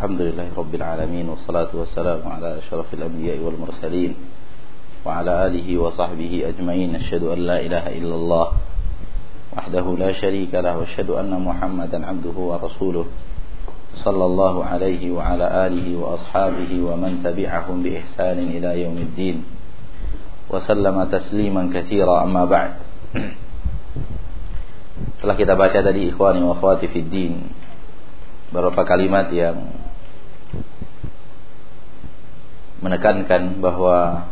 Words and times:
الحمد 0.00 0.20
لله 0.32 0.56
رب 0.56 0.74
العالمين 0.80 1.28
والصلاة 1.28 1.76
والسلام 1.76 2.24
على 2.24 2.56
أشرف 2.64 2.88
الأنبياء 2.88 3.36
والمرسلين 3.44 4.16
وعلى 5.04 5.32
آله 5.46 5.68
وصحبه 5.76 6.32
أجمعين. 6.48 6.96
أشهد 7.04 7.22
أن 7.28 7.38
لا 7.44 7.60
إله 7.60 8.00
إلا 8.00 8.14
الله 8.16 8.46
وحده 9.56 9.86
لا 10.00 10.10
شريك 10.16 10.56
له 10.56 10.72
وأشهد 10.72 11.10
أن 11.20 11.28
محمدا 11.44 12.00
عبده 12.00 12.32
ورسوله 12.32 13.06
صلى 14.00 14.24
الله 14.24 14.54
عليه 14.64 15.02
وعلى 15.12 15.46
آله 15.68 15.86
وأصحابه 15.92 16.72
ومن 16.80 17.20
تبعهم 17.20 17.76
بإحسان 17.84 18.38
إلى 18.56 18.70
يوم 18.88 18.96
الدين. 18.96 19.36
وسلم 20.48 20.96
تسليما 21.12 21.62
كثيرا 21.76 22.24
أما 22.24 22.48
بعد. 22.48 22.72
Setelah 25.20 25.36
kita 25.36 25.52
baca 25.60 25.78
tadi 25.84 26.08
ikhwani 26.08 26.40
wa 26.40 26.56
akhwati 26.56 26.88
fid 26.88 27.12
din 27.12 27.52
beberapa 28.48 28.80
kalimat 28.88 29.28
yang 29.28 29.89
menekankan 32.80 33.60
bahwa 33.60 34.28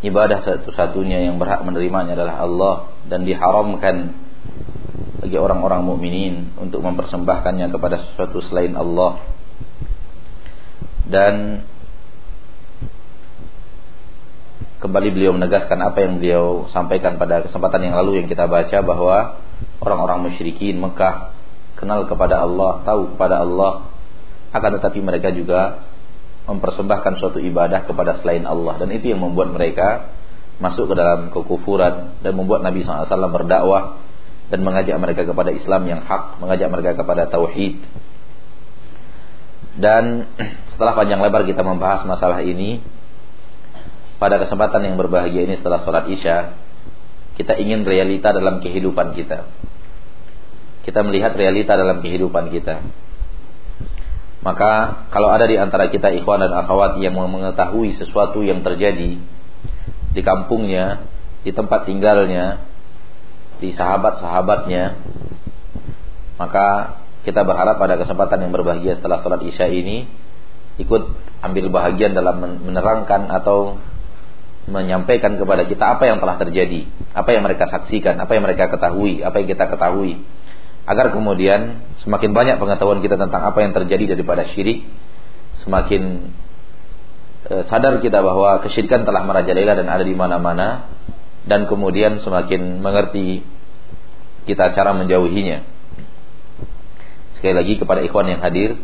ibadah 0.00 0.44
satu-satunya 0.44 1.28
yang 1.28 1.36
berhak 1.36 1.60
menerimanya 1.64 2.16
adalah 2.16 2.36
Allah 2.42 2.76
dan 3.08 3.24
diharamkan 3.24 4.16
bagi 5.20 5.36
orang-orang 5.36 5.82
mukminin 5.84 6.34
untuk 6.60 6.84
mempersembahkannya 6.84 7.66
kepada 7.72 7.96
sesuatu 8.08 8.40
selain 8.46 8.76
Allah. 8.76 9.20
Dan 11.06 11.62
kembali 14.82 15.08
beliau 15.14 15.32
menegaskan 15.32 15.78
apa 15.80 15.98
yang 16.02 16.18
beliau 16.18 16.66
sampaikan 16.74 17.16
pada 17.16 17.46
kesempatan 17.46 17.90
yang 17.90 17.94
lalu 17.96 18.22
yang 18.22 18.28
kita 18.28 18.46
baca 18.46 18.78
bahwa 18.82 19.42
orang-orang 19.80 20.30
musyrikin 20.30 20.78
Mekah 20.78 21.32
kenal 21.76 22.08
kepada 22.08 22.42
Allah, 22.42 22.82
tahu 22.82 23.14
kepada 23.14 23.44
Allah, 23.44 23.92
akan 24.50 24.70
tetapi 24.80 24.98
mereka 25.04 25.30
juga 25.34 25.85
mempersembahkan 26.46 27.18
suatu 27.18 27.42
ibadah 27.42 27.84
kepada 27.84 28.22
selain 28.22 28.46
Allah. 28.46 28.78
Dan 28.78 28.94
itu 28.94 29.10
yang 29.10 29.20
membuat 29.20 29.50
mereka 29.50 30.14
masuk 30.62 30.88
ke 30.88 30.94
dalam 30.96 31.28
kekufuran 31.34 32.22
dan 32.24 32.32
membuat 32.32 32.64
Nabi 32.64 32.80
SAW 32.86 33.10
berdakwah 33.28 34.00
dan 34.48 34.62
mengajak 34.62 34.96
mereka 34.96 35.26
kepada 35.26 35.50
Islam 35.52 35.82
yang 35.90 36.00
hak, 36.06 36.38
mengajak 36.38 36.70
mereka 36.70 36.90
kepada 37.02 37.26
tauhid. 37.28 37.82
Dan 39.76 40.30
setelah 40.72 40.94
panjang 40.96 41.20
lebar 41.20 41.44
kita 41.44 41.60
membahas 41.66 42.06
masalah 42.08 42.40
ini, 42.40 42.80
pada 44.16 44.40
kesempatan 44.40 44.80
yang 44.86 44.96
berbahagia 44.96 45.44
ini 45.44 45.60
setelah 45.60 45.84
sholat 45.84 46.08
isya 46.08 46.56
kita 47.36 47.52
ingin 47.60 47.84
realita 47.84 48.32
dalam 48.32 48.64
kehidupan 48.64 49.12
kita. 49.12 49.44
Kita 50.88 51.04
melihat 51.04 51.36
realita 51.36 51.76
dalam 51.76 52.00
kehidupan 52.00 52.48
kita 52.48 52.80
maka 54.46 55.02
kalau 55.10 55.26
ada 55.34 55.42
di 55.50 55.58
antara 55.58 55.90
kita 55.90 56.14
ikhwan 56.22 56.38
dan 56.38 56.54
akhwat 56.54 57.02
yang 57.02 57.18
mengetahui 57.18 57.98
sesuatu 57.98 58.46
yang 58.46 58.62
terjadi 58.62 59.18
di 60.14 60.20
kampungnya 60.22 61.02
di 61.42 61.50
tempat 61.50 61.90
tinggalnya 61.90 62.62
di 63.58 63.74
sahabat-sahabatnya 63.74 65.02
maka 66.38 66.66
kita 67.26 67.42
berharap 67.42 67.74
pada 67.82 67.98
kesempatan 67.98 68.46
yang 68.46 68.52
berbahagia 68.54 69.02
setelah 69.02 69.18
sholat 69.26 69.42
isya 69.42 69.66
ini 69.66 70.06
ikut 70.78 71.02
ambil 71.42 71.66
bahagian 71.74 72.14
dalam 72.14 72.38
menerangkan 72.62 73.26
atau 73.26 73.82
menyampaikan 74.66 75.38
kepada 75.38 75.62
kita 75.64 75.94
apa 75.96 76.10
yang 76.10 76.18
telah 76.18 76.36
terjadi, 76.42 76.90
apa 77.14 77.30
yang 77.30 77.46
mereka 77.46 77.70
saksikan, 77.70 78.18
apa 78.18 78.34
yang 78.34 78.42
mereka 78.42 78.66
ketahui, 78.66 79.22
apa 79.22 79.38
yang 79.38 79.48
kita 79.54 79.64
ketahui. 79.70 80.26
Agar 80.86 81.10
kemudian 81.10 81.82
semakin 82.06 82.30
banyak 82.30 82.56
pengetahuan 82.62 83.02
kita 83.02 83.18
tentang 83.18 83.42
apa 83.42 83.58
yang 83.58 83.74
terjadi 83.74 84.14
daripada 84.14 84.46
syirik, 84.54 84.86
semakin 85.66 86.30
eh, 87.50 87.62
sadar 87.66 87.98
kita 87.98 88.22
bahwa 88.22 88.62
kesyirikan 88.62 89.02
telah 89.02 89.26
merajalela 89.26 89.74
dan 89.74 89.90
ada 89.90 90.06
di 90.06 90.14
mana-mana 90.14 90.86
dan 91.46 91.66
kemudian 91.66 92.22
semakin 92.22 92.78
mengerti 92.78 93.42
kita 94.46 94.74
cara 94.78 94.94
menjauhinya. 94.94 95.66
Sekali 97.38 97.54
lagi 97.54 97.74
kepada 97.82 98.00
ikhwan 98.06 98.30
yang 98.30 98.40
hadir, 98.40 98.78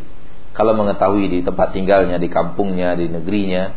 kalau 0.52 0.76
mengetahui 0.76 1.30
di 1.30 1.38
tempat 1.40 1.72
tinggalnya, 1.72 2.18
di 2.18 2.28
kampungnya, 2.28 2.98
di 2.98 3.08
negerinya, 3.08 3.72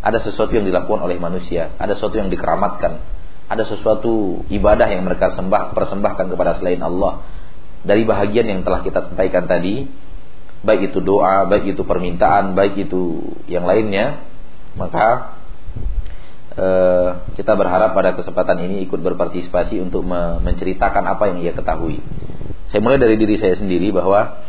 ada 0.00 0.22
sesuatu 0.22 0.54
yang 0.54 0.64
dilakukan 0.64 1.04
oleh 1.04 1.20
manusia, 1.20 1.74
ada 1.76 1.98
sesuatu 1.98 2.16
yang 2.16 2.32
dikeramatkan, 2.32 3.02
ada 3.50 3.64
sesuatu 3.68 4.44
ibadah 4.48 4.88
yang 4.88 5.04
mereka 5.04 5.36
sembah 5.36 5.76
persembahkan 5.76 6.32
kepada 6.32 6.56
selain 6.60 6.80
Allah. 6.80 7.24
Dari 7.84 8.02
bahagian 8.08 8.48
yang 8.48 8.60
telah 8.64 8.80
kita 8.80 9.12
sampaikan 9.12 9.44
tadi, 9.44 9.84
baik 10.64 10.92
itu 10.92 11.04
doa, 11.04 11.44
baik 11.44 11.76
itu 11.76 11.84
permintaan, 11.84 12.56
baik 12.56 12.88
itu 12.88 13.32
yang 13.44 13.68
lainnya, 13.68 14.24
maka 14.74 15.36
eh, 16.56 17.08
kita 17.36 17.52
berharap 17.52 17.92
pada 17.92 18.16
kesempatan 18.16 18.64
ini 18.64 18.88
ikut 18.88 18.98
berpartisipasi 19.04 19.84
untuk 19.84 20.02
menceritakan 20.40 21.04
apa 21.04 21.30
yang 21.30 21.38
ia 21.44 21.52
ketahui. 21.52 22.00
Saya 22.72 22.80
mulai 22.80 22.96
dari 22.96 23.20
diri 23.20 23.36
saya 23.36 23.60
sendiri 23.60 23.92
bahwa 23.92 24.40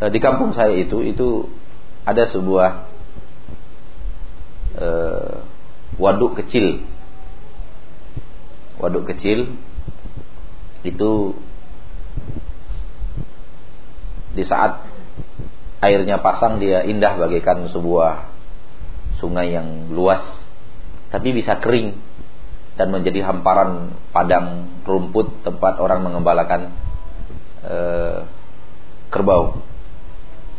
eh, 0.00 0.10
di 0.10 0.18
kampung 0.18 0.56
saya 0.56 0.72
itu 0.72 1.04
itu 1.04 1.52
ada 2.06 2.30
sebuah 2.30 2.70
uh, 4.78 5.34
waduk 5.98 6.38
kecil. 6.38 6.86
Waduk 8.78 9.10
kecil 9.10 9.58
itu 10.86 11.10
di 14.36 14.44
saat 14.44 14.84
airnya 15.80 16.20
pasang 16.20 16.60
dia 16.60 16.84
indah 16.84 17.16
bagaikan 17.16 17.72
sebuah 17.72 18.28
sungai 19.18 19.56
yang 19.56 19.88
luas 19.90 20.22
tapi 21.08 21.32
bisa 21.32 21.56
kering 21.56 21.96
dan 22.76 22.92
menjadi 22.92 23.24
hamparan 23.24 23.96
padang 24.12 24.76
rumput 24.84 25.40
tempat 25.40 25.80
orang 25.80 26.04
mengembalakan 26.04 26.76
uh, 27.64 28.28
kerbau 29.08 29.64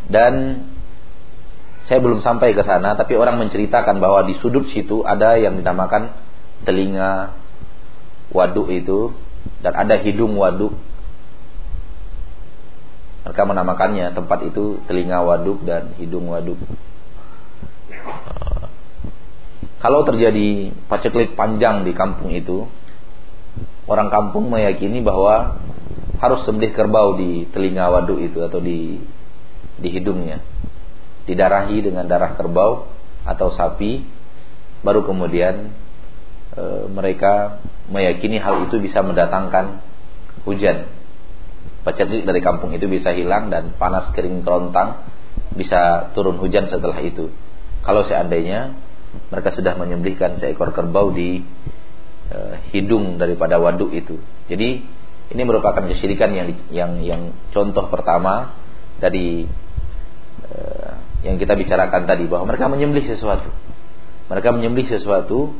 dan 0.09 0.65
saya 1.87 2.03
belum 2.03 2.19
sampai 2.19 2.51
ke 2.51 2.67
sana, 2.67 2.99
tapi 2.99 3.15
orang 3.15 3.39
menceritakan 3.39 4.03
bahwa 4.03 4.27
di 4.27 4.35
sudut 4.43 4.67
situ 4.75 5.07
ada 5.07 5.39
yang 5.39 5.55
dinamakan 5.55 6.11
telinga 6.67 7.31
waduk 8.27 8.67
itu 8.67 9.15
dan 9.63 9.71
ada 9.71 9.95
hidung 9.95 10.35
waduk. 10.35 10.75
Mereka 13.27 13.43
menamakannya. 13.43 14.15
Tempat 14.15 14.39
itu 14.47 14.79
telinga 14.87 15.19
waduk 15.19 15.67
dan 15.67 15.91
hidung 15.99 16.31
waduk. 16.31 16.55
Kalau 19.83 20.07
terjadi 20.07 20.71
paceklik 20.87 21.35
panjang 21.35 21.83
di 21.83 21.91
kampung 21.91 22.31
itu, 22.31 22.71
orang 23.83 24.07
kampung 24.07 24.47
meyakini 24.47 25.03
bahwa 25.03 25.59
harus 26.23 26.41
sembelih 26.47 26.71
kerbau 26.71 27.19
di 27.19 27.45
telinga 27.51 27.91
waduk 27.91 28.17
itu 28.23 28.39
atau 28.47 28.63
di 28.63 29.03
di 29.75 29.89
hidungnya. 29.91 30.39
Didarahi 31.27 31.83
dengan 31.83 32.07
darah 32.07 32.33
kerbau 32.39 32.87
atau 33.27 33.51
sapi 33.53 34.07
baru 34.87 35.03
kemudian 35.03 35.75
e, 36.55 36.63
mereka 36.87 37.59
meyakini 37.91 38.39
hal 38.39 38.71
itu 38.71 38.79
bisa 38.79 39.03
mendatangkan 39.03 39.83
hujan 40.47 40.96
paceklik 41.87 42.27
dari 42.27 42.43
kampung 42.43 42.75
itu 42.75 42.91
bisa 42.91 43.15
hilang 43.15 43.47
dan 43.47 43.71
panas 43.79 44.11
kering 44.11 44.43
kerontang 44.43 45.07
bisa 45.55 46.11
turun 46.11 46.35
hujan 46.43 46.67
setelah 46.67 46.99
itu 46.99 47.31
kalau 47.87 48.03
seandainya 48.03 48.75
mereka 49.31 49.55
sudah 49.55 49.79
menyembelihkan 49.79 50.43
seekor 50.43 50.75
kerbau 50.75 51.15
di 51.15 51.39
e, 52.27 52.37
hidung 52.75 53.15
daripada 53.15 53.55
waduk 53.55 53.95
itu 53.95 54.19
jadi 54.51 54.83
ini 55.27 55.41
merupakan 55.43 55.83
kesyirikan 55.87 56.35
yang 56.35 56.47
yang 56.71 56.91
yang 57.03 57.21
contoh 57.55 57.87
pertama 57.87 58.59
dari 58.99 59.47
e, 60.43 60.59
yang 61.25 61.35
kita 61.41 61.57
bicarakan 61.57 62.05
tadi 62.05 62.29
bahwa 62.29 62.53
mereka 62.53 62.69
menyembelih 62.69 63.09
sesuatu. 63.09 63.49
Mereka 64.31 64.53
menyembelih 64.53 64.87
sesuatu 64.91 65.55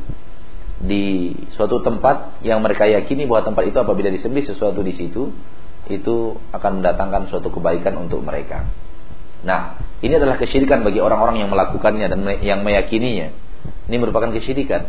di 0.78 1.34
suatu 1.58 1.82
tempat 1.82 2.38
yang 2.46 2.62
mereka 2.62 2.86
yakini 2.86 3.26
bahwa 3.26 3.50
tempat 3.50 3.66
itu 3.66 3.78
apabila 3.82 4.08
disembelih 4.14 4.46
sesuatu 4.46 4.80
di 4.86 4.94
situ 4.94 5.34
itu 5.86 6.34
akan 6.50 6.82
mendatangkan 6.82 7.30
suatu 7.30 7.54
kebaikan 7.54 7.94
untuk 7.96 8.20
mereka. 8.26 8.66
Nah, 9.46 9.78
ini 10.02 10.18
adalah 10.18 10.34
kesyirikan 10.34 10.82
bagi 10.82 10.98
orang-orang 10.98 11.38
yang 11.38 11.50
melakukannya 11.54 12.10
dan 12.10 12.20
yang 12.42 12.66
meyakininya. 12.66 13.30
Ini 13.86 13.96
merupakan 14.02 14.34
kesyirikan. 14.34 14.82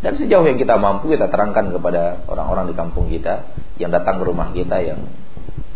Dan 0.00 0.16
sejauh 0.16 0.44
yang 0.44 0.56
kita 0.56 0.80
mampu 0.80 1.12
kita 1.12 1.28
terangkan 1.28 1.72
kepada 1.72 2.24
orang-orang 2.28 2.72
di 2.72 2.74
kampung 2.76 3.08
kita 3.08 3.52
yang 3.80 3.92
datang 3.92 4.20
ke 4.20 4.24
rumah 4.24 4.52
kita 4.52 4.80
yang 4.84 5.00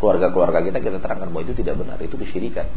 keluarga-keluarga 0.00 0.65
kita 0.65 0.79
kita 0.81 0.99
terangkan 1.00 1.33
bahwa 1.33 1.45
itu 1.49 1.55
tidak 1.56 1.81
benar, 1.81 1.97
itu 2.00 2.17
kesyirikan 2.17 2.69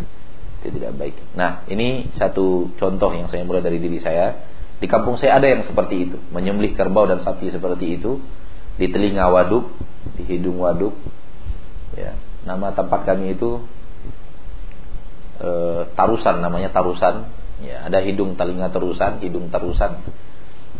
itu 0.61 0.77
tidak 0.77 0.93
baik. 0.93 1.17
Nah, 1.33 1.65
ini 1.65 2.13
satu 2.15 2.69
contoh 2.77 3.09
yang 3.17 3.27
saya 3.33 3.41
mulai 3.41 3.65
dari 3.65 3.81
diri 3.81 3.97
saya. 3.97 4.37
Di 4.77 4.89
kampung 4.89 5.17
saya 5.17 5.37
ada 5.37 5.45
yang 5.49 5.65
seperti 5.65 6.09
itu, 6.09 6.17
menyembelih 6.33 6.73
kerbau 6.73 7.05
dan 7.05 7.21
sapi 7.21 7.53
seperti 7.53 8.01
itu 8.01 8.21
di 8.77 8.89
telinga 8.89 9.29
waduk, 9.29 9.69
di 10.17 10.25
hidung 10.25 10.57
waduk. 10.57 10.93
Ya, 11.91 12.15
nama 12.47 12.71
tempat 12.71 13.03
kami 13.03 13.35
itu 13.35 13.67
e, 15.39 15.49
tarusan 15.93 16.39
namanya 16.39 16.71
tarusan. 16.71 17.27
Ya, 17.61 17.85
ada 17.85 18.01
hidung 18.01 18.39
telinga 18.39 18.73
terusan, 18.73 19.21
hidung 19.21 19.51
terusan. 19.53 20.01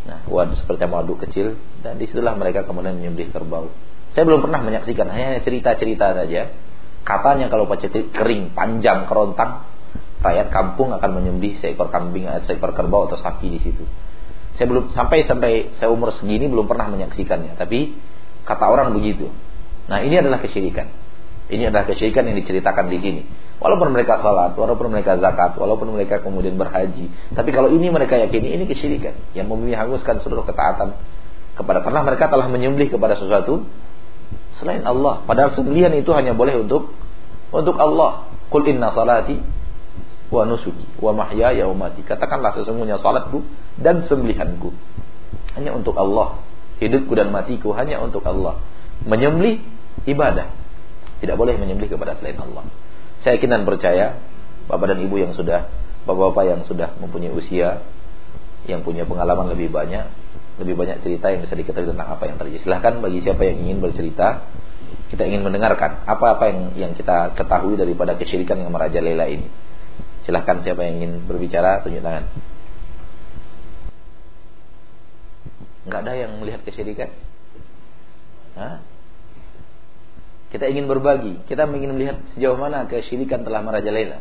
Nah, 0.02 0.26
waduk 0.26 0.58
seperti 0.58 0.88
waduk 0.90 1.18
kecil 1.28 1.60
dan 1.86 2.02
di 2.02 2.10
situlah 2.10 2.34
mereka 2.34 2.66
kemudian 2.66 2.98
menyembelih 2.98 3.30
kerbau. 3.30 3.70
Saya 4.18 4.28
belum 4.28 4.44
pernah 4.44 4.60
menyaksikan, 4.66 5.08
hanya 5.08 5.40
cerita-cerita 5.46 6.18
saja. 6.18 6.52
Katanya 7.02 7.48
kalau 7.50 7.66
pacet 7.66 7.94
kering, 8.12 8.54
panjang, 8.54 9.06
kerontang, 9.06 9.66
rakyat 10.22 10.54
kampung 10.54 10.94
akan 10.94 11.12
menyembelih 11.18 11.58
seekor 11.62 11.90
kambing, 11.90 12.30
seekor 12.46 12.74
kerbau 12.78 13.10
atau 13.10 13.18
sapi 13.18 13.50
di 13.50 13.60
situ. 13.62 13.84
Saya 14.58 14.68
belum 14.70 14.94
sampai 14.94 15.26
sampai 15.26 15.52
saya 15.82 15.90
umur 15.90 16.14
segini 16.18 16.46
belum 16.46 16.70
pernah 16.70 16.92
menyaksikannya, 16.92 17.58
tapi 17.58 17.98
kata 18.46 18.66
orang 18.68 18.94
begitu. 18.94 19.32
Nah, 19.90 20.06
ini 20.06 20.22
adalah 20.22 20.38
kesyirikan. 20.44 21.01
Ini 21.52 21.68
adalah 21.68 21.84
kesyirikan 21.84 22.24
yang 22.32 22.40
diceritakan 22.40 22.88
di 22.88 22.98
sini. 23.04 23.22
Walaupun 23.60 23.92
mereka 23.92 24.24
salat, 24.24 24.56
walaupun 24.56 24.88
mereka 24.90 25.20
zakat, 25.20 25.60
walaupun 25.60 25.92
mereka 25.92 26.24
kemudian 26.24 26.56
berhaji. 26.56 27.12
Tapi 27.36 27.50
kalau 27.52 27.70
ini 27.70 27.92
mereka 27.92 28.16
yakini 28.16 28.56
ini 28.56 28.64
kesyirikan 28.66 29.14
yang 29.36 29.52
menghanguskan 29.52 30.24
seluruh 30.24 30.48
ketaatan 30.48 30.96
kepada 31.60 31.84
karena 31.84 32.02
mereka 32.08 32.32
telah 32.32 32.48
menyembelih 32.48 32.90
kepada 32.90 33.20
sesuatu 33.20 33.68
selain 34.58 34.82
Allah. 34.88 35.22
Padahal 35.28 35.52
sembelihan 35.54 35.92
itu 35.94 36.10
hanya 36.16 36.32
boleh 36.32 36.56
untuk 36.64 36.96
untuk 37.52 37.76
Allah. 37.76 38.32
Qul 38.48 38.68
inna 38.72 38.96
salati 38.96 39.40
wa 40.32 40.48
nusuki 40.48 40.88
wa 41.04 41.12
mahyaya 41.12 41.68
wa 41.68 41.88
mati. 41.88 42.02
Katakanlah 42.08 42.56
sesungguhnya 42.56 42.98
salatku 43.04 43.44
dan 43.76 44.08
sembelihanku 44.08 44.72
hanya 45.60 45.76
untuk 45.76 46.00
Allah. 46.00 46.40
Hidupku 46.82 47.14
dan 47.14 47.30
matiku 47.30 47.76
hanya 47.78 48.02
untuk 48.02 48.26
Allah. 48.26 48.58
Menyembelih 49.06 49.62
ibadah. 50.10 50.61
Tidak 51.22 51.38
boleh 51.38 51.54
menyembelih 51.56 51.94
kepada 51.94 52.18
selain 52.18 52.38
Allah. 52.42 52.66
Saya 53.22 53.38
yakin 53.38 53.50
dan 53.54 53.64
percaya 53.70 54.18
Bapak 54.66 54.94
dan 54.94 55.00
Ibu 55.06 55.16
yang 55.22 55.34
sudah 55.38 55.70
Bapak-bapak 56.10 56.44
yang 56.46 56.62
sudah 56.66 56.98
mempunyai 56.98 57.30
usia 57.34 57.86
Yang 58.66 58.82
punya 58.82 59.06
pengalaman 59.06 59.54
lebih 59.54 59.70
banyak 59.70 60.10
Lebih 60.58 60.74
banyak 60.74 61.06
cerita 61.06 61.30
yang 61.30 61.46
bisa 61.46 61.54
diketahui 61.54 61.94
tentang 61.94 62.10
apa 62.10 62.24
yang 62.26 62.38
terjadi 62.42 62.66
Silahkan 62.66 62.98
bagi 62.98 63.22
siapa 63.22 63.42
yang 63.46 63.62
ingin 63.62 63.78
bercerita 63.78 64.50
Kita 65.14 65.22
ingin 65.30 65.46
mendengarkan 65.46 66.02
Apa-apa 66.10 66.50
yang, 66.50 66.60
yang 66.74 66.92
kita 66.98 67.38
ketahui 67.38 67.78
daripada 67.78 68.18
kesyirikan 68.18 68.58
yang 68.58 68.74
merajalela 68.74 69.30
ini 69.30 69.46
Silahkan 70.26 70.66
siapa 70.66 70.82
yang 70.82 71.06
ingin 71.06 71.14
berbicara 71.30 71.86
Tunjuk 71.86 72.02
tangan 72.02 72.26
Enggak 75.86 76.00
ada 76.06 76.14
yang 76.18 76.32
melihat 76.42 76.62
kesyirikan 76.66 77.14
Hah? 78.58 78.82
Kita 80.52 80.68
ingin 80.68 80.86
berbagi, 80.92 81.48
kita 81.48 81.64
ingin 81.64 81.96
melihat 81.96 82.20
sejauh 82.36 82.60
mana 82.60 82.84
kesyirikan 82.84 83.48
telah 83.48 83.64
merajalela. 83.64 84.20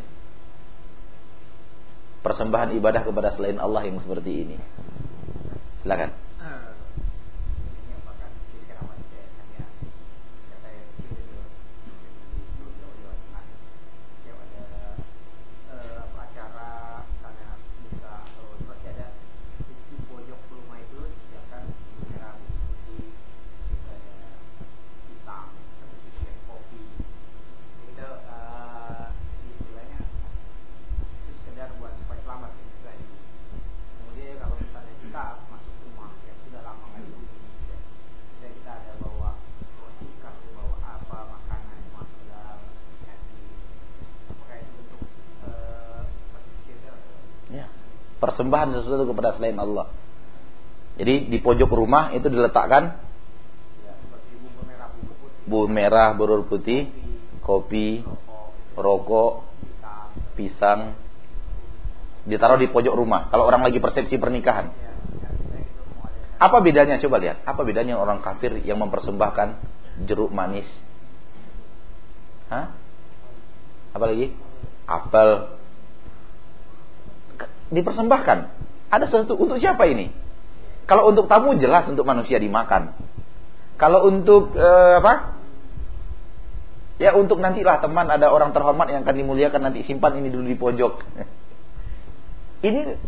Persembahan 2.23 2.77
ibadah 2.79 3.03
kepada 3.03 3.35
selain 3.35 3.59
Allah 3.59 3.83
yang 3.91 3.99
seperti 3.99 4.47
ini. 4.47 4.57
Silakan. 5.83 6.30
Persembahan 48.61 48.85
sesuatu 48.85 49.05
kepada 49.09 49.37
selain 49.41 49.57
Allah. 49.57 49.87
Jadi 51.01 51.33
di 51.33 51.39
pojok 51.41 51.71
rumah 51.73 52.13
itu 52.13 52.29
diletakkan 52.29 53.01
bumbu 55.49 55.73
merah, 55.73 56.13
berur 56.13 56.45
putih, 56.45 56.93
kopi, 57.41 58.05
rokok, 58.77 59.49
pisang, 60.37 60.95
ditaruh 62.29 62.61
di 62.61 62.69
pojok 62.69 62.93
rumah. 62.93 63.33
Kalau 63.33 63.49
orang 63.49 63.65
lagi 63.65 63.81
persepsi 63.81 64.21
pernikahan, 64.21 64.71
apa 66.37 66.57
bedanya? 66.61 67.01
Coba 67.01 67.17
lihat, 67.19 67.43
apa 67.49 67.65
bedanya 67.65 67.97
orang 67.97 68.21
kafir 68.21 68.61
yang 68.61 68.77
mempersembahkan 68.79 69.57
jeruk 70.05 70.31
manis? 70.31 70.69
Hah? 72.53 72.77
Apa 73.97 74.05
lagi? 74.05 74.37
Apel, 74.85 75.60
dipersembahkan. 77.71 78.39
Ada 78.91 79.07
sesuatu 79.07 79.39
untuk 79.39 79.63
siapa 79.63 79.87
ini? 79.87 80.11
Kalau 80.91 81.07
untuk 81.15 81.31
tamu 81.31 81.55
jelas 81.55 81.87
untuk 81.87 82.03
manusia 82.03 82.43
dimakan. 82.43 82.99
Kalau 83.79 84.11
untuk 84.11 84.59
uh, 84.59 84.99
apa? 84.99 85.39
Ya 87.01 87.17
untuk 87.17 87.41
nantilah 87.41 87.81
teman 87.81 88.11
ada 88.11 88.29
orang 88.29 88.53
terhormat 88.53 88.91
yang 88.93 89.07
akan 89.07 89.15
dimuliakan 89.17 89.71
nanti 89.71 89.87
simpan 89.87 90.19
ini 90.21 90.29
dulu 90.29 90.51
di 90.51 90.59
pojok. 90.59 90.95
ini 92.69 92.99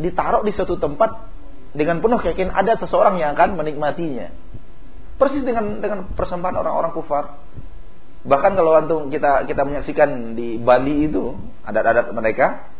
ditaruh 0.00 0.42
di 0.42 0.50
suatu 0.56 0.80
tempat 0.80 1.30
dengan 1.76 2.00
penuh 2.00 2.18
keyakinan 2.18 2.56
ada 2.56 2.74
seseorang 2.80 3.20
yang 3.20 3.36
akan 3.36 3.54
menikmatinya. 3.54 4.32
Persis 5.20 5.44
dengan 5.44 5.78
dengan 5.84 6.08
persembahan 6.16 6.56
orang-orang 6.56 6.92
kufar. 6.96 7.36
Bahkan 8.26 8.52
kalau 8.58 8.74
antum 8.74 9.12
kita 9.12 9.46
kita 9.46 9.62
menyaksikan 9.62 10.34
di 10.34 10.58
Bali 10.58 11.06
itu 11.06 11.36
adat-adat 11.62 12.10
mereka 12.10 12.75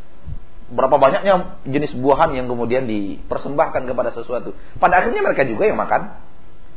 berapa 0.66 0.98
banyaknya 0.98 1.62
jenis 1.62 1.94
buahan 1.94 2.34
yang 2.34 2.50
kemudian 2.50 2.90
dipersembahkan 2.90 3.86
kepada 3.86 4.10
sesuatu. 4.10 4.54
Pada 4.82 5.02
akhirnya 5.02 5.22
mereka 5.22 5.46
juga 5.46 5.70
yang 5.70 5.78
makan. 5.78 6.18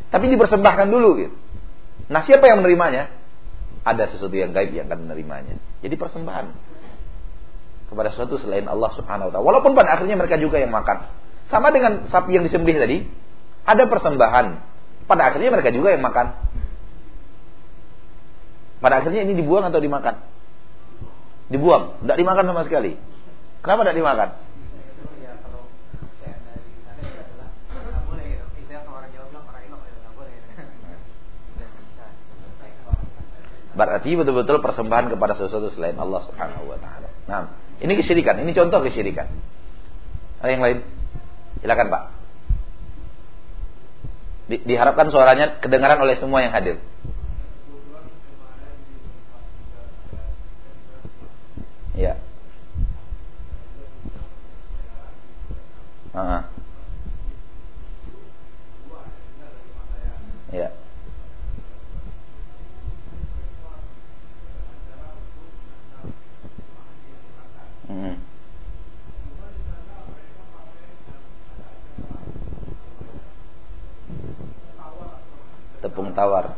Tapi 0.09 0.25
dipersembahkan 0.29 0.87
dulu 0.89 1.09
gitu. 1.21 1.35
Nah, 2.09 2.25
siapa 2.25 2.49
yang 2.49 2.61
menerimanya? 2.61 3.13
Ada 3.85 4.13
sesuatu 4.13 4.33
yang 4.33 4.53
gaib 4.53 4.73
yang 4.73 4.89
akan 4.89 5.09
menerimanya. 5.09 5.57
Jadi 5.81 5.95
persembahan 5.97 6.45
kepada 7.89 8.13
sesuatu 8.13 8.37
selain 8.37 8.69
Allah 8.69 8.93
Subhanahu 8.93 9.29
wa 9.29 9.31
taala. 9.33 9.45
Walaupun 9.45 9.73
pada 9.73 9.97
akhirnya 9.97 10.17
mereka 10.17 10.37
juga 10.37 10.61
yang 10.61 10.69
makan. 10.69 11.09
Sama 11.49 11.73
dengan 11.73 12.05
sapi 12.13 12.37
yang 12.37 12.45
disembelih 12.45 12.77
tadi, 12.77 12.97
ada 13.65 13.89
persembahan. 13.89 14.45
Pada 15.09 15.33
akhirnya 15.33 15.49
mereka 15.49 15.73
juga 15.73 15.89
yang 15.89 16.05
makan. 16.05 16.37
Pada 18.79 19.01
akhirnya 19.01 19.25
ini 19.25 19.33
dibuang 19.33 19.65
atau 19.73 19.81
dimakan? 19.81 20.21
Dibuang, 21.49 22.05
tidak 22.05 22.17
dimakan 22.21 22.45
sama 22.45 22.61
sekali. 22.69 22.93
Kenapa 23.59 23.83
tidak 23.83 23.97
dimakan? 23.99 24.29
Berarti 33.79 34.11
betul-betul 34.11 34.59
persembahan 34.59 35.07
kepada 35.07 35.39
sesuatu 35.39 35.71
selain 35.71 35.95
Allah 35.95 36.19
Subhanahu 36.27 36.67
wa 36.67 36.75
taala. 36.83 37.07
Nah, 37.31 37.55
ini 37.79 37.95
kesyirikan, 37.95 38.43
ini 38.43 38.51
contoh 38.51 38.83
kesyirikan. 38.83 39.31
Ada 40.43 40.51
yang 40.51 40.63
lain? 40.63 40.77
Silakan, 41.63 41.87
Pak. 41.87 42.03
Di, 44.51 44.55
diharapkan 44.67 45.07
suaranya 45.15 45.63
kedengaran 45.63 45.99
oleh 46.03 46.19
semua 46.19 46.43
yang 46.43 46.51
hadir. 46.51 46.83
Ya. 51.95 52.19
Ya. 56.19 56.43
Tepung 75.79 76.11
tawar. 76.11 76.51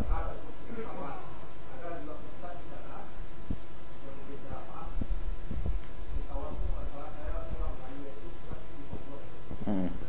Mm. 9.68 10.01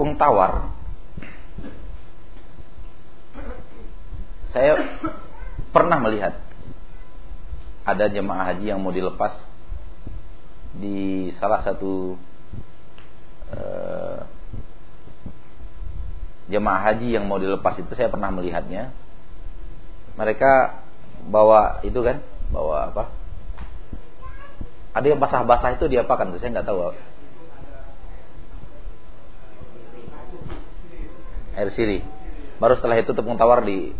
Tepung 0.00 0.16
tawar. 0.16 0.72
Saya 4.56 4.80
pernah 5.76 6.00
melihat 6.00 6.40
ada 7.84 8.08
jemaah 8.08 8.48
haji 8.48 8.72
yang 8.72 8.80
mau 8.80 8.96
dilepas 8.96 9.36
di 10.72 11.28
salah 11.36 11.60
satu 11.68 12.16
uh, 13.52 14.24
jemaah 16.48 16.80
haji 16.80 17.20
yang 17.20 17.28
mau 17.28 17.36
dilepas 17.36 17.76
itu. 17.76 17.92
Saya 17.92 18.08
pernah 18.08 18.32
melihatnya. 18.32 18.96
Mereka 20.16 20.80
bawa 21.28 21.84
itu 21.84 22.00
kan 22.00 22.24
bawa 22.48 22.88
apa? 22.88 23.12
Ada 24.96 25.12
yang 25.12 25.20
basah-basah 25.20 25.76
itu 25.76 25.92
diapakan 25.92 26.40
saya 26.40 26.56
nggak 26.56 26.64
tahu 26.72 26.88
air 31.60 31.70
siri 31.76 32.00
baru 32.56 32.76
setelah 32.80 32.96
itu 33.00 33.12
tepung 33.12 33.36
tawar 33.36 33.64
di 33.64 33.92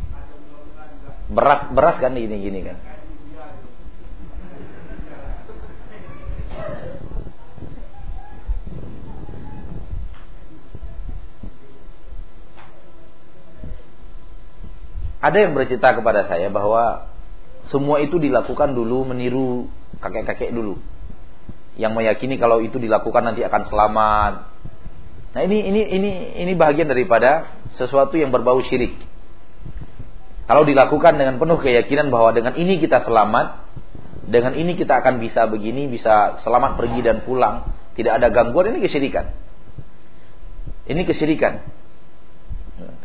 beras 1.30 1.70
beras 1.70 1.96
kan 2.00 2.12
gini 2.16 2.36
gini 2.40 2.60
kan. 2.64 2.78
Ada 15.20 15.36
yang 15.36 15.52
bercerita 15.52 15.92
kepada 15.92 16.24
saya 16.32 16.48
bahwa 16.48 17.12
semua 17.68 18.00
itu 18.00 18.16
dilakukan 18.16 18.72
dulu 18.72 19.04
meniru 19.04 19.68
kakek-kakek 20.00 20.48
dulu. 20.48 20.80
Yang 21.76 21.92
meyakini 21.92 22.40
kalau 22.40 22.64
itu 22.64 22.80
dilakukan 22.80 23.28
nanti 23.28 23.44
akan 23.44 23.62
selamat. 23.68 24.32
Nah 25.30 25.40
ini 25.46 25.62
ini 25.62 25.80
ini 25.86 26.10
ini 26.42 26.52
bagian 26.58 26.90
daripada 26.90 27.46
sesuatu 27.78 28.18
yang 28.18 28.34
berbau 28.34 28.58
syirik. 28.66 28.98
Kalau 30.50 30.66
dilakukan 30.66 31.14
dengan 31.14 31.38
penuh 31.38 31.62
keyakinan 31.62 32.10
bahwa 32.10 32.34
dengan 32.34 32.58
ini 32.58 32.82
kita 32.82 33.06
selamat, 33.06 33.62
dengan 34.26 34.58
ini 34.58 34.74
kita 34.74 34.98
akan 34.98 35.22
bisa 35.22 35.46
begini, 35.46 35.86
bisa 35.86 36.42
selamat 36.42 36.74
pergi 36.74 37.06
dan 37.06 37.22
pulang, 37.22 37.70
tidak 37.94 38.18
ada 38.18 38.34
gangguan, 38.34 38.74
ini 38.74 38.82
kesyirikan. 38.82 39.30
Ini 40.90 41.06
kesyirikan. 41.06 41.62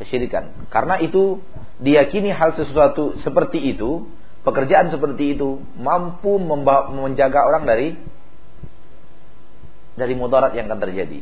Kesyirikan. 0.02 0.74
Karena 0.74 0.98
itu 0.98 1.46
diyakini 1.78 2.34
hal 2.34 2.58
sesuatu 2.58 3.22
seperti 3.22 3.62
itu, 3.62 4.10
pekerjaan 4.42 4.90
seperti 4.90 5.38
itu 5.38 5.62
mampu 5.78 6.42
menjaga 6.42 7.46
orang 7.46 7.70
dari 7.70 7.94
dari 9.94 10.14
mudarat 10.18 10.58
yang 10.58 10.66
akan 10.66 10.82
terjadi. 10.82 11.22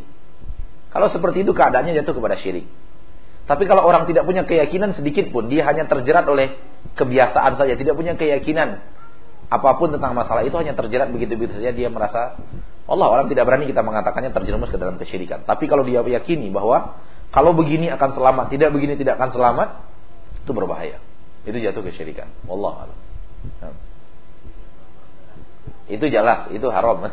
Kalau 0.94 1.10
seperti 1.10 1.42
itu 1.42 1.52
keadaannya 1.52 1.98
jatuh 1.98 2.14
kepada 2.14 2.38
syirik. 2.38 2.70
Tapi 3.44 3.68
kalau 3.68 3.84
orang 3.84 4.08
tidak 4.08 4.24
punya 4.24 4.48
keyakinan 4.48 4.96
sedikit 4.96 5.28
pun, 5.34 5.52
dia 5.52 5.68
hanya 5.68 5.84
terjerat 5.90 6.24
oleh 6.30 6.56
kebiasaan 6.96 7.60
saja, 7.60 7.74
tidak 7.76 7.98
punya 7.98 8.16
keyakinan 8.16 8.80
apa 9.52 9.70
pun 9.78 9.92
tentang 9.92 10.16
masalah 10.16 10.42
itu 10.48 10.56
hanya 10.56 10.74
terjerat 10.74 11.14
begitu-begitu 11.14 11.62
saja 11.62 11.70
dia 11.76 11.86
merasa 11.92 12.42
Allah 12.90 13.08
orang 13.08 13.30
tidak 13.30 13.46
berani 13.46 13.70
kita 13.70 13.86
mengatakannya 13.86 14.36
terjerumus 14.36 14.68
ke 14.68 14.76
dalam 14.76 15.00
kesyirikan. 15.00 15.48
Tapi 15.48 15.72
kalau 15.72 15.88
dia 15.88 16.04
yakini 16.04 16.52
bahwa 16.52 17.00
kalau 17.32 17.56
begini 17.56 17.88
akan 17.88 18.10
selamat, 18.12 18.46
tidak 18.52 18.76
begini 18.76 19.00
tidak 19.00 19.16
akan 19.18 19.32
selamat, 19.32 19.70
itu 20.44 20.52
berbahaya. 20.52 21.00
Itu 21.48 21.56
jatuh 21.56 21.80
kesyirikan. 21.80 22.28
Allah 22.46 22.92
alam. 22.92 22.98
Itu 25.88 26.06
jelas, 26.12 26.52
itu 26.52 26.68
haram. 26.68 27.08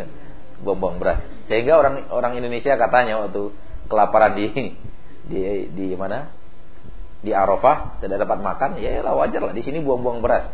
Buang-buang 0.66 0.98
beras. 0.98 1.22
Sehingga 1.52 1.76
orang 1.76 2.08
orang 2.08 2.32
Indonesia 2.40 2.80
katanya 2.80 3.28
waktu 3.28 3.52
kelaparan 3.92 4.32
di 4.40 4.48
di 5.28 5.68
di 5.68 5.86
mana? 5.92 6.32
Di 7.20 7.36
Arafah 7.36 8.00
tidak 8.00 8.24
dapat 8.24 8.40
makan 8.40 8.80
ya 8.80 9.04
lah 9.04 9.12
wajar 9.12 9.44
lah. 9.44 9.52
Di 9.52 9.60
sini 9.60 9.84
buang-buang 9.84 10.24
beras. 10.24 10.48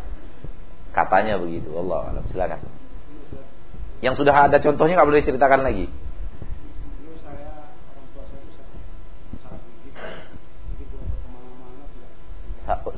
Katanya 0.91 1.39
begitu 1.39 1.71
Allah 1.71 2.11
alam 2.11 2.27
silakan. 2.27 2.59
Yang 4.03 4.19
sudah 4.19 4.51
ada 4.51 4.59
contohnya 4.59 4.99
nggak 4.99 5.07
boleh 5.07 5.23
ceritakan 5.23 5.63
lagi? 5.63 5.87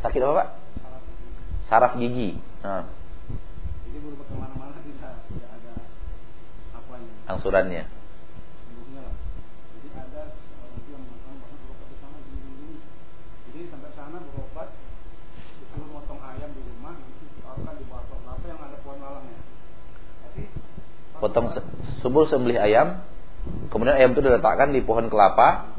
Sakit. 0.01 0.25
Apa 0.25 0.33
pak? 0.41 0.47
Saraf 1.69 1.93
gigi. 2.01 2.41
Nah. 2.65 2.89
Angsurannya 7.37 8.01
potong 21.21 21.53
subuh 22.01 22.25
sembelih 22.25 22.57
ayam, 22.57 23.05
kemudian 23.69 23.93
ayam 23.93 24.17
itu 24.17 24.25
diletakkan 24.25 24.73
di 24.73 24.81
pohon 24.81 25.05
kelapa. 25.05 25.69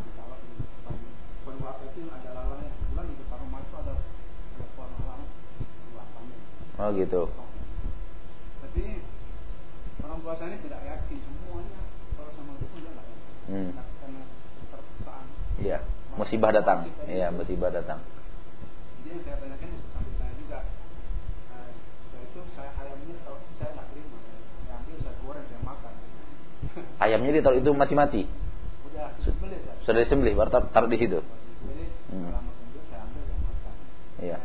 Oh 6.83 6.91
gitu. 6.99 7.31
Jadi 8.67 8.87
orang 10.03 10.19
puasa 10.23 10.43
ini 10.51 10.59
Hmm. 13.51 13.71
Iya, 15.63 15.79
musibah 16.19 16.51
datang. 16.55 16.91
Iya, 17.07 17.31
musibah 17.35 17.71
datang. 17.71 18.01
Jadi 19.03 19.09
yang 19.13 19.23
saya 19.27 19.37
tanyakan 19.39 19.71
ayamnya 27.03 27.35
ditaruh 27.35 27.59
itu 27.59 27.71
mati-mati. 27.75 28.23
Sudah 29.83 30.01
disembelih, 30.07 30.39
baru 30.39 30.51
taruh, 30.51 30.69
taruh 30.71 30.89
di 30.89 30.99
situ. 30.99 31.19
Hmm. 32.15 32.31
Iya. 34.23 34.39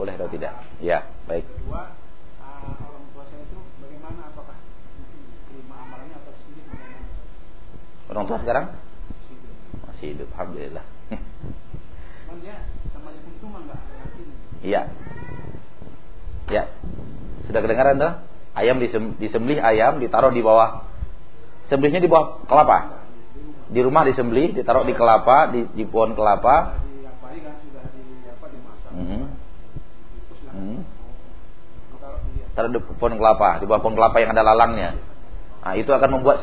boleh 0.00 0.16
atau 0.16 0.32
tidak? 0.32 0.56
Ya, 0.80 1.04
baik. 1.28 1.44
Kedua, 1.44 1.92
orang 2.40 3.04
puasa 3.12 3.36
itu 3.36 3.60
bagaimana? 3.84 4.32
Apakah 4.32 4.56
terima 5.44 5.76
amalannya 5.76 6.16
atau 6.24 6.32
sendiri? 6.40 6.72
Orang 8.10 8.26
tua 8.26 8.42
sekarang? 8.42 8.74
Masih 9.86 10.18
hidup, 10.18 10.28
alhamdulillah. 10.34 10.84
Iya. 14.60 14.90
Ya. 16.50 16.64
Sudah 17.46 17.60
kedengaran 17.62 18.02
tuh? 18.02 18.12
Ayam 18.58 18.82
disembelih 19.16 19.62
ayam 19.62 20.02
ditaruh 20.02 20.34
di 20.34 20.42
bawah 20.42 20.90
sembelihnya 21.70 22.02
di 22.02 22.10
bawah 22.10 22.42
kelapa. 22.50 23.06
Di 23.70 23.80
rumah 23.86 24.02
disembelih, 24.02 24.58
ditaruh 24.58 24.82
di 24.82 24.94
kelapa, 24.98 25.54
di, 25.54 25.70
di 25.70 25.86
pohon 25.86 26.18
kelapa. 26.18 26.82
Hmm. 28.90 29.30
Hmm. 30.50 30.78
Taruh 32.58 32.70
di 32.74 32.80
pohon 32.82 33.14
kelapa, 33.14 33.62
di 33.62 33.64
bawah 33.70 33.80
pohon 33.80 33.94
kelapa 33.94 34.18
yang 34.18 34.34
ada 34.34 34.42
lalangnya. 34.42 34.98
Nah, 35.62 35.78
itu 35.78 35.94
akan 35.94 36.18
membuat 36.18 36.42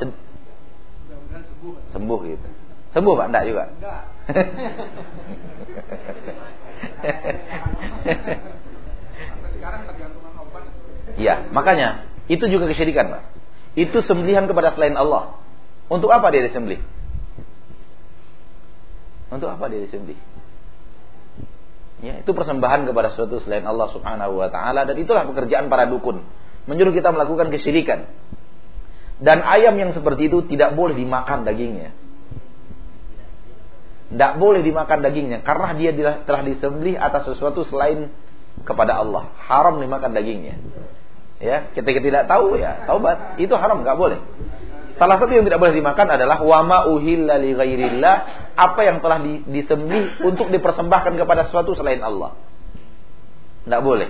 sembuh 1.93 2.19
gitu. 2.25 2.47
Sembuh 2.93 3.13
Pak? 3.13 3.27
Enggak 3.29 3.45
juga. 3.45 3.63
Enggak. 3.77 4.01
Iya, 11.17 11.49
makanya 11.49 12.05
itu 12.29 12.45
juga 12.45 12.69
kesyirikan, 12.69 13.09
Pak. 13.09 13.23
Itu 13.73 14.05
sembelihan 14.05 14.45
kepada 14.45 14.77
selain 14.77 14.93
Allah. 14.93 15.41
Untuk 15.89 16.13
apa 16.13 16.29
dia 16.29 16.45
disembelih? 16.45 16.77
Untuk 19.33 19.49
apa 19.49 19.65
dia 19.67 19.81
disembelih? 19.81 20.17
Ya, 21.97 22.21
itu 22.21 22.29
persembahan 22.29 22.85
kepada 22.85 23.17
suatu 23.17 23.41
selain 23.41 23.65
Allah 23.65 23.89
Subhanahu 23.89 24.37
wa 24.37 24.53
taala 24.53 24.85
dan 24.85 24.93
itulah 25.01 25.25
pekerjaan 25.25 25.65
para 25.65 25.89
dukun, 25.89 26.21
menyuruh 26.69 26.93
kita 26.93 27.09
melakukan 27.09 27.49
kesyirikan. 27.49 28.05
Dan 29.17 29.41
ayam 29.41 29.73
yang 29.77 29.91
seperti 29.97 30.29
itu 30.29 30.45
tidak 30.45 30.77
boleh 30.77 30.93
dimakan 30.93 31.41
dagingnya. 31.41 31.89
Tidak 34.07 34.33
boleh 34.39 34.63
dimakan 34.63 35.03
dagingnya 35.03 35.43
karena 35.43 35.73
dia 35.75 35.91
telah 36.23 36.41
disembelih 36.45 36.95
atas 36.95 37.27
sesuatu 37.27 37.65
selain 37.67 38.13
kepada 38.63 39.01
Allah. 39.01 39.33
Haram 39.49 39.81
dimakan 39.81 40.13
dagingnya. 40.13 40.55
Ya, 41.37 41.69
ketika 41.69 42.01
tidak 42.01 42.23
tahu 42.25 42.57
ya 42.57 42.87
taubat, 42.89 43.37
itu 43.37 43.53
haram 43.53 43.85
nggak 43.85 43.97
boleh. 43.97 44.17
Salah 44.97 45.21
satu 45.21 45.29
yang 45.29 45.45
tidak 45.45 45.61
boleh 45.61 45.77
dimakan 45.77 46.17
adalah 46.17 46.41
wama 46.41 46.89
uhilla 46.89 47.37
ghairillah, 47.37 48.15
apa 48.57 48.81
yang 48.81 48.97
telah 48.97 49.21
disembelih 49.45 50.25
untuk 50.25 50.49
dipersembahkan 50.49 51.13
kepada 51.13 51.45
sesuatu 51.45 51.77
selain 51.77 52.01
Allah. 52.01 52.33
Tidak 53.69 53.81
boleh. 53.85 54.09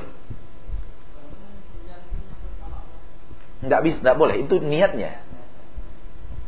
Enggak 3.62 3.82
bisa, 3.86 3.98
enggak 4.06 4.18
boleh. 4.18 4.36
Itu 4.46 4.62
niatnya. 4.62 5.22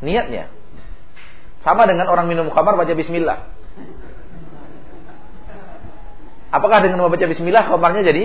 Niatnya. 0.06 0.54
Sama 1.66 1.90
dengan 1.90 2.08
orang 2.08 2.30
minum 2.30 2.48
khamar 2.54 2.80
baca 2.80 2.94
bismillah. 2.94 3.52
Apakah 6.50 6.82
dengan 6.82 7.06
membaca 7.06 7.26
bismillah 7.30 7.70
khamarnya 7.70 8.02
jadi 8.10 8.24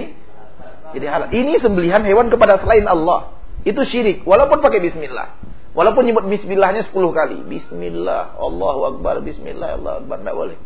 jadi 0.97 1.07
halal? 1.11 1.29
Ini 1.35 1.61
sembelihan 1.61 2.07
hewan 2.07 2.33
kepada 2.33 2.63
selain 2.63 2.87
Allah. 2.87 3.37
Itu 3.67 3.85
syirik 3.85 4.23
walaupun 4.25 4.63
pakai 4.63 4.81
bismillah. 4.81 5.41
Walaupun 5.75 6.07
nyebut 6.07 6.31
bismillahnya 6.31 6.87
10 6.87 6.95
kali. 6.95 7.43
Bismillah, 7.51 8.39
Allahu 8.39 8.95
Akbar, 8.95 9.19
bismillah, 9.27 9.75
Allah 9.83 9.99
Akbar. 9.99 10.23
Tidak 10.23 10.37
boleh. 10.39 10.57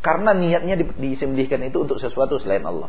Karena 0.00 0.32
niatnya 0.32 0.80
disembelihkan 0.80 1.60
itu 1.68 1.84
untuk 1.84 2.00
sesuatu 2.00 2.40
selain 2.40 2.64
Allah. 2.64 2.88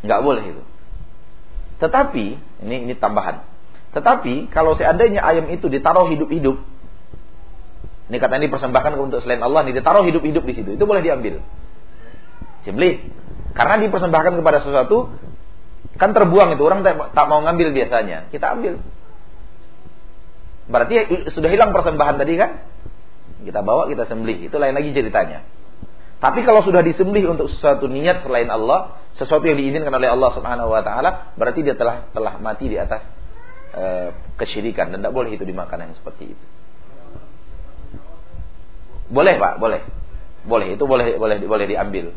Nggak 0.00 0.20
boleh 0.24 0.44
itu. 0.48 0.62
Tetapi, 1.76 2.24
ini 2.64 2.76
ini 2.88 2.94
tambahan. 2.96 3.44
Tetapi, 3.92 4.52
kalau 4.52 4.76
seandainya 4.76 5.24
ayam 5.24 5.48
itu 5.52 5.68
ditaruh 5.68 6.08
hidup-hidup, 6.12 6.56
ini 8.06 8.16
kata 8.16 8.38
ini 8.38 8.48
persembahkan 8.48 8.96
untuk 8.96 9.20
selain 9.24 9.42
Allah, 9.42 9.66
ini 9.66 9.76
ditaruh 9.76 10.04
hidup-hidup 10.04 10.44
di 10.46 10.52
situ, 10.56 10.70
itu 10.76 10.84
boleh 10.84 11.02
diambil. 11.04 11.42
Sembelih. 12.64 13.02
Karena 13.56 13.80
dipersembahkan 13.80 14.36
kepada 14.36 14.58
sesuatu 14.60 15.16
Kan 15.96 16.12
terbuang 16.12 16.54
itu 16.54 16.62
orang 16.62 16.84
tak, 16.84 17.26
mau 17.26 17.40
ngambil 17.40 17.72
biasanya. 17.72 18.28
Kita 18.28 18.52
ambil. 18.52 18.82
Berarti 20.68 20.94
sudah 21.32 21.48
hilang 21.48 21.72
persembahan 21.72 22.20
tadi 22.20 22.36
kan? 22.36 22.50
Kita 23.46 23.64
bawa, 23.64 23.88
kita 23.88 24.04
sembelih. 24.04 24.50
Itu 24.50 24.60
lain 24.60 24.76
lagi 24.76 24.92
ceritanya. 24.92 25.46
Tapi 26.26 26.42
kalau 26.42 26.66
sudah 26.66 26.82
disembelih 26.82 27.38
untuk 27.38 27.46
sesuatu 27.46 27.86
niat 27.86 28.26
selain 28.26 28.50
Allah, 28.50 28.98
sesuatu 29.14 29.46
yang 29.46 29.62
diizinkan 29.62 29.94
oleh 29.94 30.10
Allah 30.10 30.34
Subhanahu 30.34 30.74
wa 30.74 30.82
taala, 30.82 31.30
berarti 31.38 31.62
dia 31.62 31.78
telah 31.78 32.10
telah 32.10 32.42
mati 32.42 32.66
di 32.66 32.74
atas 32.74 33.06
e, 33.70 34.10
kesyirikan 34.34 34.90
dan 34.90 35.06
tidak 35.06 35.14
boleh 35.14 35.30
itu 35.38 35.46
dimakan 35.46 35.86
yang 35.86 35.94
seperti 35.94 36.34
itu. 36.34 36.44
Boleh, 39.06 39.38
Pak, 39.38 39.62
boleh. 39.62 39.86
Boleh, 40.50 40.74
itu 40.74 40.82
boleh 40.82 41.14
boleh 41.14 41.46
boleh 41.46 41.66
diambil. 41.70 42.10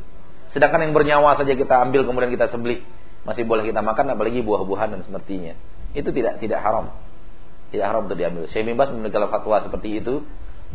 Sedangkan 0.57 0.89
yang 0.89 0.97
bernyawa 0.97 1.38
saja 1.38 1.53
kita 1.53 1.77
ambil 1.86 2.10
kemudian 2.10 2.34
kita 2.34 2.49
sembelih 2.49 2.81
masih 3.29 3.45
boleh 3.45 3.62
kita 3.62 3.86
makan 3.86 4.17
apalagi 4.17 4.41
buah-buahan 4.41 4.89
dan 4.97 5.01
sepertinya. 5.05 5.53
Itu 5.93 6.10
tidak 6.10 6.41
tidak 6.41 6.65
haram. 6.65 6.97
Tidak 7.69 7.86
haram 7.86 8.10
untuk 8.10 8.17
diambil. 8.17 8.49
Syekh 8.49 8.65
Mimbas 8.65 8.89
memberikan 8.89 9.29
fatwa 9.29 9.62
seperti 9.62 10.01
itu 10.01 10.25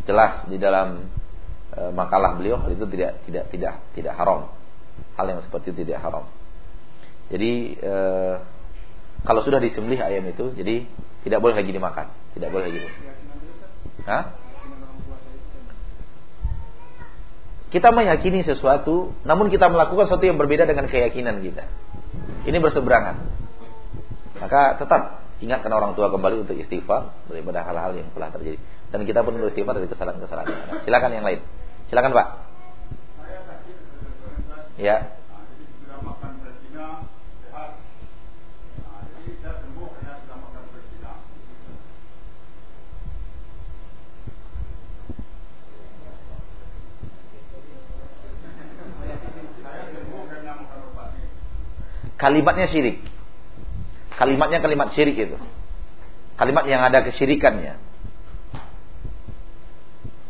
jelas 0.06 0.46
di 0.46 0.62
dalam 0.62 1.10
makalah 1.94 2.38
beliau 2.38 2.60
hal 2.62 2.70
itu 2.70 2.86
tidak 2.90 3.18
tidak 3.26 3.44
tidak 3.50 3.74
tidak 3.98 4.14
haram. 4.14 4.50
Hal 5.18 5.26
yang 5.26 5.42
seperti 5.42 5.74
itu 5.74 5.86
tidak 5.86 6.06
haram. 6.06 6.30
Jadi 7.32 7.74
e, 7.80 7.94
kalau 9.24 9.40
sudah 9.42 9.58
disembelih 9.58 9.98
ayam 9.98 10.28
itu 10.28 10.52
jadi 10.54 10.86
tidak 11.24 11.40
boleh 11.40 11.56
lagi 11.56 11.72
dimakan, 11.72 12.06
tidak 12.36 12.50
boleh 12.52 12.64
lagi. 12.68 12.80
Hah? 14.04 14.24
Kita 17.72 17.90
meyakini 17.90 18.46
sesuatu, 18.46 19.10
namun 19.26 19.50
kita 19.50 19.66
melakukan 19.66 20.06
sesuatu 20.06 20.22
yang 20.22 20.38
berbeda 20.38 20.62
dengan 20.62 20.86
keyakinan 20.86 21.42
kita. 21.42 21.66
Ini 22.46 22.54
berseberangan. 22.62 23.16
Maka 24.38 24.78
tetap 24.78 25.26
ingatkan 25.42 25.72
orang 25.74 25.98
tua 25.98 26.12
kembali 26.12 26.46
untuk 26.46 26.54
istighfar 26.54 27.26
daripada 27.26 27.66
hal-hal 27.66 27.98
yang 27.98 28.06
telah 28.14 28.30
terjadi. 28.30 28.62
Dan 28.94 29.02
kita 29.02 29.26
pun 29.26 29.40
untuk 29.40 29.50
istighfar 29.50 29.74
dari 29.74 29.90
kesalahan-kesalahan. 29.90 30.86
Silakan 30.86 31.10
yang 31.18 31.26
lain. 31.26 31.40
Silakan 31.88 32.12
Pak. 32.16 32.28
Ya. 34.78 35.14
kalimatnya 52.24 52.72
syirik. 52.72 53.04
Kalimatnya 54.16 54.64
kalimat 54.64 54.96
syirik 54.96 55.16
itu. 55.20 55.36
Kalimat 56.40 56.64
yang 56.64 56.80
ada 56.80 57.04
kesyirikannya. 57.04 57.76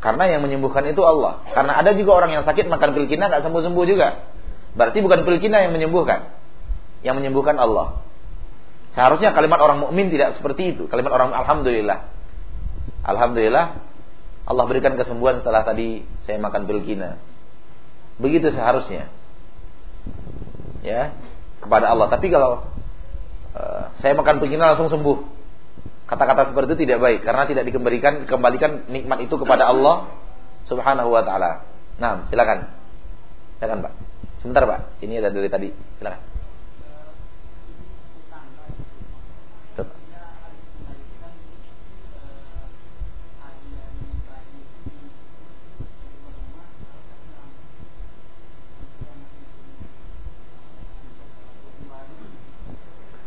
Karena 0.04 0.28
yang 0.28 0.44
menyembuhkan 0.44 0.84
itu 0.84 1.00
Allah. 1.00 1.40
Karena 1.56 1.80
ada 1.80 1.96
juga 1.96 2.20
orang 2.20 2.36
yang 2.36 2.44
sakit 2.44 2.68
makan 2.68 2.92
pil 2.92 3.08
kina 3.08 3.32
nggak 3.32 3.40
sembuh-sembuh 3.40 3.84
juga. 3.88 4.28
Berarti 4.76 5.00
bukan 5.00 5.24
pil 5.24 5.40
kina 5.40 5.64
yang 5.64 5.72
menyembuhkan. 5.72 6.28
Yang 7.00 7.24
menyembuhkan 7.24 7.56
Allah. 7.56 8.04
Seharusnya 8.92 9.32
kalimat 9.32 9.56
orang 9.64 9.80
mukmin 9.80 10.12
tidak 10.12 10.36
seperti 10.36 10.76
itu. 10.76 10.92
Kalimat 10.92 11.08
orang 11.08 11.32
alhamdulillah. 11.32 12.12
Alhamdulillah 13.08 13.80
Allah 14.44 14.64
berikan 14.68 14.92
kesembuhan 15.00 15.40
setelah 15.40 15.64
tadi 15.64 16.04
saya 16.28 16.36
makan 16.36 16.68
pil 16.68 16.84
kina. 16.84 17.16
Begitu 18.20 18.52
seharusnya. 18.52 19.08
Ya, 20.84 21.16
kepada 21.64 21.88
Allah. 21.88 22.12
Tapi 22.12 22.28
kalau 22.28 22.68
uh, 23.56 23.82
saya 24.04 24.12
makan 24.12 24.36
begini 24.36 24.60
langsung 24.60 24.92
sembuh, 24.92 25.16
kata-kata 26.04 26.52
seperti 26.52 26.68
itu 26.76 26.78
tidak 26.84 26.98
baik 27.00 27.20
karena 27.24 27.48
tidak 27.48 27.64
dikembalikan 27.64 28.28
dikembalikan 28.28 28.72
nikmat 28.92 29.24
itu 29.24 29.34
kepada 29.40 29.68
Allah 29.72 30.12
Subhanahu 30.68 31.12
wa 31.12 31.22
taala. 31.24 31.64
Nah, 32.00 32.26
silakan. 32.32 32.72
Silakan, 33.60 33.84
Pak. 33.84 33.92
Sebentar, 34.40 34.64
Pak. 34.64 34.80
Ini 35.04 35.20
ada 35.20 35.30
dari 35.30 35.48
tadi. 35.52 35.68
Silakan. 36.00 36.34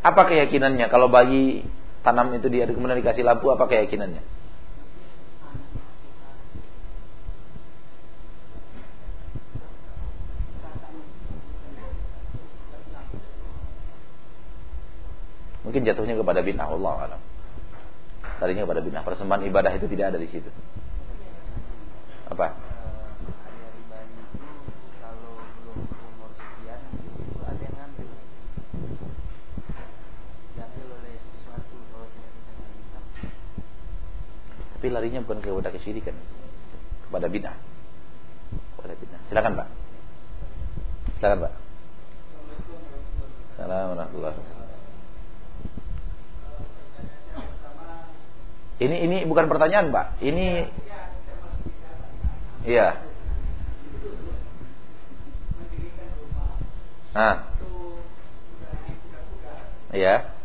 Apa 0.07 0.23
keyakinannya 0.23 0.87
kalau 0.87 1.11
bayi 1.11 1.67
tanam 2.07 2.31
itu 2.31 2.47
dia 2.47 2.63
kemudian 2.63 3.03
dikasih 3.03 3.27
lampu 3.27 3.51
apa 3.51 3.67
keyakinannya? 3.67 4.23
Mungkin 15.67 15.83
jatuhnya 15.83 16.15
kepada 16.15 16.39
bid'ah 16.39 16.63
Allah 16.63 16.95
alam. 17.11 17.21
Tadinya 18.39 18.63
kepada 18.63 18.79
bid'ah. 18.79 19.03
Persembahan 19.03 19.43
ibadah 19.51 19.75
itu 19.75 19.91
tidak 19.91 20.15
ada 20.15 20.19
di 20.23 20.31
situ. 20.31 20.47
Larinya 34.97 35.21
bukan 35.21 35.45
kepada 35.45 35.69
kesyirikan, 35.69 36.17
kepada 37.05 37.29
bid'ah. 37.29 37.53
Kepada 38.73 38.93
bid'ah. 38.97 39.21
Silakan, 39.29 39.53
Pak. 39.53 39.67
Silakan, 41.21 41.37
Pak. 41.45 41.53
Assalamualaikum 43.57 44.45
Ini 48.77 48.95
ini 49.09 49.17
bukan 49.29 49.45
pertanyaan, 49.45 49.93
Pak. 49.93 50.17
Ini 50.21 50.65
Iya. 52.67 52.87
Nah. 57.15 57.35
Iya. 59.95 60.36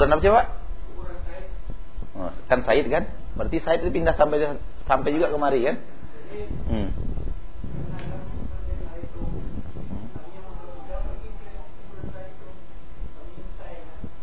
Kuburan 0.00 0.16
apa 0.16 0.24
coba? 0.24 0.42
Oh, 2.16 2.32
kan 2.48 2.64
Said 2.64 2.88
kan? 2.88 3.04
Berarti 3.36 3.60
Said 3.60 3.84
itu 3.84 3.92
pindah 3.92 4.16
sampai 4.16 4.56
sampai 4.88 5.12
juga 5.12 5.28
kemari 5.28 5.60
kan? 5.60 5.76
Hmm. 6.72 6.88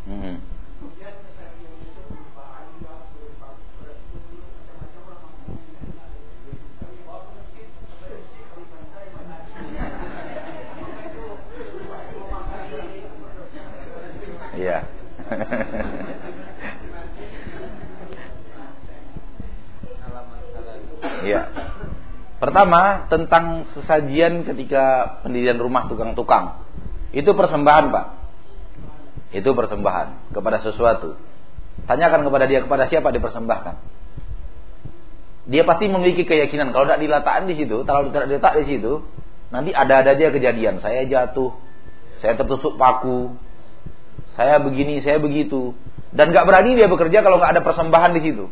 Hmm. 0.09 0.37
Iya. 14.57 14.77
Iya. 21.27 21.41
Pertama, 22.57 23.05
tentang 23.13 23.69
sesajian 23.77 24.41
ketika 24.41 25.13
pendirian 25.21 25.61
rumah 25.61 25.85
tukang-tukang. 25.85 26.65
Itu 27.13 27.37
persembahan, 27.37 27.93
Pak. 27.93 28.05
Itu 29.29 29.53
persembahan 29.53 30.33
kepada 30.33 30.65
sesuatu. 30.65 31.21
Tanyakan 31.85 32.25
kepada 32.25 32.49
dia 32.49 32.65
kepada 32.65 32.89
siapa 32.89 33.13
dipersembahkan. 33.13 33.77
Dia 35.53 35.69
pasti 35.69 35.85
memiliki 35.85 36.25
keyakinan 36.25 36.73
kalau 36.73 36.89
tidak 36.89 37.05
diletakkan 37.05 37.45
di 37.45 37.61
situ, 37.61 37.85
kalau 37.85 38.09
tidak 38.09 38.25
diletak 38.25 38.53
di 38.57 38.65
situ, 38.73 39.05
nanti 39.53 39.69
ada-ada 39.77 40.17
aja 40.17 40.33
kejadian. 40.33 40.81
Saya 40.81 41.05
jatuh, 41.05 41.53
saya 42.25 42.41
tertusuk 42.41 42.73
paku, 42.81 43.37
saya 44.33 44.57
begini, 44.65 45.05
saya 45.05 45.21
begitu. 45.21 45.77
Dan 46.09 46.33
gak 46.33 46.49
berani 46.49 46.73
dia 46.73 46.89
bekerja 46.89 47.21
kalau 47.21 47.37
nggak 47.37 47.53
ada 47.53 47.61
persembahan 47.61 48.17
di 48.17 48.21
situ. 48.25 48.49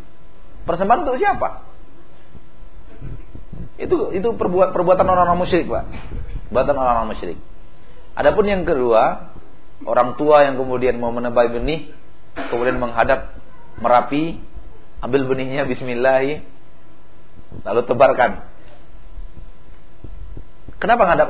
Persembahan 0.69 1.09
untuk 1.09 1.17
siapa? 1.17 1.64
Itu 3.75 4.15
itu 4.15 4.27
perbuat 4.35 4.71
perbuatan 4.71 5.03
orang-orang 5.03 5.39
musyrik, 5.43 5.67
Pak. 5.67 5.83
Perbuatan 6.51 6.75
orang-orang 6.75 7.07
musyrik. 7.11 7.38
Adapun 8.15 8.47
yang 8.47 8.63
kedua, 8.63 9.35
orang 9.83 10.15
tua 10.15 10.47
yang 10.47 10.55
kemudian 10.55 10.95
mau 10.95 11.11
menebang 11.11 11.51
benih, 11.51 11.91
kemudian 12.51 12.79
menghadap 12.79 13.35
Merapi, 13.75 14.39
ambil 15.03 15.27
benihnya 15.27 15.67
bismillah, 15.67 16.39
lalu 17.67 17.81
tebarkan. 17.83 18.47
Kenapa 20.79 21.03
ngadap 21.11 21.27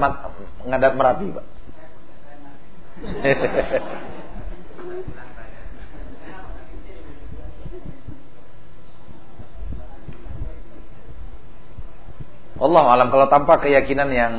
ngadap 0.61 0.91
Merapi, 0.93 1.25
Pak? 1.33 1.45
Allah 12.55 12.83
alam 12.87 13.07
kalau 13.11 13.27
tanpa 13.27 13.59
keyakinan 13.59 14.09
yang 14.15 14.33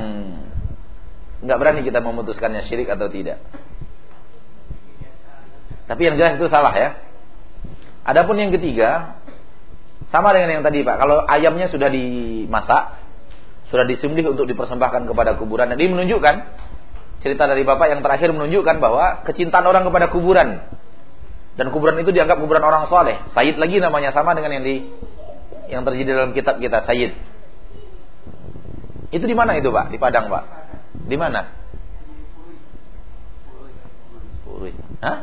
nggak 1.45 1.59
berani 1.61 1.85
kita 1.85 2.01
memutuskannya 2.01 2.65
syirik 2.65 2.89
atau 2.89 3.13
tidak. 3.13 3.45
Tapi 5.87 6.03
yang 6.03 6.17
jelas 6.19 6.41
itu 6.41 6.49
salah 6.49 6.73
ya. 6.73 6.99
Adapun 8.07 8.41
yang 8.41 8.51
ketiga 8.55 9.21
sama 10.11 10.33
dengan 10.33 10.59
yang 10.59 10.65
tadi 10.65 10.83
Pak. 10.83 10.97
Kalau 10.97 11.23
ayamnya 11.27 11.69
sudah 11.69 11.91
dimasak, 11.93 12.99
sudah 13.71 13.85
disembelih 13.85 14.33
untuk 14.33 14.47
dipersembahkan 14.49 15.07
kepada 15.07 15.37
kuburan. 15.37 15.71
Jadi 15.75 15.85
menunjukkan 15.91 16.35
cerita 17.21 17.45
dari 17.51 17.67
Bapak 17.67 17.87
yang 17.91 18.01
terakhir 18.01 18.31
menunjukkan 18.33 18.77
bahwa 18.79 19.27
kecintaan 19.27 19.67
orang 19.67 19.85
kepada 19.85 20.07
kuburan 20.09 20.63
dan 21.57 21.67
kuburan 21.73 21.99
itu 22.01 22.15
dianggap 22.15 22.39
kuburan 22.39 22.63
orang 22.63 22.87
soleh. 22.87 23.21
Sayyid 23.35 23.57
lagi 23.59 23.77
namanya 23.83 24.15
sama 24.15 24.33
dengan 24.33 24.61
yang 24.61 24.65
di 24.65 24.77
yang 25.67 25.83
terjadi 25.83 26.11
dalam 26.15 26.31
kitab 26.33 26.63
kita 26.63 26.87
Sayyid. 26.87 27.36
Itu 29.15 29.25
di 29.27 29.37
mana 29.39 29.55
itu 29.55 29.71
Pak? 29.71 29.95
Di 29.95 29.99
Padang 30.01 30.27
Pak? 30.27 30.45
Di 31.07 31.17
mana? 31.19 31.47
Puri. 34.43 34.73
Hah? 35.03 35.19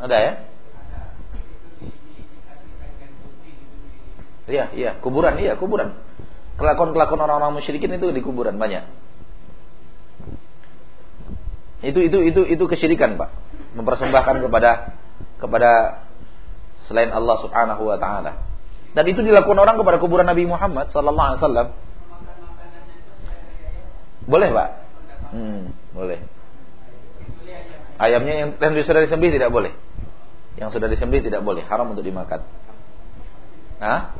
Ada 0.00 0.16
ya? 0.16 0.32
Iya, 4.50 4.64
iya, 4.74 4.90
kuburan, 4.98 5.38
iya, 5.38 5.54
kuburan. 5.54 5.94
Kelakuan-kelakuan 6.58 7.22
orang-orang 7.22 7.62
musyrikin 7.62 7.94
itu 7.94 8.10
di 8.10 8.18
kuburan 8.24 8.58
banyak. 8.58 8.82
Itu 11.80 12.02
itu 12.02 12.18
itu 12.26 12.40
itu 12.44 12.64
kesyirikan, 12.66 13.14
Pak. 13.14 13.30
Mempersembahkan 13.78 14.42
kepada 14.42 14.98
kepada 15.38 15.70
selain 16.90 17.14
Allah 17.14 17.38
Subhanahu 17.38 17.86
wa 17.86 17.94
taala. 18.02 18.42
Dan 18.90 19.06
itu 19.06 19.22
dilakukan 19.22 19.54
orang 19.62 19.78
kepada 19.78 20.02
kuburan 20.02 20.26
Nabi 20.26 20.50
Muhammad 20.50 20.90
sallallahu 20.90 21.28
alaihi 21.30 21.42
wasallam. 21.46 21.68
Boleh, 24.26 24.48
Pak? 24.50 24.68
Hmm, 25.30 25.62
boleh. 25.94 26.18
Ayamnya 28.02 28.34
yang, 28.34 28.50
yang 28.58 28.72
sudah 28.82 29.06
disembelih 29.06 29.38
tidak 29.38 29.54
boleh. 29.54 29.70
Yang 30.58 30.74
sudah 30.74 30.90
disembelih 30.90 31.30
tidak 31.30 31.46
boleh, 31.46 31.62
haram 31.70 31.94
untuk 31.94 32.02
dimakan. 32.02 32.42
Hah? 33.78 34.10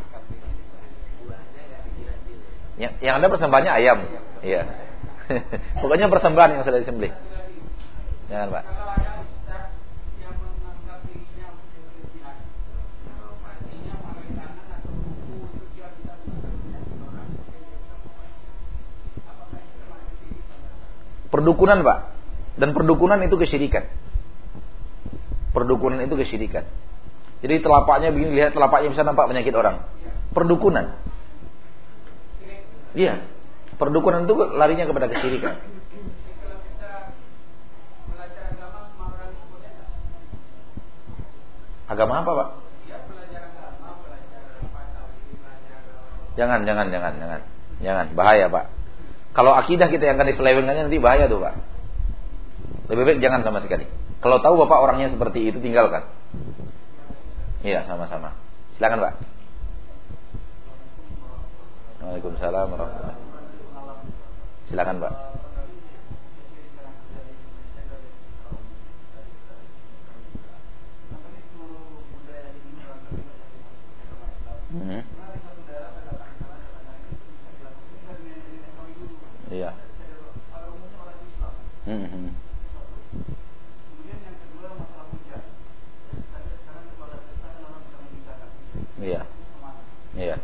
Yang, 2.78 2.92
yang 3.02 3.14
ada 3.18 3.26
persembahannya 3.28 3.72
ayam. 3.74 3.98
Iya. 4.40 4.62
Pokoknya 5.83 6.06
persembahan 6.06 6.50
yang 6.54 6.62
sudah 6.62 6.78
disembelih. 6.80 7.12
Jangan, 8.30 8.48
Pak. 8.54 8.64
Perdukunan 21.30 21.86
Pak. 21.86 21.98
Dan 22.58 22.74
perdukunan 22.74 23.22
itu 23.22 23.38
kesyirikan. 23.38 23.86
Perdukunan 25.54 26.02
itu 26.02 26.14
kesyirikan. 26.18 26.66
Jadi 27.40 27.54
telapaknya 27.64 28.12
begini, 28.12 28.36
lihat 28.36 28.52
telapaknya 28.52 28.92
bisa 28.92 29.02
nampak 29.06 29.30
penyakit 29.30 29.54
orang. 29.56 29.86
Perdukunan. 30.36 30.98
Iya. 32.92 33.24
Perdukunan 33.80 34.28
itu 34.28 34.34
larinya 34.58 34.84
kepada 34.84 35.08
kesyirikan. 35.08 35.56
Agama 41.90 42.22
apa, 42.22 42.30
Pak? 42.30 42.48
Jangan, 46.38 46.62
jangan, 46.62 46.86
jangan, 46.94 47.12
jangan. 47.18 47.40
Jangan, 47.82 48.06
bahaya, 48.14 48.46
Pak. 48.46 48.79
Kalau 49.30 49.54
akidah 49.54 49.86
kita 49.86 50.10
yang 50.10 50.18
akan 50.18 50.34
diselewengkannya 50.34 50.82
nanti 50.90 50.98
bahaya 50.98 51.30
tuh 51.30 51.38
Pak. 51.38 51.54
Lebih 52.90 53.04
baik 53.06 53.20
jangan 53.22 53.46
sama 53.46 53.62
sekali. 53.62 53.86
Kalau 54.18 54.42
tahu 54.42 54.58
Bapak 54.66 54.78
orangnya 54.82 55.14
seperti 55.14 55.46
itu 55.46 55.62
tinggalkan. 55.62 56.10
Iya, 57.62 57.86
sama-sama. 57.86 58.34
Silakan 58.74 58.98
Pak. 59.06 59.14
Waalaikumsalam 62.00 62.66
warahmatullahi 62.74 63.18
Silakan 64.66 64.96
Pak. 64.98 65.14
Hmm. 74.70 75.19
Iya. 79.50 79.74
Hmm, 81.84 82.06
hmm. 82.06 82.30
Iya. 89.02 89.26
Iya. 90.14 90.36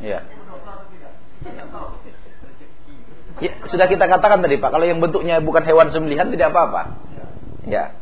Iya. 0.00 0.20
Ya, 3.36 3.52
sudah 3.68 3.86
kita 3.86 4.06
katakan 4.06 4.42
tadi 4.42 4.58
Pak, 4.58 4.70
kalau 4.70 4.86
yang 4.86 4.98
bentuknya 4.98 5.38
bukan 5.42 5.62
hewan 5.66 5.90
sembelihan 5.90 6.30
tidak 6.30 6.52
apa-apa. 6.54 6.98
Ya. 7.66 7.94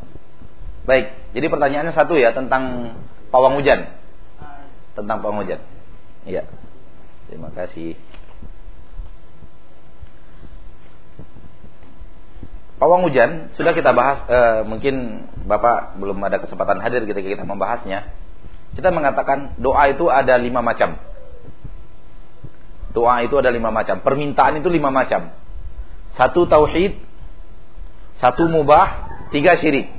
Baik, 0.85 1.17
jadi 1.33 1.49
pertanyaannya 1.49 1.93
satu 1.97 2.13
ya 2.13 2.29
tentang 2.31 2.93
pawang 3.33 3.57
hujan. 3.57 3.89
Tentang 4.93 5.17
pawang 5.19 5.41
hujan. 5.41 5.59
Iya. 6.29 6.45
Terima 7.25 7.49
kasih. 7.53 7.97
Pawang 12.75 13.07
hujan 13.07 13.55
sudah 13.55 13.71
kita 13.71 13.95
bahas 13.95 14.27
e, 14.27 14.39
mungkin 14.67 15.25
Bapak 15.47 15.95
belum 15.95 16.19
ada 16.21 16.43
kesempatan 16.43 16.83
hadir 16.83 17.07
ketika 17.07 17.39
kita 17.39 17.45
membahasnya. 17.47 18.11
Kita 18.75 18.91
mengatakan 18.91 19.55
doa 19.57 19.87
itu 19.87 20.11
ada 20.11 20.35
lima 20.35 20.59
macam. 20.59 20.99
Doa 22.91 23.23
itu 23.23 23.35
ada 23.39 23.47
lima 23.49 23.71
macam. 23.71 24.03
Permintaan 24.03 24.59
itu 24.59 24.67
lima 24.67 24.91
macam. 24.91 25.31
Satu 26.15 26.47
tauhid, 26.47 26.95
satu 28.23 28.47
mubah, 28.47 29.11
tiga 29.35 29.59
syirik. 29.59 29.91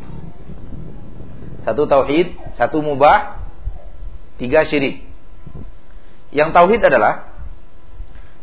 Satu 1.69 1.85
tauhid, 1.85 2.33
satu 2.57 2.81
mubah, 2.81 3.45
tiga 4.41 4.65
syirik. 4.65 5.05
Yang 6.33 6.57
tauhid 6.57 6.81
adalah 6.81 7.29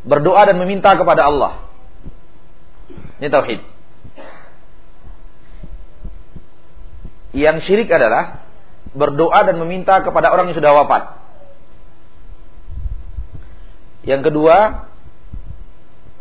berdoa 0.05 0.45
dan 0.45 0.61
meminta 0.61 0.93
kepada 0.93 1.27
Allah. 1.27 1.65
Ini 3.17 3.29
tauhid. 3.33 3.61
Yang 7.33 7.65
syirik 7.65 7.89
adalah 7.89 8.45
berdoa 8.93 9.41
dan 9.49 9.57
meminta 9.57 9.97
kepada 10.05 10.29
orang 10.29 10.53
yang 10.53 10.57
sudah 10.61 10.73
wafat. 10.77 11.03
Yang 14.05 14.29
kedua, 14.29 14.85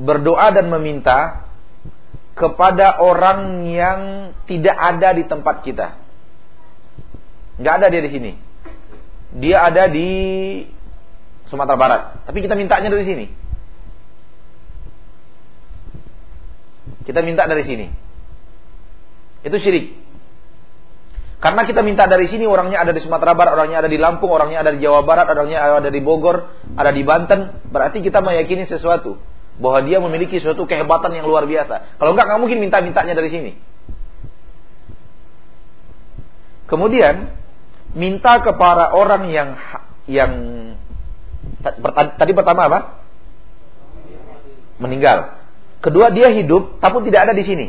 berdoa 0.03 0.51
dan 0.51 0.67
meminta 0.67 1.47
kepada 2.35 2.99
orang 2.99 3.63
yang 3.71 4.01
tidak 4.51 4.75
ada 4.75 5.15
di 5.15 5.25
tempat 5.31 5.63
kita. 5.63 5.95
Nggak 7.63 7.75
ada 7.79 7.87
dia 7.93 8.03
di 8.03 8.11
sini. 8.11 8.33
Dia 9.39 9.71
ada 9.71 9.87
di 9.87 10.11
Sumatera 11.47 11.79
Barat. 11.79 12.03
Tapi 12.27 12.43
kita 12.43 12.59
mintanya 12.59 12.91
dari 12.91 13.05
sini. 13.07 13.27
Kita 17.07 17.21
minta 17.23 17.47
dari 17.47 17.63
sini. 17.63 17.87
Itu 19.47 19.57
syirik. 19.63 20.03
Karena 21.43 21.67
kita 21.67 21.83
minta 21.83 22.07
dari 22.07 22.31
sini 22.31 22.47
orangnya 22.47 22.87
ada 22.87 22.95
di 22.95 23.03
Sumatera 23.03 23.35
Barat, 23.35 23.59
orangnya 23.59 23.83
ada 23.83 23.91
di 23.91 23.99
Lampung, 23.99 24.31
orangnya 24.31 24.63
ada 24.63 24.71
di 24.71 24.79
Jawa 24.79 25.03
Barat, 25.03 25.27
orangnya 25.27 25.83
ada 25.83 25.91
di 25.91 25.99
Bogor, 25.99 26.55
ada 26.79 26.95
di 26.95 27.03
Banten, 27.03 27.67
berarti 27.67 27.99
kita 27.99 28.23
meyakini 28.23 28.71
sesuatu 28.71 29.19
bahwa 29.63 29.87
dia 29.87 30.03
memiliki 30.03 30.43
suatu 30.43 30.67
kehebatan 30.67 31.15
yang 31.15 31.31
luar 31.31 31.47
biasa. 31.47 31.97
Kalau 32.03 32.19
enggak 32.19 32.27
nggak 32.27 32.41
mungkin 32.43 32.59
minta-mintanya 32.59 33.15
dari 33.15 33.31
sini. 33.31 33.53
Kemudian 36.67 37.31
minta 37.95 38.43
kepada 38.43 38.91
orang 38.91 39.31
yang 39.31 39.49
yang 40.11 40.33
tadi 42.19 42.33
pertama 42.35 42.67
apa? 42.67 42.81
Meninggal. 44.83 45.39
Kedua 45.79 46.11
dia 46.11 46.35
hidup 46.35 46.83
tapi 46.83 47.07
tidak 47.07 47.31
ada 47.31 47.35
di 47.39 47.47
sini. 47.47 47.67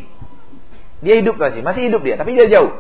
Dia 1.03 1.19
hidup 1.19 1.36
masih, 1.36 1.62
masih 1.62 1.91
hidup 1.91 2.01
dia, 2.01 2.15
tapi 2.15 2.32
dia 2.32 2.47
jauh. 2.47 2.79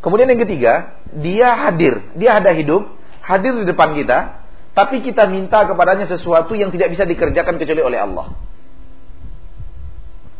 Kemudian 0.00 0.28
yang 0.28 0.40
ketiga, 0.40 1.00
dia 1.12 1.52
hadir, 1.68 2.00
dia 2.16 2.40
ada 2.40 2.56
hidup, 2.56 2.88
hadir 3.20 3.52
di 3.60 3.68
depan 3.68 3.92
kita, 3.92 4.43
tapi 4.74 5.06
kita 5.06 5.30
minta 5.30 5.62
kepadanya 5.70 6.10
sesuatu 6.10 6.58
yang 6.58 6.74
tidak 6.74 6.90
bisa 6.90 7.06
dikerjakan 7.06 7.62
kecuali 7.62 7.82
oleh 7.82 7.98
Allah. 8.02 8.26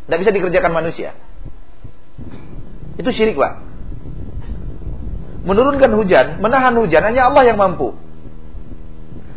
Tidak 0.04 0.18
bisa 0.18 0.32
dikerjakan 0.34 0.72
manusia. 0.74 1.14
Itu 2.98 3.14
syirik, 3.14 3.38
Pak. 3.38 3.62
Menurunkan 5.46 5.92
hujan, 5.94 6.26
menahan 6.42 6.74
hujan 6.74 7.02
hanya 7.06 7.30
Allah 7.30 7.46
yang 7.46 7.62
mampu. 7.62 7.94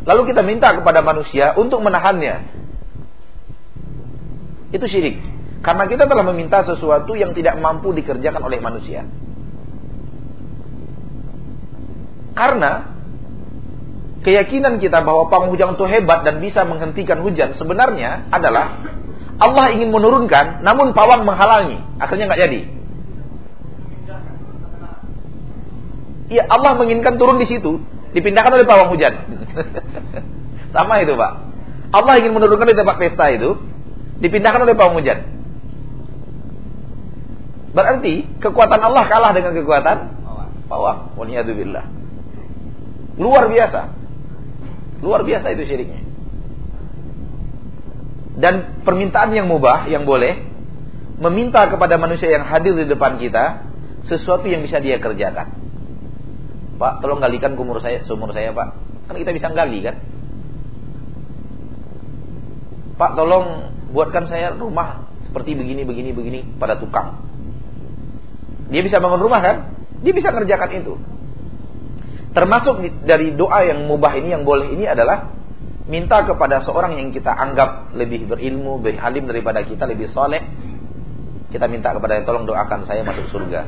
Lalu 0.02 0.34
kita 0.34 0.42
minta 0.42 0.74
kepada 0.74 0.98
manusia 0.98 1.54
untuk 1.54 1.78
menahannya. 1.78 2.58
Itu 4.74 4.84
syirik. 4.90 5.22
Karena 5.62 5.86
kita 5.86 6.10
telah 6.10 6.26
meminta 6.26 6.66
sesuatu 6.66 7.14
yang 7.14 7.38
tidak 7.38 7.54
mampu 7.62 7.94
dikerjakan 7.94 8.42
oleh 8.42 8.58
manusia. 8.58 9.06
Karena 12.34 12.97
keyakinan 14.26 14.82
kita 14.82 15.02
bahwa 15.06 15.30
penghujan 15.30 15.78
itu 15.78 15.84
hebat 15.86 16.26
dan 16.26 16.42
bisa 16.42 16.66
menghentikan 16.66 17.22
hujan 17.22 17.54
sebenarnya 17.54 18.26
adalah 18.34 18.82
Allah 19.38 19.70
ingin 19.70 19.94
menurunkan 19.94 20.66
namun 20.66 20.90
pawang 20.92 21.22
menghalangi. 21.22 21.78
Akhirnya 22.02 22.26
nggak 22.26 22.42
jadi. 22.42 22.60
Iya, 26.28 26.44
Allah 26.44 26.76
menginginkan 26.76 27.16
turun 27.16 27.40
di 27.40 27.48
situ, 27.48 27.80
dipindahkan 28.12 28.52
oleh 28.52 28.68
pawang 28.68 28.92
hujan. 28.92 29.16
Sama 30.76 31.00
itu, 31.00 31.16
Pak. 31.16 31.32
Allah 31.88 32.20
ingin 32.20 32.36
menurunkan 32.36 32.68
di 32.68 32.76
tempat 32.76 33.00
pesta 33.00 33.32
itu, 33.32 33.56
dipindahkan 34.20 34.60
oleh 34.60 34.76
pawang 34.76 35.00
hujan. 35.00 35.24
Berarti 37.72 38.28
kekuatan 38.44 38.80
Allah 38.80 39.08
kalah 39.08 39.32
dengan 39.32 39.56
kekuatan 39.56 39.96
pawang. 40.68 41.16
Waliyadzubillah. 41.16 41.84
Luar 43.16 43.48
biasa. 43.48 43.97
Luar 44.98 45.22
biasa 45.22 45.54
itu 45.54 45.62
syiriknya. 45.66 46.02
Dan 48.38 48.82
permintaan 48.86 49.34
yang 49.34 49.50
mubah, 49.50 49.90
yang 49.90 50.06
boleh, 50.06 50.46
meminta 51.18 51.66
kepada 51.66 51.98
manusia 51.98 52.30
yang 52.30 52.46
hadir 52.46 52.74
di 52.78 52.86
depan 52.86 53.18
kita, 53.18 53.66
sesuatu 54.06 54.46
yang 54.46 54.62
bisa 54.62 54.78
dia 54.78 55.02
kerjakan. 55.02 55.58
Pak, 56.78 57.02
tolong 57.02 57.18
galikan 57.18 57.58
kumur 57.58 57.82
saya, 57.82 58.06
sumur 58.06 58.30
saya, 58.30 58.54
Pak. 58.54 58.68
Kan 59.10 59.18
kita 59.18 59.34
bisa 59.34 59.50
gali, 59.50 59.82
kan? 59.82 59.98
Pak, 62.94 63.18
tolong 63.18 63.74
buatkan 63.90 64.30
saya 64.30 64.54
rumah 64.54 65.10
seperti 65.26 65.58
begini, 65.58 65.82
begini, 65.82 66.10
begini 66.14 66.40
pada 66.62 66.78
tukang. 66.78 67.18
Dia 68.70 68.86
bisa 68.86 69.02
bangun 69.02 69.18
rumah, 69.18 69.42
kan? 69.42 69.56
Dia 70.06 70.14
bisa 70.14 70.30
kerjakan 70.30 70.70
itu. 70.78 70.94
Termasuk 72.38 73.02
dari 73.02 73.34
doa 73.34 73.66
yang 73.66 73.90
mubah 73.90 74.14
ini 74.14 74.30
yang 74.30 74.46
boleh 74.46 74.70
ini 74.70 74.86
adalah 74.86 75.34
minta 75.90 76.22
kepada 76.22 76.62
seorang 76.62 76.94
yang 76.94 77.10
kita 77.10 77.34
anggap 77.34 77.90
lebih 77.98 78.30
berilmu, 78.30 78.78
lebih 78.78 78.94
halim 79.02 79.26
daripada 79.26 79.66
kita, 79.66 79.90
lebih 79.90 80.06
soleh. 80.14 80.38
Kita 81.50 81.66
minta 81.66 81.90
kepada 81.90 82.14
dia, 82.14 82.22
tolong 82.22 82.46
doakan 82.46 82.86
saya 82.86 83.02
masuk 83.02 83.26
surga. 83.34 83.66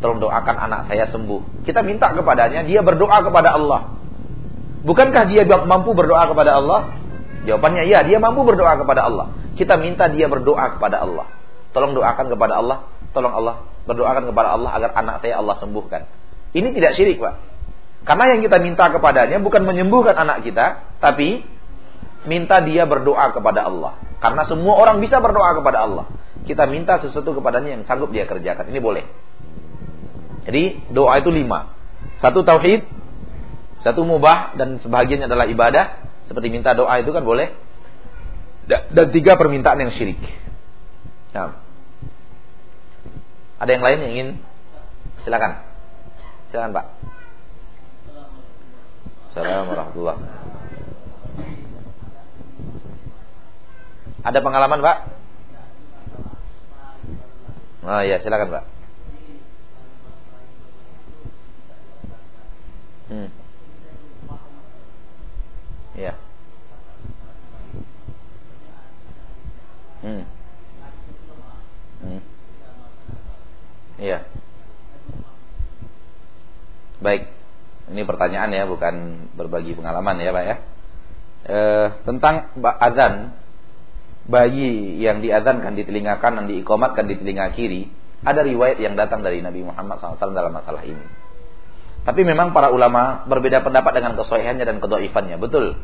Tolong 0.00 0.16
doakan 0.16 0.56
anak 0.64 0.88
saya 0.88 1.12
sembuh. 1.12 1.60
Kita 1.68 1.84
minta 1.84 2.08
kepadanya, 2.16 2.64
dia 2.64 2.80
berdoa 2.80 3.20
kepada 3.20 3.52
Allah. 3.52 3.92
Bukankah 4.80 5.28
dia 5.28 5.44
mampu 5.44 5.92
berdoa 5.92 6.24
kepada 6.24 6.56
Allah? 6.56 6.96
Jawabannya 7.44 7.84
ya, 7.84 8.00
dia 8.00 8.16
mampu 8.16 8.48
berdoa 8.48 8.80
kepada 8.80 9.12
Allah. 9.12 9.28
Kita 9.60 9.76
minta 9.76 10.08
dia 10.08 10.24
berdoa 10.24 10.80
kepada 10.80 11.04
Allah. 11.04 11.28
Tolong 11.76 11.92
doakan 11.92 12.32
kepada 12.32 12.64
Allah, 12.64 12.88
tolong 13.12 13.36
Allah 13.36 13.60
berdoakan 13.84 14.24
kepada 14.32 14.56
Allah 14.56 14.72
agar 14.72 14.96
anak 14.96 15.20
saya 15.20 15.36
Allah 15.36 15.60
sembuhkan. 15.60 16.08
Ini 16.56 16.72
tidak 16.72 16.96
syirik, 16.96 17.20
Pak. 17.20 17.49
Karena 18.04 18.32
yang 18.32 18.40
kita 18.40 18.56
minta 18.58 18.88
kepadanya 18.88 19.38
bukan 19.44 19.62
menyembuhkan 19.68 20.16
anak 20.16 20.40
kita, 20.42 20.96
tapi 21.04 21.44
minta 22.24 22.60
dia 22.64 22.88
berdoa 22.88 23.32
kepada 23.32 23.68
Allah. 23.68 24.00
Karena 24.20 24.44
semua 24.48 24.76
orang 24.76 25.00
bisa 25.00 25.20
berdoa 25.20 25.56
kepada 25.56 25.84
Allah. 25.84 26.06
Kita 26.44 26.64
minta 26.68 27.00
sesuatu 27.00 27.36
kepadanya 27.36 27.76
yang 27.76 27.82
sanggup 27.84 28.12
dia 28.12 28.24
kerjakan. 28.24 28.68
Ini 28.72 28.80
boleh. 28.80 29.04
Jadi 30.48 30.92
doa 30.92 31.20
itu 31.20 31.28
lima. 31.28 31.76
Satu 32.20 32.44
tauhid, 32.44 32.84
satu 33.84 34.04
mubah 34.04 34.56
dan 34.56 34.80
sebagiannya 34.80 35.28
adalah 35.28 35.48
ibadah. 35.48 35.84
Seperti 36.28 36.48
minta 36.52 36.72
doa 36.72 37.00
itu 37.00 37.12
kan 37.12 37.24
boleh. 37.24 37.52
Dan 38.68 39.06
tiga 39.12 39.36
permintaan 39.36 39.80
yang 39.80 39.92
syirik. 39.96 40.20
Nah. 41.36 41.58
Ada 43.60 43.70
yang 43.76 43.84
lain 43.84 43.98
yang 44.00 44.12
ingin? 44.16 44.28
Silakan. 45.24 45.60
Silakan 46.48 46.72
Pak. 46.72 46.86
Assalamualaikum 49.30 49.70
warahmatullahi 49.70 50.22
Ada 54.26 54.38
pengalaman 54.42 54.82
Pak? 54.82 54.98
Oh 57.86 58.02
ya 58.02 58.18
silakan 58.26 58.58
Pak. 58.58 58.64
Hmm. 63.06 63.28
Ya. 65.94 66.18
Hmm. 70.02 70.26
Hmm. 72.02 72.22
Iya. 73.94 74.26
Baik. 76.98 77.39
Ini 77.90 78.06
pertanyaan 78.06 78.50
ya, 78.54 78.64
bukan 78.70 78.94
berbagi 79.34 79.74
pengalaman 79.74 80.22
ya 80.22 80.30
Pak 80.30 80.44
ya. 80.46 80.56
E, 81.40 81.58
tentang 82.06 82.54
azan 82.62 83.34
bayi 84.30 85.02
yang 85.02 85.18
diazankan 85.18 85.74
di 85.74 85.82
telinga 85.82 86.22
kanan 86.22 86.46
diikomatkan 86.46 87.10
di 87.10 87.18
telinga 87.18 87.50
kiri, 87.50 87.90
ada 88.22 88.46
riwayat 88.46 88.78
yang 88.78 88.94
datang 88.94 89.26
dari 89.26 89.42
Nabi 89.42 89.66
Muhammad 89.66 89.98
SAW 89.98 90.36
dalam 90.36 90.54
masalah 90.54 90.86
ini. 90.86 91.02
Tapi 92.00 92.20
memang 92.24 92.56
para 92.56 92.72
ulama 92.72 93.28
berbeda 93.28 93.60
pendapat 93.60 93.92
dengan 93.92 94.16
kesohihannya 94.16 94.64
dan 94.64 94.76
kedoifannya. 94.80 95.36
Betul. 95.36 95.76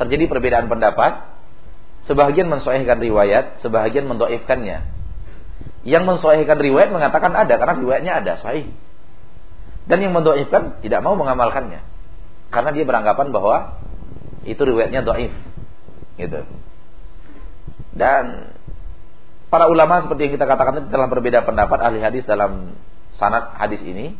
Terjadi 0.00 0.26
perbedaan 0.26 0.66
pendapat. 0.66 1.34
Sebagian 2.04 2.52
mensohihkan 2.52 3.00
riwayat, 3.00 3.64
sebagian 3.64 4.04
mendoifkannya. 4.04 4.84
Yang 5.88 6.04
mensohihkan 6.04 6.58
riwayat 6.60 6.92
mengatakan 6.92 7.32
ada 7.32 7.54
karena 7.56 7.74
riwayatnya 7.80 8.12
ada, 8.20 8.32
sahih. 8.44 8.68
Dan 9.84 9.98
yang 10.00 10.12
mendoifkan 10.16 10.80
tidak 10.80 11.00
mau 11.04 11.12
mengamalkannya. 11.16 11.84
Karena 12.48 12.70
dia 12.72 12.84
beranggapan 12.88 13.28
bahwa 13.34 13.80
itu 14.44 14.60
riwayatnya 14.60 15.04
doif. 15.04 15.32
Gitu. 16.16 16.40
Dan 17.94 18.54
para 19.52 19.70
ulama 19.70 20.02
seperti 20.02 20.30
yang 20.30 20.34
kita 20.34 20.46
katakan 20.50 20.90
telah 20.90 21.06
berbeda 21.06 21.46
pendapat 21.46 21.78
ahli 21.78 22.02
hadis 22.02 22.26
dalam 22.26 22.74
sanad 23.14 23.54
hadis 23.54 23.78
ini 23.86 24.18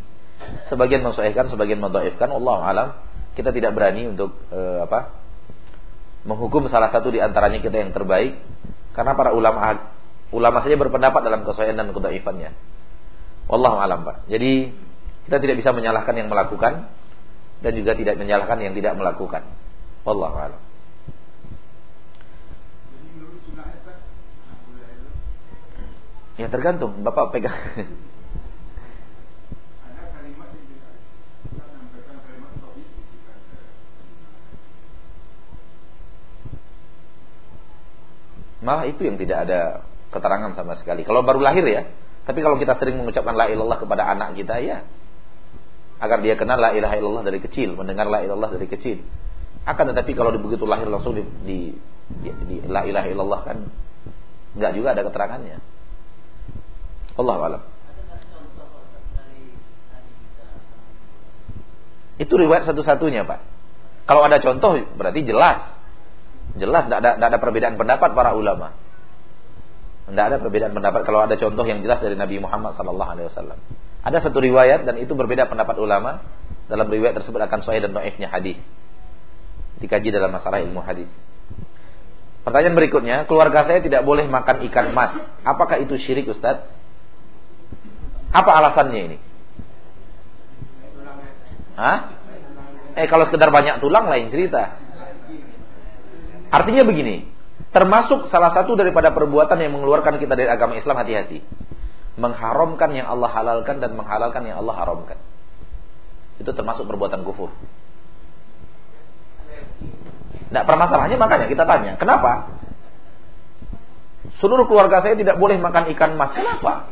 sebagian 0.70 1.02
mensoehkan, 1.02 1.50
sebagian 1.50 1.82
mendoifkan. 1.82 2.30
Allah 2.30 2.58
alam, 2.62 2.88
kita 3.34 3.50
tidak 3.50 3.74
berani 3.74 4.10
untuk 4.10 4.34
e, 4.50 4.60
apa 4.84 5.10
menghukum 6.24 6.70
salah 6.72 6.88
satu 6.88 7.12
di 7.12 7.20
antaranya 7.20 7.60
kita 7.60 7.76
yang 7.76 7.92
terbaik, 7.92 8.40
karena 8.96 9.12
para 9.12 9.34
ulama 9.36 9.90
ulama 10.32 10.64
saja 10.64 10.78
berpendapat 10.80 11.20
dalam 11.20 11.44
kesoehan 11.44 11.76
dan 11.76 11.92
kedoifannya. 11.92 12.50
Allah 13.44 13.74
alam 13.76 14.00
pak. 14.08 14.24
Jadi 14.30 14.72
kita 15.24 15.36
tidak 15.40 15.56
bisa 15.60 15.70
menyalahkan 15.72 16.14
yang 16.16 16.28
melakukan 16.28 16.92
dan 17.64 17.72
juga 17.72 17.96
tidak 17.96 18.20
menyalahkan 18.20 18.58
yang 18.60 18.76
tidak 18.76 18.92
melakukan. 18.96 19.42
Allah 20.04 20.32
alam. 20.52 20.62
Ya 26.34 26.50
tergantung, 26.50 27.00
Bapak 27.06 27.30
pegang. 27.30 27.56
Malah 38.64 38.88
itu 38.88 39.04
yang 39.04 39.20
tidak 39.20 39.44
ada 39.44 39.84
keterangan 40.08 40.56
sama 40.56 40.80
sekali. 40.80 41.04
Kalau 41.04 41.20
baru 41.20 41.38
lahir 41.44 41.62
ya. 41.68 41.84
Tapi 42.24 42.40
kalau 42.40 42.56
kita 42.56 42.80
sering 42.80 42.96
mengucapkan 42.96 43.36
la 43.36 43.52
ilallah 43.52 43.76
kepada 43.76 44.08
anak 44.08 44.32
kita 44.40 44.56
ya. 44.64 44.88
Agar 46.02 46.18
dia 46.20 46.34
kenal 46.34 46.58
la 46.58 46.74
ilaha 46.74 46.94
illallah 46.98 47.24
dari 47.26 47.38
kecil. 47.38 47.78
Mendengar 47.78 48.10
la 48.10 48.24
ilallah 48.24 48.50
dari 48.54 48.66
kecil. 48.66 49.02
Akan 49.64 49.88
tetapi 49.94 50.12
kalau 50.12 50.34
begitu 50.36 50.68
lahir 50.68 50.90
langsung 50.90 51.16
di, 51.16 51.24
di, 51.46 51.58
di, 52.20 52.30
di 52.50 52.56
la 52.68 52.84
ilaha 52.84 53.06
illallah 53.08 53.40
kan. 53.46 53.58
Enggak 54.54 54.72
juga 54.76 54.88
ada 54.92 55.02
keterangannya. 55.06 55.56
Allah 57.14 57.36
alam. 57.38 57.62
Itu 62.14 62.34
riwayat 62.38 62.70
satu-satunya 62.70 63.26
Pak. 63.26 63.40
Kalau 64.06 64.22
ada 64.22 64.38
contoh 64.38 64.78
berarti 64.94 65.26
jelas. 65.26 65.74
Jelas 66.54 66.86
tidak 66.86 67.00
ada, 67.02 67.10
ada 67.18 67.38
perbedaan 67.42 67.74
pendapat 67.74 68.14
para 68.14 68.36
ulama. 68.36 68.76
Tidak 70.04 70.24
ada 70.30 70.36
perbedaan 70.38 70.76
pendapat 70.76 71.02
kalau 71.08 71.24
ada 71.24 71.34
contoh 71.40 71.64
yang 71.64 71.80
jelas 71.80 71.98
dari 71.98 72.14
Nabi 72.14 72.38
Muhammad 72.38 72.76
Wasallam. 72.76 73.58
Ada 74.04 74.20
satu 74.28 74.36
riwayat 74.36 74.84
dan 74.84 75.00
itu 75.00 75.16
berbeda 75.16 75.48
pendapat 75.48 75.80
ulama 75.80 76.20
dalam 76.68 76.84
riwayat 76.84 77.16
tersebut 77.16 77.40
akan 77.40 77.64
sahih 77.64 77.80
dan 77.80 77.96
dhaifnya 77.96 78.28
hadis. 78.28 78.60
Dikaji 79.80 80.12
dalam 80.12 80.28
masalah 80.28 80.60
ilmu 80.60 80.84
hadis. 80.84 81.08
Pertanyaan 82.44 82.76
berikutnya, 82.76 83.16
keluarga 83.24 83.64
saya 83.64 83.80
tidak 83.80 84.04
boleh 84.04 84.28
makan 84.28 84.68
ikan 84.68 84.92
mas. 84.92 85.16
Apakah 85.48 85.80
itu 85.80 85.96
syirik 85.96 86.28
Ustaz? 86.28 86.68
Apa 88.28 88.50
alasannya 88.60 89.00
ini? 89.00 89.18
Hah? 91.80 91.98
Eh 93.00 93.08
kalau 93.08 93.24
sekedar 93.32 93.48
banyak 93.48 93.80
tulang 93.80 94.06
lain 94.06 94.28
cerita. 94.28 94.76
Artinya 96.52 96.84
begini, 96.86 97.26
termasuk 97.74 98.28
salah 98.28 98.52
satu 98.54 98.76
daripada 98.76 99.10
perbuatan 99.10 99.58
yang 99.58 99.74
mengeluarkan 99.74 100.20
kita 100.20 100.36
dari 100.36 100.46
agama 100.46 100.76
Islam 100.78 101.00
hati-hati. 101.00 101.40
Mengharamkan 102.14 102.94
yang 102.94 103.10
Allah 103.10 103.30
halalkan 103.30 103.82
dan 103.82 103.98
menghalalkan 103.98 104.42
yang 104.46 104.62
Allah 104.62 104.74
haramkan. 104.78 105.18
Itu 106.38 106.50
termasuk 106.54 106.86
perbuatan 106.86 107.26
kufur. 107.26 107.50
Nah, 110.54 110.62
permasalahannya 110.62 111.18
makanya 111.18 111.46
kita 111.50 111.66
tanya, 111.66 111.98
kenapa? 111.98 112.54
Seluruh 114.38 114.66
keluarga 114.70 115.02
saya 115.02 115.18
tidak 115.18 115.38
boleh 115.38 115.58
makan 115.58 115.90
ikan 115.94 116.14
mas. 116.14 116.30
Kenapa? 116.34 116.90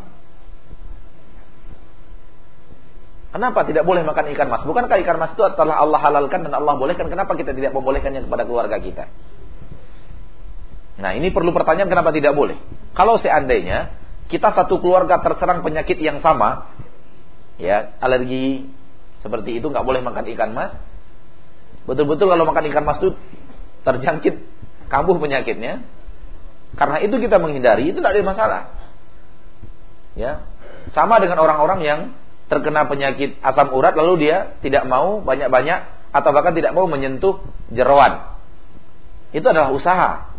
Kenapa 3.33 3.65
tidak 3.65 3.89
boleh 3.89 4.05
makan 4.05 4.29
ikan 4.37 4.49
mas? 4.51 4.63
Bukankah 4.67 4.99
ikan 5.03 5.17
mas 5.17 5.33
itu 5.33 5.43
adalah 5.43 5.81
Allah 5.81 6.01
halalkan 6.03 6.45
dan 6.45 6.53
Allah 6.53 6.77
bolehkan? 6.77 7.09
Kenapa 7.09 7.33
kita 7.33 7.57
tidak 7.57 7.73
membolehkannya 7.73 8.27
kepada 8.29 8.45
keluarga 8.45 8.77
kita? 8.77 9.05
Nah 11.01 11.17
ini 11.17 11.33
perlu 11.33 11.51
pertanyaan 11.57 11.89
kenapa 11.89 12.13
tidak 12.13 12.37
boleh. 12.37 12.61
Kalau 12.93 13.17
seandainya 13.17 13.91
kita 14.33 14.57
satu 14.57 14.81
keluarga 14.81 15.21
terserang 15.21 15.61
penyakit 15.61 16.01
yang 16.01 16.25
sama, 16.25 16.73
ya 17.61 17.93
alergi 18.01 18.65
seperti 19.21 19.61
itu 19.61 19.69
nggak 19.69 19.85
boleh 19.85 20.01
makan 20.01 20.25
ikan 20.33 20.51
mas. 20.57 20.73
Betul-betul 21.85 22.33
kalau 22.33 22.49
makan 22.49 22.65
ikan 22.73 22.85
mas 22.89 22.99
itu 23.05 23.13
terjangkit 23.85 24.41
kambuh 24.89 25.21
penyakitnya. 25.21 25.85
Karena 26.73 27.05
itu 27.05 27.21
kita 27.21 27.37
menghindari 27.37 27.93
itu 27.93 28.01
tidak 28.01 28.17
ada 28.17 28.25
masalah. 28.25 28.63
Ya, 30.17 30.49
sama 30.97 31.21
dengan 31.21 31.41
orang-orang 31.45 31.81
yang 31.85 32.01
terkena 32.49 32.89
penyakit 32.89 33.37
asam 33.41 33.73
urat 33.73 33.93
lalu 33.97 34.29
dia 34.29 34.57
tidak 34.65 34.85
mau 34.89 35.21
banyak-banyak 35.21 36.13
atau 36.13 36.31
bahkan 36.33 36.53
tidak 36.53 36.73
mau 36.73 36.89
menyentuh 36.89 37.41
jeroan. 37.73 38.33
Itu 39.33 39.49
adalah 39.49 39.73
usaha. 39.73 40.33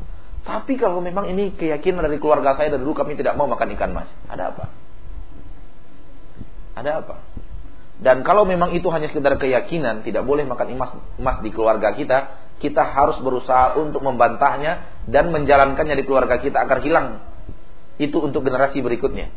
Tapi 0.43 0.75
kalau 0.75 0.99
memang 0.99 1.31
ini 1.31 1.55
keyakinan 1.55 2.03
dari 2.03 2.19
keluarga 2.19 2.59
saya 2.59 2.75
dari 2.75 2.83
dulu 2.83 2.91
kami 2.91 3.15
tidak 3.15 3.39
mau 3.39 3.47
makan 3.47 3.71
ikan 3.79 3.95
mas, 3.95 4.11
ada 4.27 4.51
apa? 4.51 4.65
Ada 6.75 6.91
apa? 6.99 7.15
Dan 8.03 8.27
kalau 8.27 8.43
memang 8.43 8.75
itu 8.75 8.91
hanya 8.91 9.07
sekedar 9.07 9.39
keyakinan, 9.39 10.03
tidak 10.03 10.27
boleh 10.27 10.43
makan 10.43 10.75
emas, 10.75 10.91
emas 11.15 11.39
di 11.39 11.47
keluarga 11.55 11.95
kita, 11.95 12.35
kita 12.59 12.83
harus 12.83 13.15
berusaha 13.23 13.79
untuk 13.79 14.03
membantahnya 14.03 15.03
dan 15.07 15.31
menjalankannya 15.31 15.95
di 15.95 16.03
keluarga 16.03 16.35
kita 16.43 16.59
agar 16.59 16.83
hilang 16.83 17.23
itu 17.95 18.19
untuk 18.19 18.43
generasi 18.43 18.83
berikutnya. 18.83 19.31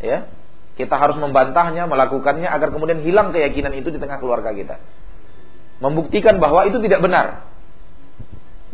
Ya, 0.00 0.32
kita 0.80 0.96
harus 0.96 1.20
membantahnya, 1.20 1.84
melakukannya 1.84 2.48
agar 2.48 2.72
kemudian 2.72 3.04
hilang 3.04 3.32
keyakinan 3.32 3.76
itu 3.76 3.92
di 3.92 4.00
tengah 4.00 4.16
keluarga 4.16 4.52
kita. 4.56 4.80
Membuktikan 5.84 6.40
bahwa 6.40 6.64
itu 6.64 6.80
tidak 6.80 7.04
benar 7.04 7.55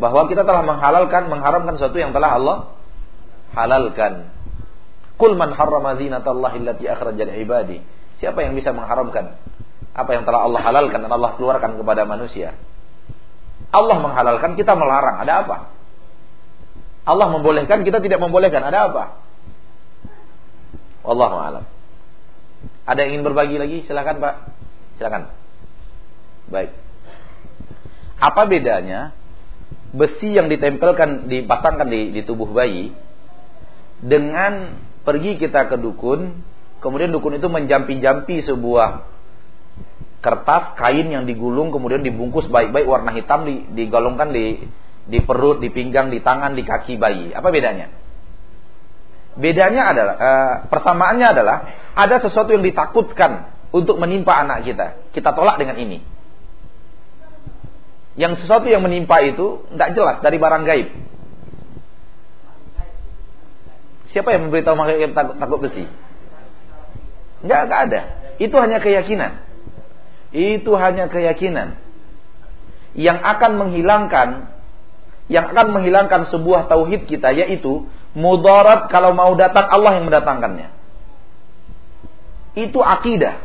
bahwa 0.00 0.24
kita 0.28 0.46
telah 0.46 0.64
menghalalkan, 0.64 1.28
mengharamkan 1.28 1.76
sesuatu 1.76 1.98
yang 2.00 2.12
telah 2.16 2.36
Allah 2.40 2.56
halalkan. 3.52 4.32
Kul 5.20 5.36
man 5.36 5.52
harrama 5.52 5.94
zinatallahi 6.00 6.56
allati 6.64 6.84
akhrajal 6.88 7.32
ibadi. 7.36 7.78
Siapa 8.18 8.40
yang 8.40 8.56
bisa 8.56 8.72
mengharamkan 8.72 9.36
apa 9.92 10.10
yang 10.16 10.24
telah 10.24 10.48
Allah 10.48 10.60
halalkan 10.64 11.04
dan 11.04 11.12
Allah 11.12 11.36
keluarkan 11.36 11.76
kepada 11.76 12.08
manusia? 12.08 12.56
Allah 13.72 13.96
menghalalkan, 14.00 14.56
kita 14.56 14.76
melarang. 14.76 15.20
Ada 15.24 15.32
apa? 15.44 15.56
Allah 17.08 17.26
membolehkan, 17.32 17.82
kita 17.82 18.04
tidak 18.04 18.20
membolehkan. 18.20 18.60
Ada 18.62 18.92
apa? 18.92 19.04
Wallahu 21.02 21.36
a'lam. 21.40 21.64
Ada 22.84 22.98
yang 23.02 23.10
ingin 23.18 23.24
berbagi 23.26 23.56
lagi? 23.58 23.78
Silakan, 23.88 24.20
Pak. 24.20 24.34
Silakan. 25.00 25.22
Baik. 26.52 26.70
Apa 28.22 28.46
bedanya 28.46 29.16
besi 29.92 30.32
yang 30.32 30.48
ditempelkan 30.48 31.28
dipasangkan 31.28 31.88
di, 31.88 32.16
di 32.16 32.20
tubuh 32.24 32.48
bayi 32.48 32.96
dengan 34.00 34.80
pergi 35.04 35.36
kita 35.36 35.68
ke 35.68 35.76
dukun 35.76 36.42
kemudian 36.80 37.12
dukun 37.12 37.36
itu 37.36 37.46
menjampi-jampi 37.46 38.42
sebuah 38.48 39.04
kertas 40.24 40.78
kain 40.80 41.12
yang 41.12 41.28
digulung 41.28 41.68
kemudian 41.70 42.00
dibungkus 42.00 42.48
baik-baik 42.48 42.88
warna 42.88 43.12
hitam 43.12 43.44
di, 43.44 43.68
digolongkan 43.76 44.32
di 44.32 44.64
di 45.02 45.18
perut, 45.18 45.58
di 45.58 45.66
pinggang, 45.74 46.14
di 46.14 46.22
tangan, 46.22 46.54
di 46.54 46.62
kaki 46.62 46.94
bayi. 46.94 47.34
Apa 47.34 47.50
bedanya? 47.50 47.90
Bedanya 49.34 49.90
adalah 49.90 50.14
e, 50.14 50.30
persamaannya 50.70 51.26
adalah 51.26 51.56
ada 51.98 52.22
sesuatu 52.22 52.54
yang 52.54 52.62
ditakutkan 52.62 53.50
untuk 53.74 53.98
menimpa 53.98 54.30
anak 54.46 54.62
kita. 54.62 55.10
Kita 55.10 55.34
tolak 55.34 55.58
dengan 55.58 55.74
ini 55.80 55.98
yang 58.16 58.36
sesuatu 58.36 58.68
yang 58.68 58.84
menimpa 58.84 59.24
itu 59.24 59.64
tidak 59.72 59.90
jelas 59.96 60.16
dari 60.20 60.36
barang 60.36 60.64
gaib. 60.68 60.88
Siapa 64.12 64.28
yang 64.36 64.48
memberitahu 64.48 64.76
makhluk 64.76 65.16
takut, 65.16 65.36
takut 65.40 65.58
besi? 65.64 65.84
Enggak 67.40 67.72
ada. 67.72 68.00
Itu 68.36 68.56
hanya 68.60 68.78
keyakinan. 68.84 69.40
Itu 70.32 70.76
hanya 70.76 71.08
keyakinan 71.08 71.80
yang 72.92 73.20
akan 73.20 73.56
menghilangkan 73.56 74.28
yang 75.32 75.48
akan 75.48 75.72
menghilangkan 75.72 76.28
sebuah 76.28 76.68
tauhid 76.68 77.08
kita 77.08 77.32
yaitu 77.32 77.88
mudarat 78.12 78.92
kalau 78.92 79.16
mau 79.16 79.32
datang 79.32 79.64
Allah 79.64 79.96
yang 79.96 80.04
mendatangkannya. 80.12 80.68
Itu 82.52 82.84
akidah. 82.84 83.40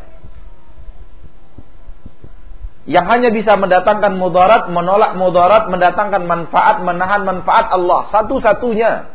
Yang 2.87 3.05
hanya 3.11 3.29
bisa 3.35 3.59
mendatangkan 3.59 4.15
mudarat, 4.15 4.71
menolak 4.71 5.19
mudarat, 5.19 5.67
mendatangkan 5.67 6.23
manfaat, 6.23 6.79
menahan 6.87 7.27
manfaat 7.27 7.67
Allah. 7.67 8.07
Satu-satunya. 8.15 9.11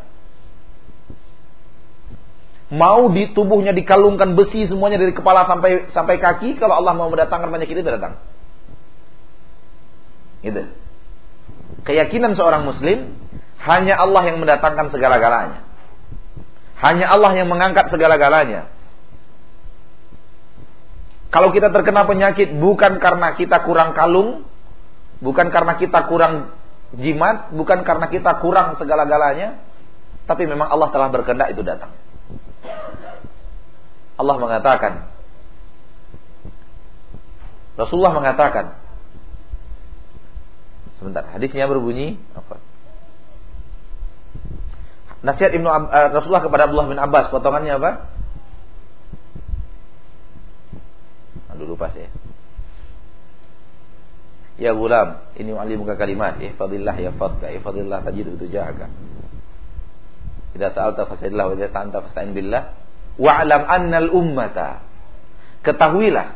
Mau 2.73 3.09
di 3.13 3.33
tubuhnya 3.33 3.73
dikalungkan 3.73 4.37
besi 4.37 4.69
semuanya 4.69 5.01
dari 5.01 5.17
kepala 5.17 5.49
sampai 5.49 5.89
sampai 5.93 6.21
kaki, 6.21 6.61
kalau 6.61 6.77
Allah 6.85 6.93
mau 6.93 7.09
mendatangkan 7.09 7.49
penyakit 7.49 7.81
itu 7.81 7.89
datang. 7.89 8.21
Gitu. 10.45 10.69
Keyakinan 11.89 12.37
seorang 12.37 12.69
muslim 12.69 13.17
hanya 13.65 13.97
Allah 13.97 14.23
yang 14.29 14.37
mendatangkan 14.37 14.93
segala-galanya. 14.93 15.65
Hanya 16.77 17.09
Allah 17.09 17.33
yang 17.41 17.49
mengangkat 17.49 17.89
segala-galanya. 17.89 18.69
Kalau 21.33 21.49
kita 21.49 21.73
terkena 21.73 22.05
penyakit 22.05 22.53
bukan 22.61 23.01
karena 23.01 23.33
kita 23.33 23.65
kurang 23.65 23.97
kalung, 23.97 24.45
bukan 25.25 25.49
karena 25.49 25.81
kita 25.81 26.05
kurang 26.05 26.53
jimat, 26.93 27.49
bukan 27.57 27.89
karena 27.89 28.07
kita 28.13 28.37
kurang 28.45 28.77
segala-galanya, 28.77 29.65
tapi 30.29 30.45
memang 30.45 30.69
Allah 30.69 30.93
telah 30.93 31.09
berkehendak 31.09 31.57
itu 31.57 31.65
datang. 31.65 31.97
Allah 34.21 34.37
mengatakan 34.37 35.09
Rasulullah 37.81 38.13
mengatakan 38.13 38.77
Sebentar, 41.03 41.27
hadisnya 41.35 41.67
berbunyi 41.67 42.15
apa? 42.39 42.63
Nasihat 45.27 45.51
Ibnu 45.51 45.67
uh, 45.67 45.83
Rasulullah 46.15 46.47
kepada 46.47 46.71
Abdullah 46.71 46.87
bin 46.87 47.03
Abbas, 47.03 47.27
potongannya 47.35 47.75
apa? 47.75 47.91
Aduh 51.63 51.79
lupa 51.79 51.95
saya. 51.95 52.11
Ya 54.59 54.75
gulam, 54.75 55.23
ini 55.39 55.55
muka 55.79 55.95
kalimat, 55.95 56.43
ihfadillah 56.43 56.99
ya 56.99 57.15
fadka, 57.15 57.55
ihfadillah 57.55 58.03
tajid 58.03 58.35
tujahaka. 58.35 58.91
Idza 60.59 60.75
sa'alta 60.75 61.07
fas'alillah 61.07 61.45
wa 61.47 61.53
idza 61.55 61.71
sta'anta 61.71 62.03
fasta'in 62.03 62.35
billah. 62.35 62.75
Wa'lam 63.15 63.63
annal 63.63 64.11
ummata. 64.11 64.83
Ketahuilah 65.63 66.35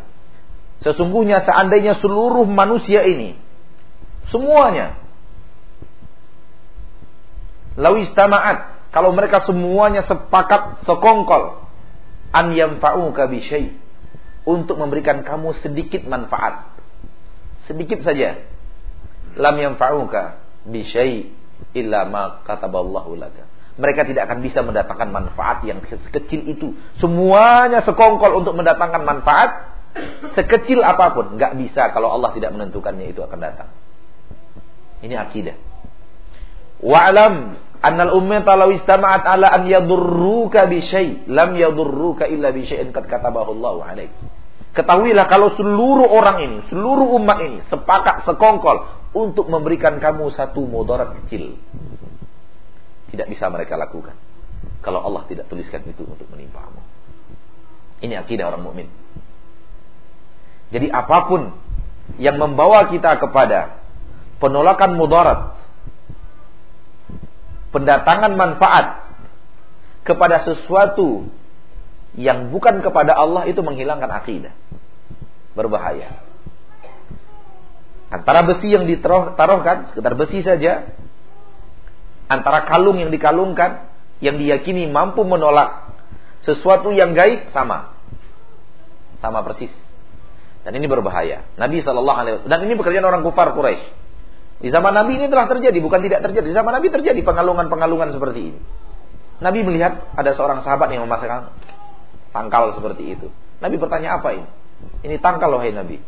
sesungguhnya 0.87 1.43
seandainya 1.43 1.99
seluruh 1.99 2.47
manusia 2.47 3.03
ini 3.03 3.35
Semuanya. 4.31 4.95
Lawis 7.75 8.11
tama'at. 8.15 8.91
Kalau 8.95 9.11
mereka 9.11 9.43
semuanya 9.43 10.07
sepakat, 10.07 10.87
sekongkol. 10.87 11.67
An 12.31 12.55
yamfa'uka 12.55 13.27
bisyai. 13.31 13.86
Untuk 14.47 14.79
memberikan 14.79 15.27
kamu 15.27 15.59
sedikit 15.59 16.07
manfaat. 16.07 16.71
Sedikit 17.67 18.07
saja. 18.07 18.47
Lam 19.35 19.57
yamfa'uka 19.59 20.39
bisyai. 20.71 21.35
Illa 21.75 22.07
ma 22.07 22.47
kataballahu 22.47 23.19
laka. 23.19 23.45
Mereka 23.77 24.09
tidak 24.09 24.31
akan 24.31 24.41
bisa 24.41 24.65
mendatangkan 24.65 25.11
manfaat 25.13 25.61
yang 25.67 25.85
sekecil 25.85 26.49
itu. 26.49 26.73
Semuanya 26.97 27.85
sekongkol 27.85 28.41
untuk 28.41 28.57
mendatangkan 28.57 29.03
manfaat. 29.05 29.51
Sekecil 30.33 30.81
apa 30.81 31.13
pun. 31.13 31.37
Nggak 31.37 31.59
bisa 31.61 31.91
kalau 31.93 32.15
Allah 32.15 32.33
tidak 32.33 32.55
menentukannya 32.57 33.11
itu 33.13 33.21
akan 33.21 33.39
datang. 33.43 33.69
Ini 35.05 35.13
akidah. 35.19 35.57
Wa'lam 36.81 37.57
annal 37.83 38.17
ummata 38.17 38.57
law 38.57 38.71
istama'at 38.73 39.25
ala 39.27 39.53
an 39.53 39.69
yadurruka 39.69 40.69
bi 40.71 40.81
syai' 40.85 41.29
lam 41.29 41.57
yadurruka 41.57 42.29
illa 42.29 42.53
bi 42.53 42.65
syai'in 42.65 42.93
qad 42.93 43.09
katabahu 43.09 43.57
Allah 43.57 43.75
'alaik. 43.93 44.13
Ketahuilah 44.77 45.25
kalau 45.33 45.57
seluruh 45.57 46.05
orang 46.05 46.37
ini, 46.45 46.59
seluruh 46.69 47.17
umat 47.17 47.41
ini 47.41 47.65
sepakat 47.73 48.29
sekongkol 48.29 49.09
untuk 49.17 49.49
memberikan 49.49 49.97
kamu 49.97 50.29
satu 50.37 50.69
mudarat 50.69 51.17
kecil. 51.25 51.57
Tidak 53.09 53.25
bisa 53.25 53.49
mereka 53.49 53.81
lakukan 53.81 54.13
kalau 54.85 55.03
Allah 55.03 55.25
tidak 55.27 55.49
tuliskan 55.49 55.83
itu 55.89 56.05
untuk 56.07 56.31
menimpamu. 56.31 56.79
Ini 58.05 58.21
akidah 58.21 58.53
orang 58.53 58.63
mukmin. 58.63 58.89
Jadi 60.71 60.93
apa 60.93 61.27
pun 61.27 61.57
yang 62.23 62.39
membawa 62.39 62.87
kita 62.93 63.19
kepada 63.19 63.83
penolakan 64.39 64.95
mudarat, 64.95 65.59
pendatangan 67.77 68.33
manfaat 68.33 69.05
kepada 70.09 70.49
sesuatu 70.49 71.29
yang 72.17 72.49
bukan 72.49 72.81
kepada 72.81 73.13
Allah 73.13 73.45
itu 73.45 73.61
menghilangkan 73.61 74.09
akidah. 74.09 74.57
Berbahaya. 75.53 76.25
Antara 78.09 78.49
besi 78.49 78.73
yang 78.73 78.89
ditaruhkan, 78.89 79.93
sekitar 79.93 80.17
besi 80.17 80.41
saja, 80.41 80.89
antara 82.33 82.65
kalung 82.65 82.97
yang 82.97 83.13
dikalungkan, 83.13 83.93
yang 84.25 84.41
diyakini 84.41 84.89
mampu 84.89 85.21
menolak 85.29 85.93
sesuatu 86.49 86.97
yang 86.97 87.13
gaib 87.13 87.53
sama. 87.53 87.93
Sama 89.21 89.45
persis. 89.45 89.73
Dan 90.65 90.73
ini 90.81 90.89
berbahaya. 90.89 91.45
Nabi 91.61 91.85
Wasallam 91.85 92.49
dan 92.49 92.59
ini 92.65 92.75
pekerjaan 92.79 93.05
orang 93.05 93.21
kufar 93.21 93.53
Quraisy. 93.53 94.06
Di 94.57 94.73
zaman 94.73 94.97
Nabi 94.97 95.21
ini 95.21 95.27
telah 95.29 95.47
terjadi, 95.49 95.79
bukan 95.85 96.01
tidak 96.01 96.25
terjadi. 96.25 96.47
Di 96.49 96.57
zaman 96.57 96.73
Nabi 96.73 96.89
terjadi 96.89 97.21
pengalungan-pengalungan 97.21 98.17
seperti 98.17 98.41
ini. 98.55 98.61
Nabi 99.37 99.61
melihat 99.69 100.17
ada 100.17 100.33
seorang 100.33 100.65
sahabat 100.65 100.89
yang 100.97 101.05
memasakkan 101.05 101.53
tangkal 102.33 102.73
seperti 102.73 103.21
itu. 103.21 103.29
Nabi 103.61 103.77
bertanya 103.77 104.17
apa 104.17 104.33
ini? 104.33 104.49
Ini 105.05 105.21
tangkal 105.21 105.53
wahai 105.53 105.77
Nabi. 105.77 106.01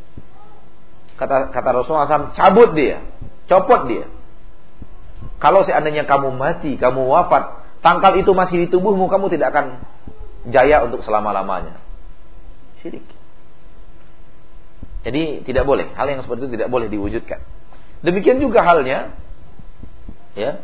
Kata 1.20 1.53
kata 1.53 1.68
Rasulullah 1.74 2.09
SAW, 2.09 2.32
cabut 2.32 2.72
dia, 2.72 3.05
copot 3.51 3.84
dia. 3.90 4.09
Kalau 5.42 5.66
seandainya 5.66 6.07
kamu 6.09 6.32
mati, 6.34 6.78
kamu 6.80 7.05
wafat, 7.05 7.68
tangkal 7.84 8.16
itu 8.16 8.32
masih 8.32 8.64
di 8.64 8.66
tubuhmu, 8.70 9.11
kamu 9.11 9.28
tidak 9.34 9.53
akan 9.53 9.66
jaya 10.49 10.86
untuk 10.86 11.05
selama-lamanya. 11.05 11.76
Syirik. 12.80 13.05
Jadi 15.03 15.42
tidak 15.46 15.64
boleh, 15.66 15.90
hal 15.94 16.07
yang 16.11 16.22
seperti 16.22 16.49
itu 16.49 16.51
tidak 16.59 16.70
boleh 16.70 16.86
diwujudkan. 16.86 17.42
Demikian 18.03 18.38
juga 18.38 18.62
halnya 18.62 19.14
ya. 20.38 20.62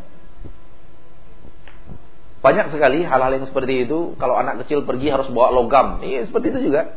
Banyak 2.44 2.76
sekali 2.76 3.02
hal-hal 3.08 3.32
yang 3.40 3.48
seperti 3.48 3.88
itu 3.88 4.14
kalau 4.20 4.36
anak 4.36 4.62
kecil 4.64 4.84
pergi 4.84 5.08
harus 5.08 5.26
bawa 5.32 5.50
logam. 5.50 6.04
Iya, 6.04 6.28
seperti 6.28 6.52
itu 6.54 6.70
juga. 6.70 6.94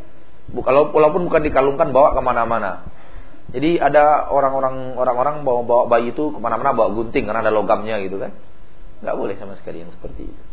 Kalau 0.51 0.91
walaupun 0.91 1.27
bukan 1.27 1.41
dikalungkan 1.47 1.95
bawa 1.95 2.13
ke 2.13 2.21
mana-mana. 2.21 2.71
Jadi 3.47 3.79
ada 3.79 4.27
orang-orang 4.27 4.99
orang-orang 4.99 5.47
bawa 5.47 5.61
bawa 5.63 5.83
bayi 5.87 6.11
itu 6.11 6.35
ke 6.35 6.39
mana-mana 6.39 6.75
bawa 6.75 6.91
gunting 6.91 7.23
karena 7.23 7.47
ada 7.47 7.53
logamnya 7.55 7.95
gitu 8.03 8.19
kan. 8.19 8.35
Nggak 8.99 9.15
boleh 9.15 9.35
sama 9.39 9.55
sekali 9.55 9.87
yang 9.87 9.91
seperti 9.95 10.27
itu. 10.27 10.43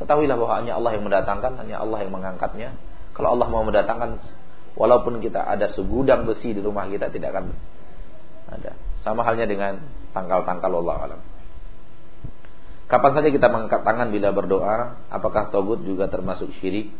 Ketahuilah 0.00 0.36
bahwa 0.36 0.52
hanya 0.60 0.72
Allah 0.76 0.96
yang 0.96 1.04
mendatangkan, 1.04 1.52
hanya 1.60 1.76
Allah 1.80 1.98
yang 2.04 2.12
mengangkatnya. 2.12 2.76
Kalau 3.16 3.36
Allah 3.36 3.48
mau 3.52 3.64
mendatangkan, 3.64 4.20
walaupun 4.76 5.20
kita 5.20 5.44
ada 5.44 5.72
segudang 5.72 6.28
besi 6.28 6.56
di 6.56 6.60
rumah 6.60 6.88
kita 6.88 7.08
tidak 7.08 7.36
akan 7.36 7.52
ada. 8.52 8.72
Sama 9.00 9.24
halnya 9.24 9.48
dengan 9.48 9.80
tangkal-tangkal 10.12 10.72
Allah 10.84 10.96
alam. 11.08 11.20
Kapan 12.90 13.12
saja 13.14 13.28
kita 13.30 13.46
mengangkat 13.46 13.86
tangan 13.86 14.10
bila 14.10 14.34
berdoa, 14.34 14.98
apakah 15.14 15.54
togut 15.54 15.86
juga 15.86 16.10
termasuk 16.10 16.50
syirik? 16.58 16.90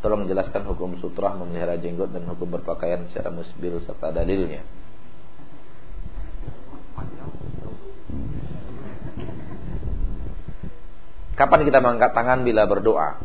Tolong 0.00 0.26
jelaskan 0.26 0.66
hukum 0.66 0.98
sutrah 0.98 1.36
memelihara 1.36 1.78
jenggot 1.78 2.10
dan 2.10 2.26
hukum 2.26 2.48
berpakaian 2.58 3.06
secara 3.12 3.30
musbil 3.30 3.78
serta 3.84 4.10
dalilnya. 4.10 4.64
Kapan 11.36 11.60
kita 11.68 11.78
mengangkat 11.84 12.12
tangan 12.16 12.40
bila 12.42 12.64
berdoa? 12.64 13.20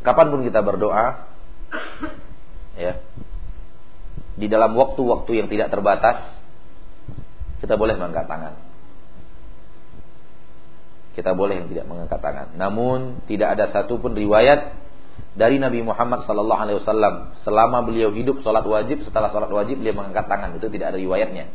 Kapan 0.00 0.26
pun 0.32 0.40
kita 0.44 0.60
berdoa, 0.64 1.28
ya, 2.76 3.00
di 4.38 4.46
dalam 4.46 4.76
waktu-waktu 4.76 5.30
yang 5.42 5.48
tidak 5.50 5.72
terbatas 5.74 6.40
kita 7.60 7.76
boleh 7.76 7.94
mengangkat 7.98 8.26
tangan. 8.26 8.54
Kita 11.12 11.36
boleh 11.36 11.60
yang 11.60 11.68
tidak 11.68 11.86
mengangkat 11.90 12.20
tangan. 12.22 12.56
Namun 12.56 13.26
tidak 13.28 13.58
ada 13.58 13.68
satupun 13.74 14.16
riwayat 14.16 14.72
dari 15.36 15.60
Nabi 15.60 15.84
Muhammad 15.84 16.24
sallallahu 16.24 16.60
alaihi 16.60 16.78
wasallam 16.80 17.14
selama 17.44 17.84
beliau 17.84 18.10
hidup 18.10 18.40
salat 18.40 18.64
wajib 18.64 19.04
setelah 19.04 19.30
salat 19.30 19.52
wajib 19.52 19.78
beliau 19.78 19.94
mengangkat 20.00 20.26
tangan 20.26 20.56
itu 20.56 20.66
tidak 20.72 20.96
ada 20.96 20.98
riwayatnya. 20.98 21.46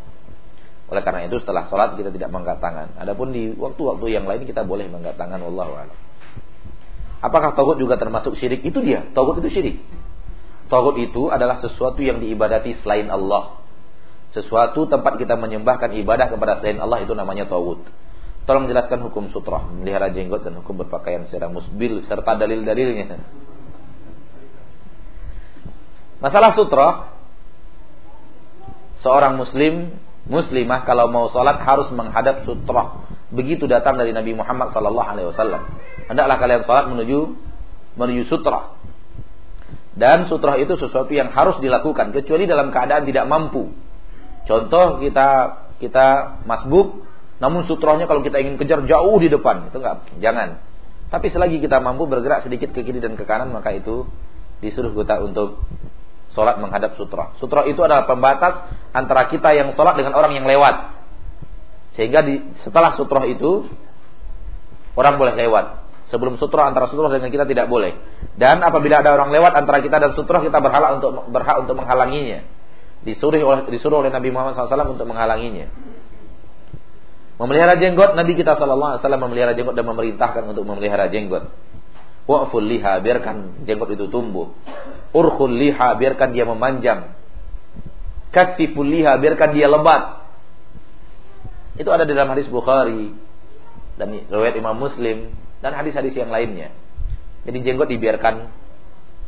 Oleh 0.85 1.01
karena 1.01 1.25
itu 1.25 1.41
setelah 1.41 1.65
salat 1.65 1.97
kita 1.97 2.13
tidak 2.13 2.29
mengangkat 2.29 2.61
tangan. 2.61 2.93
Adapun 3.01 3.33
di 3.33 3.49
waktu-waktu 3.57 4.05
yang 4.13 4.29
lain 4.29 4.45
kita 4.45 4.61
boleh 4.61 4.85
mengangkat 4.85 5.17
tangan 5.17 5.41
a'lam. 5.41 5.89
Apakah 7.25 7.57
tauhid 7.57 7.81
juga 7.81 7.97
termasuk 7.97 8.37
syirik? 8.37 8.61
Itu 8.61 8.85
dia, 8.85 9.09
tauhid 9.17 9.41
itu 9.41 9.49
syirik. 9.49 9.77
Tauhid 10.65 11.13
itu 11.13 11.29
adalah 11.29 11.61
sesuatu 11.61 12.01
yang 12.01 12.17
diibadati 12.17 12.77
selain 12.81 13.09
Allah. 13.09 13.61
sesuatu 14.35 14.83
tempat 14.91 15.15
kita 15.15 15.39
menyembahkan 15.39 15.95
ibadah 15.95 16.27
kepada 16.27 16.59
selain 16.59 16.83
Allah 16.83 16.99
itu 17.07 17.15
namanya 17.15 17.47
tawud. 17.47 17.87
Tolong 18.43 18.67
jelaskan 18.67 19.07
hukum 19.07 19.31
sutra, 19.31 19.63
melihara 19.63 20.11
jenggot 20.11 20.43
dan 20.43 20.59
hukum 20.59 20.75
berpakaian 20.83 21.23
secara 21.31 21.47
musbil 21.47 22.03
serta 22.03 22.35
dalil-dalilnya. 22.35 23.15
Masalah 26.19 26.51
sutra, 26.51 26.87
seorang 28.99 29.39
muslim, 29.39 29.95
muslimah 30.27 30.83
kalau 30.83 31.07
mau 31.07 31.31
sholat 31.31 31.63
harus 31.63 31.87
menghadap 31.95 32.43
sutra. 32.43 33.07
Begitu 33.31 33.71
datang 33.71 33.95
dari 33.95 34.11
Nabi 34.11 34.35
Muhammad 34.35 34.75
wasallam. 34.75 35.63
Hendaklah 36.11 36.37
kalian 36.37 36.61
sholat 36.67 36.85
menuju 36.91 37.39
menuju 37.95 38.27
sutra. 38.27 38.74
Dan 39.95 40.27
sutra 40.27 40.59
itu 40.59 40.75
sesuatu 40.75 41.09
yang 41.15 41.31
harus 41.31 41.55
dilakukan 41.63 42.11
kecuali 42.11 42.43
dalam 42.43 42.69
keadaan 42.69 43.07
tidak 43.07 43.25
mampu. 43.31 43.71
Contoh 44.43 44.99
kita 44.99 45.27
kita 45.79 46.39
masbuk 46.43 47.05
namun 47.35 47.67
sutrohnya 47.67 48.07
kalau 48.07 48.23
kita 48.23 48.39
ingin 48.39 48.55
kejar 48.55 48.79
jauh 48.87 49.15
di 49.19 49.27
depan, 49.27 49.67
itu 49.67 49.77
enggak, 49.79 50.07
jangan. 50.23 50.63
Tapi 51.11 51.27
selagi 51.31 51.59
kita 51.59 51.83
mampu 51.83 52.07
bergerak 52.07 52.47
sedikit 52.47 52.71
ke 52.71 52.81
kiri 52.81 53.03
dan 53.03 53.19
ke 53.19 53.27
kanan, 53.27 53.51
maka 53.51 53.75
itu 53.75 54.07
disuruh 54.63 54.95
kita 54.95 55.19
untuk 55.19 55.59
sholat 56.31 56.59
menghadap 56.63 56.95
sutra. 56.95 57.35
Sutra 57.39 57.67
itu 57.67 57.79
adalah 57.83 58.07
pembatas 58.07 58.71
antara 58.95 59.27
kita 59.27 59.51
yang 59.51 59.75
sholat 59.75 59.99
dengan 59.99 60.15
orang 60.15 60.31
yang 60.35 60.47
lewat. 60.47 60.95
Sehingga 61.99 62.23
di, 62.23 62.39
setelah 62.63 62.95
sutra 62.95 63.23
itu, 63.27 63.67
orang 64.95 65.19
boleh 65.19 65.35
lewat. 65.35 65.84
Sebelum 66.13 66.37
sutra 66.37 66.69
antara 66.69 66.85
sutra 66.85 67.09
dengan 67.09 67.33
kita 67.33 67.49
tidak 67.49 67.65
boleh. 67.65 67.97
Dan 68.37 68.61
apabila 68.61 69.01
ada 69.01 69.17
orang 69.17 69.33
lewat 69.33 69.57
antara 69.57 69.81
kita 69.81 69.97
dan 69.97 70.13
sutra, 70.13 70.37
kita 70.37 70.61
berhak 70.61 71.01
untuk 71.01 71.33
berhak 71.33 71.65
untuk 71.65 71.75
menghalanginya. 71.81 72.45
Disuruh 73.01 73.41
oleh 73.41 73.65
disuruh 73.73 74.05
oleh 74.05 74.13
Nabi 74.13 74.29
Muhammad 74.29 74.53
SAW 74.53 74.93
untuk 74.93 75.09
menghalanginya. 75.09 75.69
Memelihara 77.35 77.75
jenggot 77.75 78.15
Nabi 78.15 78.37
kita 78.37 78.55
sallallahu 78.55 79.01
alaihi 79.01 79.19
memelihara 79.19 79.53
jenggot 79.57 79.75
dan 79.75 79.85
memerintahkan 79.89 80.43
untuk 80.45 80.63
memelihara 80.63 81.11
jenggot. 81.11 81.51
Wa'ful 82.25 82.65
liha 82.65 83.01
biarkan 83.05 83.65
jenggot 83.69 83.89
itu 83.93 84.09
tumbuh. 84.09 84.53
Urkhul 85.13 85.53
liha 85.53 85.93
biarkan 85.99 86.33
dia 86.33 86.45
memanjang. 86.47 87.13
Katsiful 88.33 88.87
liha 88.87 89.19
biarkan 89.21 89.49
dia 89.53 89.67
lebat. 89.69 90.25
Itu 91.75 91.91
ada 91.91 92.07
di 92.07 92.15
dalam 92.15 92.31
hadis 92.33 92.47
Bukhari 92.47 93.13
dan 93.99 94.07
riwayat 94.31 94.55
Imam 94.55 94.79
Muslim 94.79 95.44
dan 95.59 95.71
hadis-hadis 95.75 96.15
yang 96.15 96.31
lainnya. 96.31 96.71
Jadi 97.45 97.61
jenggot 97.61 97.87
dibiarkan 97.91 98.49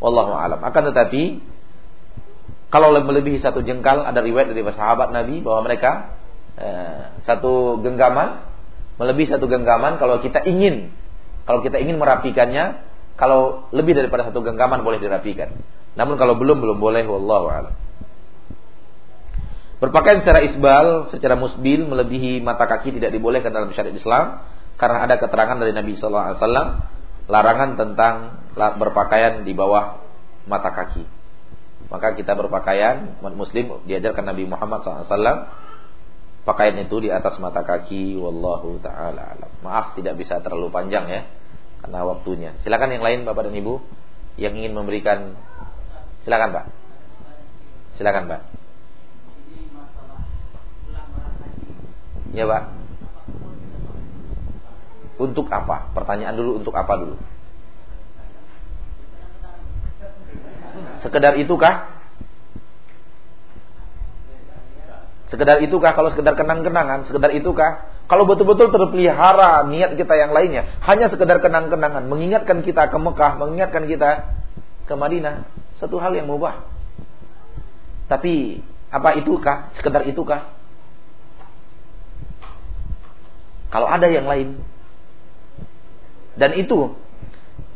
wallahu 0.02 0.34
alam. 0.34 0.60
Akan 0.64 0.88
tetapi 0.90 1.40
kalau 2.68 2.92
melebihi 2.98 3.40
satu 3.40 3.64
jengkal 3.64 4.04
ada 4.04 4.20
riwayat 4.20 4.52
dari 4.52 4.64
sahabat 4.64 5.16
Nabi 5.16 5.40
bahwa 5.40 5.64
mereka 5.70 6.18
Eh, 6.58 7.02
satu 7.30 7.78
genggaman 7.86 8.42
melebihi 8.98 9.30
satu 9.30 9.46
genggaman 9.46 10.02
kalau 10.02 10.18
kita 10.26 10.42
ingin 10.42 10.90
kalau 11.46 11.62
kita 11.62 11.78
ingin 11.78 12.02
merapikannya 12.02 12.82
kalau 13.14 13.70
lebih 13.70 13.94
daripada 13.94 14.26
satu 14.26 14.42
genggaman 14.42 14.82
boleh 14.82 14.98
dirapikan 14.98 15.54
namun 15.94 16.18
kalau 16.18 16.34
belum 16.34 16.58
belum 16.58 16.82
boleh 16.82 17.06
wallahu 17.06 17.54
a'lam 17.54 17.78
Berpakaian 19.78 20.26
secara 20.26 20.42
isbal, 20.50 21.14
secara 21.14 21.38
musbil 21.38 21.86
melebihi 21.86 22.42
mata 22.42 22.66
kaki 22.66 22.98
tidak 22.98 23.14
dibolehkan 23.14 23.54
dalam 23.54 23.70
syariat 23.78 23.94
Islam 23.94 24.42
karena 24.78 25.10
ada 25.10 25.18
keterangan 25.18 25.58
dari 25.58 25.74
Nabi 25.74 25.98
sallallahu 25.98 26.26
alaihi 26.32 26.40
wasallam 26.40 26.68
larangan 27.28 27.70
tentang 27.76 28.16
berpakaian 28.56 29.44
di 29.44 29.52
bawah 29.58 30.00
mata 30.48 30.72
kaki. 30.72 31.04
Maka 31.88 32.16
kita 32.16 32.36
berpakaian 32.36 33.20
muslim 33.36 33.84
diajarkan 33.88 34.32
Nabi 34.34 34.44
Muhammad 34.48 34.84
SAW 34.84 35.48
pakaian 36.48 36.80
itu 36.80 37.04
di 37.04 37.12
atas 37.12 37.36
mata 37.44 37.64
kaki 37.64 38.16
wallahu 38.16 38.80
taala 38.80 39.36
alam. 39.36 39.52
Maaf 39.64 40.00
tidak 40.00 40.16
bisa 40.16 40.40
terlalu 40.40 40.72
panjang 40.72 41.06
ya 41.12 41.22
karena 41.84 42.00
waktunya. 42.08 42.52
Silakan 42.64 42.96
yang 42.96 43.04
lain 43.04 43.20
Bapak 43.28 43.52
dan 43.52 43.56
Ibu 43.56 43.76
yang 44.40 44.56
ingin 44.56 44.72
memberikan 44.72 45.36
silakan 46.24 46.56
Pak. 46.56 46.66
Silakan 48.00 48.24
Pak. 48.32 48.42
Ya 52.32 52.44
Pak. 52.48 52.64
Untuk 55.18 55.50
apa? 55.50 55.90
Pertanyaan 55.98 56.38
dulu 56.38 56.62
untuk 56.62 56.74
apa 56.78 56.94
dulu? 56.98 57.16
Sekedar 61.02 61.38
itukah? 61.42 61.98
Sekedar 65.28 65.60
itukah 65.60 65.92
kalau 65.92 66.10
sekedar 66.16 66.40
kenang-kenangan, 66.40 67.04
sekedar 67.10 67.36
itukah? 67.36 67.92
Kalau 68.08 68.24
betul-betul 68.24 68.72
terpelihara 68.72 69.68
niat 69.68 70.00
kita 70.00 70.16
yang 70.16 70.32
lainnya, 70.32 70.80
hanya 70.88 71.12
sekedar 71.12 71.44
kenang-kenangan, 71.44 72.08
mengingatkan 72.08 72.64
kita 72.64 72.88
ke 72.88 72.96
Mekah, 72.96 73.36
mengingatkan 73.36 73.84
kita 73.84 74.32
ke 74.88 74.94
Madinah, 74.96 75.44
satu 75.84 76.00
hal 76.00 76.16
yang 76.16 76.32
mubah. 76.32 76.64
Tapi 78.08 78.64
apa 78.88 79.20
itukah? 79.20 79.76
Sekedar 79.76 80.08
itukah? 80.08 80.48
Kalau 83.68 83.88
ada 83.92 84.08
yang 84.08 84.24
lain. 84.24 84.64
Dan 86.38 86.54
itu 86.56 86.96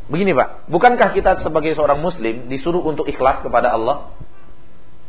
begini, 0.06 0.32
Pak. 0.32 0.70
Bukankah 0.70 1.12
kita 1.12 1.42
sebagai 1.42 1.74
seorang 1.74 1.98
muslim 1.98 2.46
disuruh 2.46 2.82
untuk 2.82 3.10
ikhlas 3.10 3.42
kepada 3.42 3.74
Allah? 3.74 4.14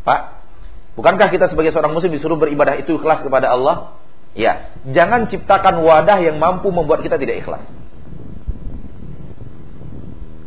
Pak, 0.03 0.43
Bukankah 0.93 1.33
kita 1.33 1.49
sebagai 1.49 1.73
seorang 1.73 1.93
muslim 1.93 2.13
disuruh 2.13 2.37
beribadah 2.37 2.77
itu 2.77 3.01
ikhlas 3.01 3.25
kepada 3.25 3.49
Allah? 3.49 3.97
Ya, 4.37 4.73
jangan 4.89 5.29
ciptakan 5.29 5.81
wadah 5.81 6.21
yang 6.21 6.37
mampu 6.37 6.69
membuat 6.69 7.01
kita 7.01 7.17
tidak 7.17 7.41
ikhlas. 7.41 7.65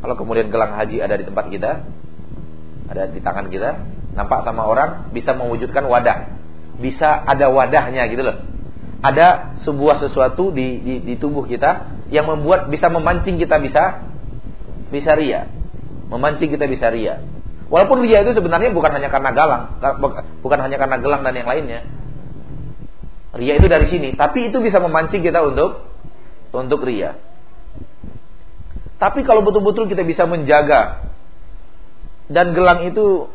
Kalau 0.02 0.14
kemudian 0.14 0.50
gelang 0.54 0.74
haji 0.78 1.02
ada 1.02 1.18
di 1.18 1.26
tempat 1.26 1.50
kita, 1.50 1.82
ada 2.86 3.02
di 3.11 3.18
tangan 3.18 3.50
kita, 3.50 3.70
nampak 4.14 4.46
sama 4.46 4.70
orang 4.70 5.11
bisa 5.11 5.34
mewujudkan 5.34 5.82
wadah. 5.86 6.38
Bisa 6.78 7.26
ada 7.26 7.50
wadahnya 7.50 8.07
gitu 8.07 8.22
loh. 8.22 8.38
Ada 9.05 9.59
sebuah 9.62 10.01
sesuatu 10.03 10.51
di, 10.51 10.80
di, 10.80 10.94
di 11.05 11.14
tubuh 11.20 11.44
kita 11.44 12.01
yang 12.09 12.26
membuat 12.26 12.72
bisa 12.72 12.88
memancing 12.88 13.36
kita 13.36 13.61
bisa 13.61 14.09
bisa 14.88 15.12
ria. 15.14 15.51
Memancing 16.09 16.49
kita 16.49 16.64
bisa 16.70 16.88
ria. 16.88 17.20
Walaupun 17.66 18.07
ria 18.07 18.22
itu 18.22 18.32
sebenarnya 18.38 18.70
bukan 18.70 18.94
hanya 18.94 19.11
karena 19.11 19.30
galang, 19.34 19.62
bukan 20.38 20.59
hanya 20.62 20.78
karena 20.78 20.97
gelang 21.03 21.22
dan 21.26 21.34
yang 21.34 21.51
lainnya. 21.51 21.80
Ria 23.36 23.59
itu 23.59 23.66
dari 23.68 23.90
sini, 23.90 24.14
tapi 24.14 24.49
itu 24.49 24.62
bisa 24.62 24.78
memancing 24.78 25.20
kita 25.20 25.42
untuk 25.42 25.82
untuk 26.55 26.80
ria. 26.86 27.18
Tapi 28.97 29.26
kalau 29.28 29.44
betul-betul 29.44 29.92
kita 29.92 30.07
bisa 30.09 30.24
menjaga 30.24 31.12
dan 32.32 32.57
gelang 32.57 32.86
itu 32.88 33.28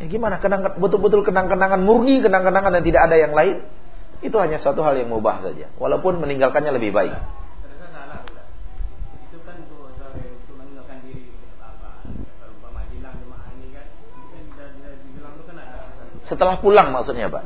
ya 0.00 0.06
gimana 0.10 0.42
kenang 0.42 0.64
betul-betul 0.80 1.22
kenang-kenangan 1.22 1.78
murni 1.86 2.18
kenang-kenangan 2.18 2.72
dan 2.74 2.82
tidak 2.82 3.02
ada 3.06 3.16
yang 3.20 3.30
lain 3.30 3.62
itu 4.24 4.36
hanya 4.40 4.56
suatu 4.56 4.80
hal 4.80 4.96
yang 4.96 5.12
mubah 5.12 5.44
saja. 5.44 5.68
Walaupun 5.76 6.16
meninggalkannya 6.24 6.72
lebih 6.72 6.96
baik. 6.96 7.12
Setelah 16.24 16.56
pulang 16.56 16.88
maksudnya 16.88 17.28
Pak? 17.28 17.44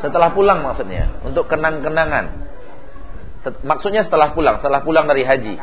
Setelah 0.00 0.32
pulang 0.32 0.64
maksudnya 0.64 1.20
Untuk 1.28 1.44
kenang-kenangan. 1.44 2.40
Maksudnya 3.60 4.08
setelah 4.08 4.32
pulang 4.32 4.64
Setelah 4.64 4.80
pulang 4.80 5.04
dari 5.04 5.28
haji. 5.28 5.60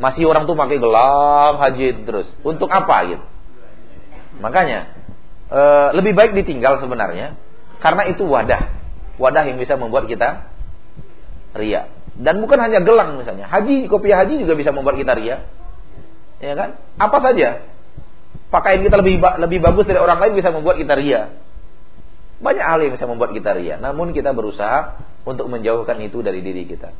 Masih 0.00 0.24
orang 0.24 0.48
tuh 0.48 0.56
pakai 0.56 0.80
gelang 0.80 1.60
haji 1.60 2.08
terus. 2.08 2.32
Untuk 2.40 2.72
apa 2.72 3.04
gitu? 3.04 3.24
Makanya 4.40 4.96
e, 5.52 5.60
Lebih 5.92 6.16
baik 6.16 6.32
ditinggal 6.40 6.80
sebenarnya 6.80 7.36
Karena 7.84 8.08
itu 8.08 8.24
wadah 8.24 8.83
Wadah 9.20 9.44
yang 9.46 9.58
bisa 9.62 9.78
membuat 9.78 10.10
kita 10.10 10.50
Ria 11.54 11.86
Dan 12.18 12.42
bukan 12.42 12.58
hanya 12.58 12.82
gelang 12.82 13.18
misalnya 13.18 13.46
Haji, 13.46 13.86
kopi 13.86 14.10
haji 14.10 14.42
juga 14.42 14.58
bisa 14.58 14.74
membuat 14.74 14.98
kita 14.98 15.14
ria 15.14 15.46
Ya 16.42 16.58
kan? 16.58 16.76
Apa 16.98 17.22
saja 17.22 17.74
pakaian 18.54 18.86
kita 18.86 19.02
lebih 19.02 19.18
lebih 19.18 19.58
bagus 19.58 19.90
dari 19.90 19.98
orang 19.98 20.22
lain 20.22 20.38
bisa 20.38 20.54
membuat 20.54 20.78
kita 20.78 20.94
ria. 20.94 21.34
Banyak 22.38 22.62
hal 22.62 22.78
yang 22.86 22.94
bisa 22.94 23.10
membuat 23.10 23.34
kita 23.34 23.50
ria. 23.58 23.82
Namun 23.82 24.14
kita 24.14 24.30
berusaha 24.30 25.02
untuk 25.26 25.50
menjauhkan 25.50 25.98
itu 26.06 26.22
dari 26.22 26.38
diri 26.38 26.62
kita. 26.70 26.94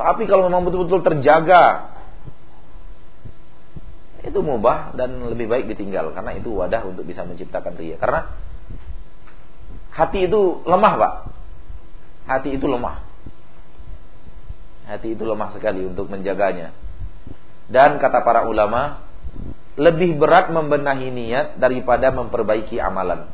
Tapi 0.00 0.24
kalau 0.24 0.48
memang 0.48 0.64
betul-betul 0.64 1.04
terjaga 1.04 1.92
itu 4.20 4.36
mubah 4.40 4.96
dan 4.96 5.16
lebih 5.32 5.48
baik 5.48 5.64
ditinggal 5.72 6.12
karena 6.12 6.36
itu 6.36 6.52
wadah 6.52 6.84
untuk 6.88 7.04
bisa 7.04 7.28
menciptakan 7.28 7.76
ria. 7.76 8.00
Karena 8.00 8.32
hati 10.00 10.24
itu 10.24 10.64
lemah, 10.64 10.94
Pak. 10.96 11.14
Hati 12.24 12.56
itu 12.56 12.64
lemah. 12.64 13.04
Hati 14.88 15.12
itu 15.12 15.22
lemah 15.22 15.52
sekali 15.52 15.84
untuk 15.84 16.08
menjaganya. 16.08 16.72
Dan 17.70 18.00
kata 18.00 18.24
para 18.24 18.48
ulama, 18.48 19.04
lebih 19.78 20.18
berat 20.18 20.50
membenahi 20.50 21.12
niat 21.12 21.46
daripada 21.60 22.10
memperbaiki 22.10 22.80
amalan. 22.82 23.30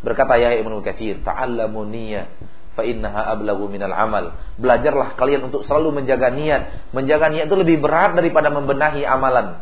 Berkata 0.00 0.36
Yahya 0.36 0.60
Ibnu 0.64 0.80
Katsir, 0.80 1.20
"Ta'allamu 1.20 1.84
niyyah 1.88 2.28
fa 2.76 2.84
innaha 2.84 3.32
ablagu 3.32 3.68
minal 3.68 3.92
amal." 3.92 4.36
Belajarlah 4.56 5.16
kalian 5.16 5.48
untuk 5.48 5.64
selalu 5.68 6.04
menjaga 6.04 6.32
niat. 6.32 6.92
Menjaga 6.96 7.28
niat 7.28 7.48
itu 7.48 7.56
lebih 7.56 7.80
berat 7.80 8.16
daripada 8.16 8.48
membenahi 8.48 9.04
amalan. 9.04 9.60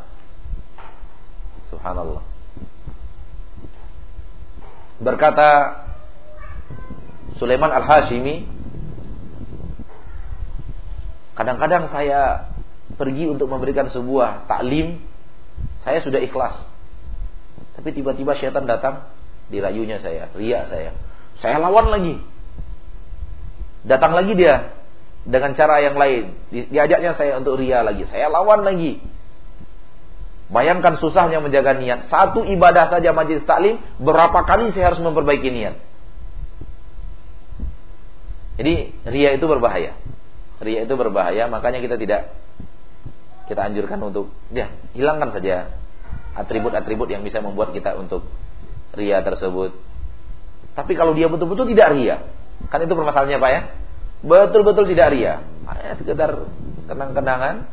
Subhanallah. 1.70 2.37
Berkata 4.98 5.82
Sulaiman 7.38 7.70
Al-Hashimi, 7.70 8.50
kadang-kadang 11.38 11.86
saya 11.94 12.50
pergi 12.98 13.30
untuk 13.30 13.46
memberikan 13.46 13.86
sebuah 13.94 14.50
taklim, 14.50 14.98
saya 15.86 16.02
sudah 16.02 16.18
ikhlas. 16.18 16.66
Tapi 17.78 17.94
tiba-tiba 17.94 18.34
syaitan 18.34 18.66
datang, 18.66 19.06
dirayunya 19.54 20.02
saya, 20.02 20.34
riak 20.34 20.66
saya. 20.66 20.90
Saya 21.38 21.62
lawan 21.62 21.94
lagi. 21.94 22.18
Datang 23.86 24.18
lagi 24.18 24.34
dia 24.34 24.74
dengan 25.22 25.54
cara 25.54 25.78
yang 25.78 25.94
lain. 25.94 26.34
Diajaknya 26.50 27.14
saya 27.14 27.38
untuk 27.38 27.54
ria 27.62 27.86
lagi. 27.86 28.02
Saya 28.10 28.26
lawan 28.26 28.66
lagi. 28.66 28.98
Bayangkan 30.48 30.96
susahnya 30.96 31.44
menjaga 31.44 31.76
niat. 31.76 32.08
Satu 32.08 32.40
ibadah 32.40 32.88
saja 32.88 33.12
majlis 33.12 33.44
taklim, 33.44 33.76
berapa 34.00 34.48
kali 34.48 34.72
saya 34.72 34.92
harus 34.92 35.00
memperbaiki 35.04 35.48
niat. 35.52 35.76
Jadi 38.56 38.74
ria 39.06 39.36
itu 39.36 39.44
berbahaya. 39.44 39.94
Ria 40.58 40.88
itu 40.88 40.94
berbahaya, 40.96 41.46
makanya 41.46 41.78
kita 41.84 42.00
tidak 42.00 42.32
kita 43.46 43.64
anjurkan 43.64 44.00
untuk 44.04 44.28
ya 44.52 44.68
hilangkan 44.92 45.32
saja 45.32 45.72
atribut-atribut 46.36 47.08
yang 47.08 47.24
bisa 47.24 47.40
membuat 47.40 47.72
kita 47.76 47.94
untuk 47.96 48.26
ria 48.96 49.20
tersebut. 49.20 49.76
Tapi 50.74 50.92
kalau 50.96 51.12
dia 51.12 51.28
betul-betul 51.28 51.68
tidak 51.70 51.92
ria, 51.92 52.16
kan 52.72 52.82
itu 52.82 52.94
permasalahannya 52.96 53.38
Pak 53.38 53.50
ya? 53.52 53.62
Betul-betul 54.24 54.84
tidak 54.90 55.14
ria. 55.14 55.44
Hanya 55.68 55.94
sekedar 56.00 56.48
kenang-kenangan, 56.90 57.68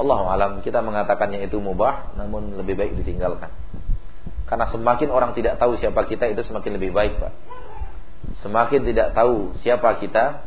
Allah 0.00 0.24
alam 0.32 0.52
kita 0.64 0.80
mengatakannya 0.80 1.44
itu 1.44 1.60
mubah 1.60 2.16
namun 2.16 2.56
lebih 2.56 2.74
baik 2.80 2.96
ditinggalkan. 2.96 3.52
Karena 4.50 4.66
semakin 4.66 5.14
orang 5.14 5.30
tidak 5.38 5.62
tahu 5.62 5.78
siapa 5.78 6.10
kita 6.10 6.26
itu 6.26 6.42
semakin 6.42 6.74
lebih 6.74 6.90
baik, 6.90 7.22
Pak. 7.22 7.32
Semakin 8.42 8.82
tidak 8.82 9.14
tahu 9.14 9.54
siapa 9.62 9.94
kita 10.02 10.42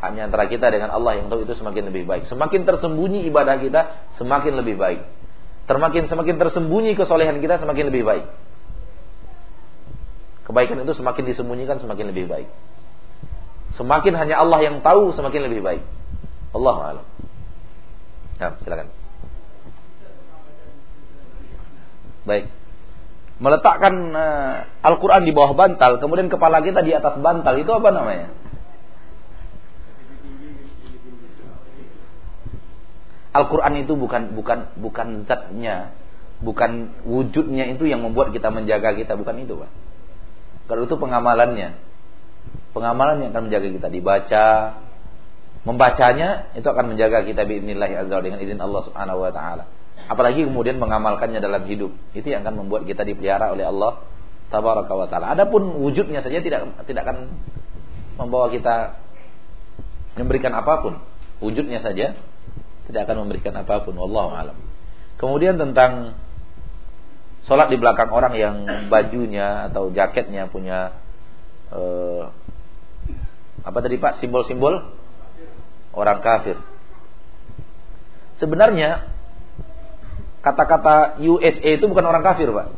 hanya 0.00 0.32
antara 0.32 0.48
kita 0.48 0.72
dengan 0.72 0.88
Allah 0.88 1.20
yang 1.20 1.28
tahu 1.28 1.44
itu 1.44 1.52
semakin 1.52 1.92
lebih 1.92 2.08
baik. 2.08 2.24
Semakin 2.32 2.64
tersembunyi 2.64 3.28
ibadah 3.28 3.60
kita 3.60 3.80
semakin 4.16 4.56
lebih 4.56 4.80
baik. 4.80 5.04
Semakin 5.68 6.08
semakin 6.08 6.34
tersembunyi 6.40 6.96
kesolehan 6.96 7.40
kita 7.44 7.60
semakin 7.60 7.92
lebih 7.92 8.04
baik. 8.08 8.24
Kebaikan 10.44 10.80
itu 10.84 10.92
semakin 10.96 11.24
disembunyikan 11.24 11.80
semakin 11.80 12.12
lebih 12.12 12.28
baik. 12.28 12.48
Semakin 13.80 14.12
hanya 14.16 14.40
Allah 14.40 14.60
yang 14.60 14.80
tahu 14.80 15.16
semakin 15.16 15.48
lebih 15.48 15.64
baik. 15.64 15.82
Allah 16.52 16.76
alam. 16.96 17.06
Nah, 18.44 18.60
silakan. 18.60 18.92
Baik. 22.28 22.44
Meletakkan 23.40 23.94
uh, 24.12 24.54
Al-Quran 24.84 25.24
di 25.24 25.32
bawah 25.32 25.56
bantal, 25.56 25.96
kemudian 25.96 26.28
kepala 26.28 26.60
kita 26.60 26.84
di 26.84 26.92
atas 26.92 27.16
bantal, 27.24 27.56
itu 27.56 27.72
apa 27.72 27.88
namanya? 27.88 28.28
Al-Quran 33.34 33.82
itu 33.82 33.98
bukan 33.98 34.36
bukan 34.38 34.78
bukan 34.78 35.08
zatnya, 35.26 35.90
bukan 36.38 36.94
wujudnya 37.02 37.66
itu 37.74 37.88
yang 37.90 38.04
membuat 38.04 38.30
kita 38.30 38.52
menjaga 38.52 38.94
kita, 38.94 39.18
bukan 39.18 39.40
itu, 39.42 39.56
Pak. 39.58 39.70
Kalau 40.68 40.84
itu 40.84 40.94
pengamalannya. 41.00 41.96
Pengamalan 42.76 43.24
yang 43.24 43.30
akan 43.34 43.50
menjaga 43.50 43.68
kita 43.70 43.88
dibaca, 43.90 44.46
membacanya 45.64 46.52
itu 46.52 46.64
akan 46.68 46.92
menjaga 46.92 47.24
kita 47.24 47.48
biidznillah 47.48 47.88
azza 48.04 48.16
dengan 48.20 48.38
izin 48.40 48.60
Allah 48.60 48.82
Subhanahu 48.84 49.24
wa 49.24 49.32
taala. 49.32 49.64
Apalagi 50.04 50.44
kemudian 50.44 50.76
mengamalkannya 50.76 51.40
dalam 51.40 51.64
hidup. 51.64 51.96
Itu 52.12 52.28
yang 52.28 52.44
akan 52.44 52.64
membuat 52.64 52.84
kita 52.84 53.08
dipelihara 53.08 53.48
oleh 53.56 53.64
Allah 53.64 54.04
tabaraka 54.52 54.92
wa 54.92 55.08
taala. 55.08 55.32
Adapun 55.32 55.80
wujudnya 55.80 56.20
saja 56.20 56.44
tidak 56.44 56.84
tidak 56.84 57.02
akan 57.08 57.32
membawa 58.20 58.52
kita 58.52 59.00
memberikan 60.20 60.52
apa 60.52 60.84
pun. 60.84 61.00
Wujudnya 61.40 61.80
saja 61.80 62.12
tidak 62.84 63.00
akan 63.08 63.24
memberikan 63.24 63.56
apa 63.56 63.80
pun. 63.80 63.96
Wallahu 63.96 64.36
alam. 64.36 64.56
Kemudian 65.16 65.56
tentang 65.56 66.20
sholat 67.48 67.72
di 67.72 67.80
belakang 67.80 68.12
orang 68.12 68.36
yang 68.36 68.56
bajunya 68.92 69.72
atau 69.72 69.88
jaketnya 69.88 70.48
punya 70.52 70.96
uh, 71.72 72.28
apa 73.64 73.78
tadi 73.80 73.96
Pak 73.96 74.20
simbol-simbol 74.20 75.03
orang 75.94 76.20
kafir. 76.20 76.58
Sebenarnya 78.42 79.08
kata-kata 80.42 81.22
USA 81.22 81.70
itu 81.78 81.86
bukan 81.86 82.04
orang 82.04 82.22
kafir, 82.26 82.50
Pak. 82.50 82.68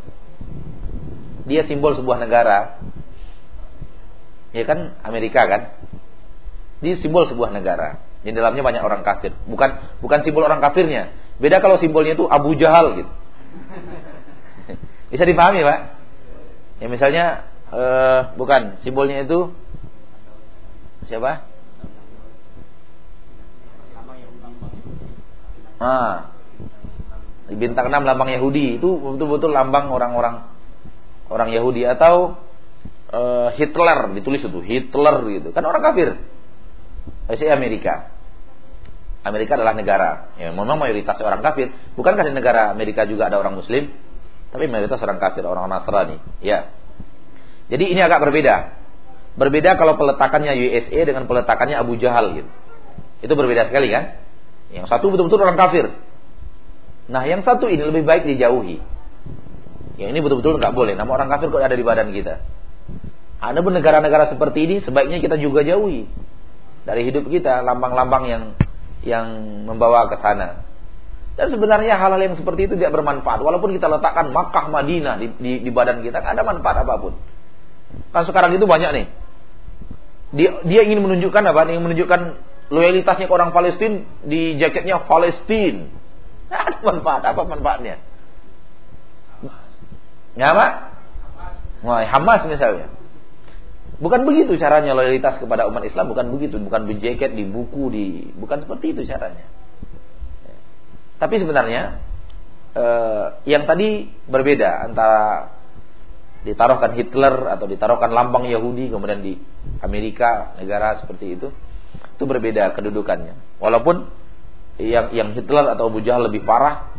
Dia 1.49 1.65
simbol 1.65 1.97
sebuah 1.97 2.21
negara. 2.21 2.79
Ya 4.53 4.65
kan 4.65 4.95
Amerika 5.03 5.49
kan? 5.49 5.63
Dia 6.85 7.01
simbol 7.01 7.27
sebuah 7.27 7.51
negara. 7.51 8.05
Di 8.23 8.35
dalamnya 8.35 8.63
banyak 8.63 8.83
orang 8.83 9.03
kafir. 9.07 9.33
Bukan 9.47 10.01
bukan 10.03 10.21
simbol 10.27 10.45
orang 10.45 10.61
kafirnya. 10.61 11.15
Beda 11.39 11.61
kalau 11.61 11.77
simbolnya 11.79 12.17
itu 12.17 12.27
Abu 12.27 12.57
Jahal 12.57 12.97
gitu. 12.99 13.13
Bisa 15.13 15.25
dipahami, 15.25 15.63
Pak? 15.63 15.79
Ya 16.83 16.87
misalnya 16.93 17.25
uh, 17.73 18.35
bukan 18.37 18.83
simbolnya 18.85 19.25
itu 19.25 19.55
siapa? 21.07 21.56
Ah. 25.83 26.33
Di 27.47 27.55
bintang 27.55 27.89
6 27.93 28.03
lambang 28.03 28.31
Yahudi 28.33 28.83
itu 28.83 28.89
betul-betul 28.99 29.55
lambang 29.55 29.93
orang-orang 29.95 30.51
orang 31.31 31.49
Yahudi 31.55 31.87
atau 31.87 32.39
uh, 33.15 33.49
Hitler 33.55 34.15
ditulis 34.19 34.43
itu 34.43 34.61
Hitler 34.63 35.17
gitu 35.31 35.49
kan 35.55 35.63
orang 35.63 35.83
kafir. 35.83 36.19
Saya 37.31 37.55
Amerika. 37.55 38.11
Amerika 39.27 39.59
adalah 39.59 39.75
negara 39.75 40.31
yang 40.39 40.55
memang 40.55 40.79
mayoritas 40.79 41.19
orang 41.19 41.43
kafir. 41.43 41.75
Bukankah 41.99 42.31
di 42.31 42.35
negara 42.35 42.71
Amerika 42.71 43.03
juga 43.07 43.27
ada 43.27 43.43
orang 43.43 43.59
Muslim? 43.59 43.91
Tapi 44.55 44.71
mayoritas 44.71 45.03
orang 45.03 45.19
kafir, 45.19 45.43
orang 45.43 45.67
Nasrani. 45.67 46.23
Ya. 46.39 46.71
Jadi 47.67 47.91
ini 47.91 47.99
agak 47.99 48.23
berbeda. 48.23 48.79
Berbeda 49.35 49.75
kalau 49.75 49.99
peletakannya 49.99 50.55
USA 50.55 51.01
dengan 51.03 51.27
peletakannya 51.27 51.77
Abu 51.77 51.99
Jahal 51.99 52.39
gitu. 52.39 52.51
Itu 53.27 53.35
berbeda 53.35 53.67
sekali 53.67 53.91
kan? 53.91 54.26
Yang 54.71 54.87
satu 54.91 55.13
betul-betul 55.15 55.43
orang 55.43 55.59
kafir. 55.59 55.87
Nah, 57.07 57.23
yang 57.23 57.47
satu 57.47 57.71
ini 57.71 57.83
lebih 57.87 58.03
baik 58.03 58.27
dijauhi. 58.27 58.83
Yang 59.97 60.09
ini 60.11 60.21
betul-betul 60.21 60.59
nggak 60.59 60.75
boleh. 60.75 60.99
Nama 60.99 61.11
orang 61.11 61.29
kafir 61.31 61.49
kok 61.55 61.63
ada 61.63 61.77
di 61.79 61.87
badan 61.87 62.11
kita. 62.11 62.43
Ada 63.37 63.61
pun 63.63 63.73
negara-negara 63.77 64.33
seperti 64.33 64.65
ini 64.65 64.77
sebaiknya 64.81 65.21
kita 65.21 65.37
juga 65.37 65.61
jauhi 65.61 66.09
dari 66.89 67.03
hidup 67.05 67.29
kita 67.29 67.61
lambang-lambang 67.61 68.25
yang 68.31 68.43
yang 69.05 69.27
membawa 69.69 70.09
ke 70.09 70.17
sana. 70.19 70.65
Dan 71.37 71.53
sebenarnya 71.53 72.01
hal-hal 72.01 72.17
yang 72.17 72.35
seperti 72.41 72.65
itu 72.65 72.81
tidak 72.81 72.97
bermanfaat. 72.97 73.45
Walaupun 73.45 73.77
kita 73.77 73.93
letakkan 73.93 74.33
Makkah, 74.33 74.73
Madinah 74.73 75.21
di, 75.21 75.27
di, 75.37 75.53
di 75.69 75.71
badan 75.71 76.01
kita, 76.01 76.25
nggak 76.25 76.33
ada 76.33 76.45
manfaat 76.49 76.81
apa 76.81 76.95
pun. 76.97 77.13
Kan 78.09 78.25
sekarang 78.25 78.57
itu 78.57 78.65
banyak 78.65 78.91
nih. 78.97 79.07
Dia, 80.33 80.51
dia 80.65 80.81
ingin 80.89 81.05
menunjukkan 81.05 81.43
apa? 81.45 81.69
Ingin 81.69 81.85
menunjukkan 81.85 82.21
loyalitasnya 82.71 83.31
ke 83.31 83.35
orang 83.35 83.55
Palestina 83.55 84.03
di 84.27 84.59
jaketnya 84.59 85.05
Palestina. 85.07 85.87
Nah, 86.47 86.63
ada 86.63 86.79
manfaat 86.79 87.27
apa 87.27 87.43
manfaatnya? 87.43 87.99
Ya 90.39 90.55
apa? 90.55 90.95
Wah, 91.83 92.07
Hamas 92.07 92.47
misalnya. 92.47 92.87
Bukan 93.99 94.23
begitu 94.23 94.55
caranya 94.55 94.95
loyalitas 94.95 95.43
kepada 95.43 95.67
umat 95.67 95.83
Islam, 95.83 96.15
bukan 96.15 96.31
begitu, 96.31 96.63
bukan 96.63 96.87
di 96.87 97.03
jaket, 97.03 97.35
di 97.35 97.51
buku, 97.51 97.91
di 97.91 98.05
bukan 98.39 98.63
seperti 98.63 98.95
itu 98.95 99.03
caranya. 99.11 99.43
Tapi 101.19 101.35
sebenarnya 101.43 101.99
eh, 102.79 103.27
yang 103.51 103.67
tadi 103.67 104.07
berbeda 104.31 104.87
antara 104.87 105.51
ditaruhkan 106.47 106.95
Hitler 106.95 107.51
atau 107.59 107.67
ditaruhkan 107.67 108.15
lambang 108.15 108.47
Yahudi 108.47 108.87
kemudian 108.87 109.19
di 109.19 109.35
Amerika 109.83 110.55
negara 110.63 111.03
seperti 111.03 111.35
itu 111.35 111.51
itu 111.97 112.25
berbeda 112.25 112.73
kedudukannya. 112.77 113.61
Walaupun 113.61 114.09
yang 114.81 115.13
yang 115.13 115.29
Hitler 115.33 115.73
atau 115.73 115.89
Abu 115.89 116.05
Jahal 116.05 116.29
lebih 116.29 116.45
parah 116.45 116.93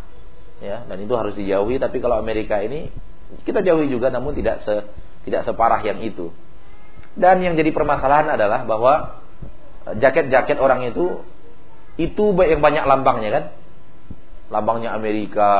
ya 0.57 0.81
dan 0.89 0.97
itu 0.97 1.13
harus 1.13 1.37
dijauhi 1.37 1.77
tapi 1.77 2.01
kalau 2.01 2.17
Amerika 2.17 2.57
ini 2.57 2.89
kita 3.45 3.61
jauhi 3.61 3.85
juga 3.93 4.09
namun 4.09 4.33
tidak 4.33 4.65
se 4.65 4.75
tidak 5.27 5.43
separah 5.43 5.83
yang 5.83 5.99
itu. 6.01 6.31
Dan 7.17 7.41
yang 7.41 7.57
jadi 7.57 7.73
permasalahan 7.73 8.37
adalah 8.37 8.63
bahwa 8.63 9.23
jaket-jaket 9.97 10.61
orang 10.61 10.87
itu 10.87 11.25
itu 11.97 12.23
yang 12.45 12.61
banyak 12.61 12.85
lambangnya 12.85 13.29
kan. 13.33 13.45
Lambangnya 14.47 14.95
Amerika 14.95 15.51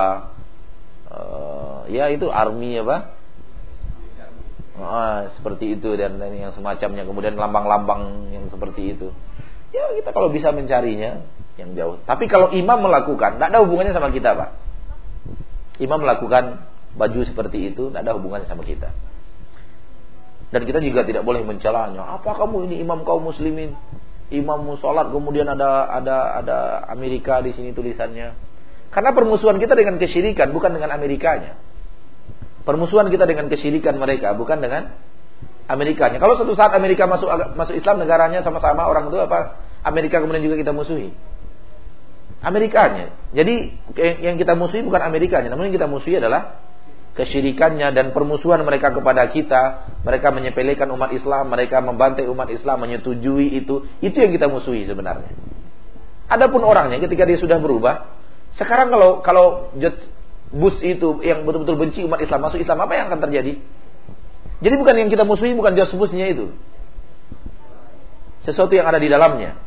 uh, 1.12 1.90
ya 1.92 2.08
itu 2.14 2.32
army 2.32 2.80
apa? 2.80 3.17
Ah, 4.82 5.30
seperti 5.38 5.78
itu 5.78 5.98
dan, 5.98 6.22
dan 6.22 6.34
yang 6.34 6.54
semacamnya. 6.54 7.04
Kemudian 7.04 7.38
lambang-lambang 7.38 8.34
yang 8.34 8.46
seperti 8.50 8.98
itu. 8.98 9.10
Ya 9.74 9.92
kita 10.00 10.16
kalau 10.16 10.32
bisa 10.32 10.54
mencarinya 10.54 11.26
yang 11.60 11.74
jauh. 11.74 11.98
Tapi 12.06 12.30
kalau 12.30 12.54
imam 12.54 12.80
melakukan 12.80 13.38
tidak 13.38 13.50
ada 13.52 13.66
hubungannya 13.66 13.94
sama 13.94 14.14
kita 14.14 14.38
pak. 14.38 14.50
Imam 15.78 16.02
melakukan 16.02 16.66
baju 16.98 17.22
seperti 17.26 17.74
itu 17.74 17.90
tidak 17.90 18.02
ada 18.08 18.14
hubungannya 18.18 18.48
sama 18.50 18.64
kita. 18.66 18.94
Dan 20.48 20.64
kita 20.64 20.80
juga 20.80 21.04
tidak 21.04 21.28
boleh 21.28 21.44
mencelanya. 21.44 22.18
Apa 22.18 22.40
kamu 22.40 22.72
ini 22.72 22.76
imam 22.80 23.04
kaum 23.04 23.28
muslimin? 23.28 23.76
Imam 24.32 24.64
musolat 24.64 25.12
kemudian 25.12 25.48
ada 25.48 25.88
ada 25.88 26.18
ada 26.44 26.58
Amerika 26.92 27.44
di 27.44 27.52
sini 27.52 27.76
tulisannya. 27.76 28.36
Karena 28.88 29.12
permusuhan 29.12 29.60
kita 29.60 29.76
dengan 29.76 30.00
kesyirikan 30.00 30.56
bukan 30.56 30.72
dengan 30.72 30.96
Amerikanya 30.96 31.60
Permusuhan 32.68 33.08
kita 33.08 33.24
dengan 33.24 33.48
kesyirikan 33.48 33.96
mereka 33.96 34.36
bukan 34.36 34.60
dengan 34.60 34.92
Amerikanya. 35.72 36.20
Kalau 36.20 36.36
suatu 36.36 36.52
saat 36.52 36.76
Amerika 36.76 37.08
masuk 37.08 37.32
masuk 37.56 37.80
Islam 37.80 38.04
negaranya 38.04 38.44
sama-sama 38.44 38.84
orang 38.84 39.08
itu 39.08 39.16
apa? 39.24 39.64
Amerika 39.88 40.20
kemudian 40.20 40.44
juga 40.44 40.60
kita 40.60 40.76
musuhi. 40.76 41.16
Amerikanya. 42.44 43.16
Jadi 43.32 43.72
yang 44.20 44.36
kita 44.36 44.60
musuhi 44.60 44.84
bukan 44.84 45.00
Amerikanya, 45.00 45.48
namun 45.48 45.72
yang 45.72 45.76
kita 45.80 45.88
musuhi 45.88 46.20
adalah 46.20 46.60
kesyirikannya 47.18 47.98
dan 47.98 48.14
permusuhan 48.14 48.62
mereka 48.62 48.94
kepada 48.94 49.26
kita, 49.34 49.90
mereka 50.06 50.30
menyepelekan 50.30 50.86
umat 50.94 51.10
Islam, 51.18 51.50
mereka 51.50 51.82
membantai 51.82 52.30
umat 52.30 52.46
Islam, 52.54 52.86
menyetujui 52.86 53.58
itu, 53.58 53.90
itu 54.06 54.14
yang 54.14 54.30
kita 54.30 54.46
musuhi 54.46 54.86
sebenarnya. 54.86 55.34
Adapun 56.30 56.62
orangnya 56.62 57.02
ketika 57.02 57.26
dia 57.26 57.42
sudah 57.42 57.58
berubah, 57.58 58.14
sekarang 58.60 58.94
kalau 58.94 59.26
kalau 59.26 59.74
Bus 60.48 60.80
itu 60.80 61.20
yang 61.28 61.44
betul-betul 61.44 61.76
benci 61.76 62.08
umat 62.08 62.24
Islam 62.24 62.48
masuk 62.48 62.64
Islam 62.64 62.80
apa 62.80 62.94
yang 62.96 63.06
akan 63.12 63.20
terjadi? 63.28 63.60
Jadi 64.64 64.76
bukan 64.80 64.96
yang 64.96 65.10
kita 65.12 65.28
musuhi 65.28 65.54
bukan 65.54 65.76
jas 65.76 65.92
busnya 65.92 66.32
itu. 66.32 66.56
Sesuatu 68.48 68.72
yang 68.72 68.88
ada 68.88 68.98
di 68.98 69.12
dalamnya. 69.12 69.60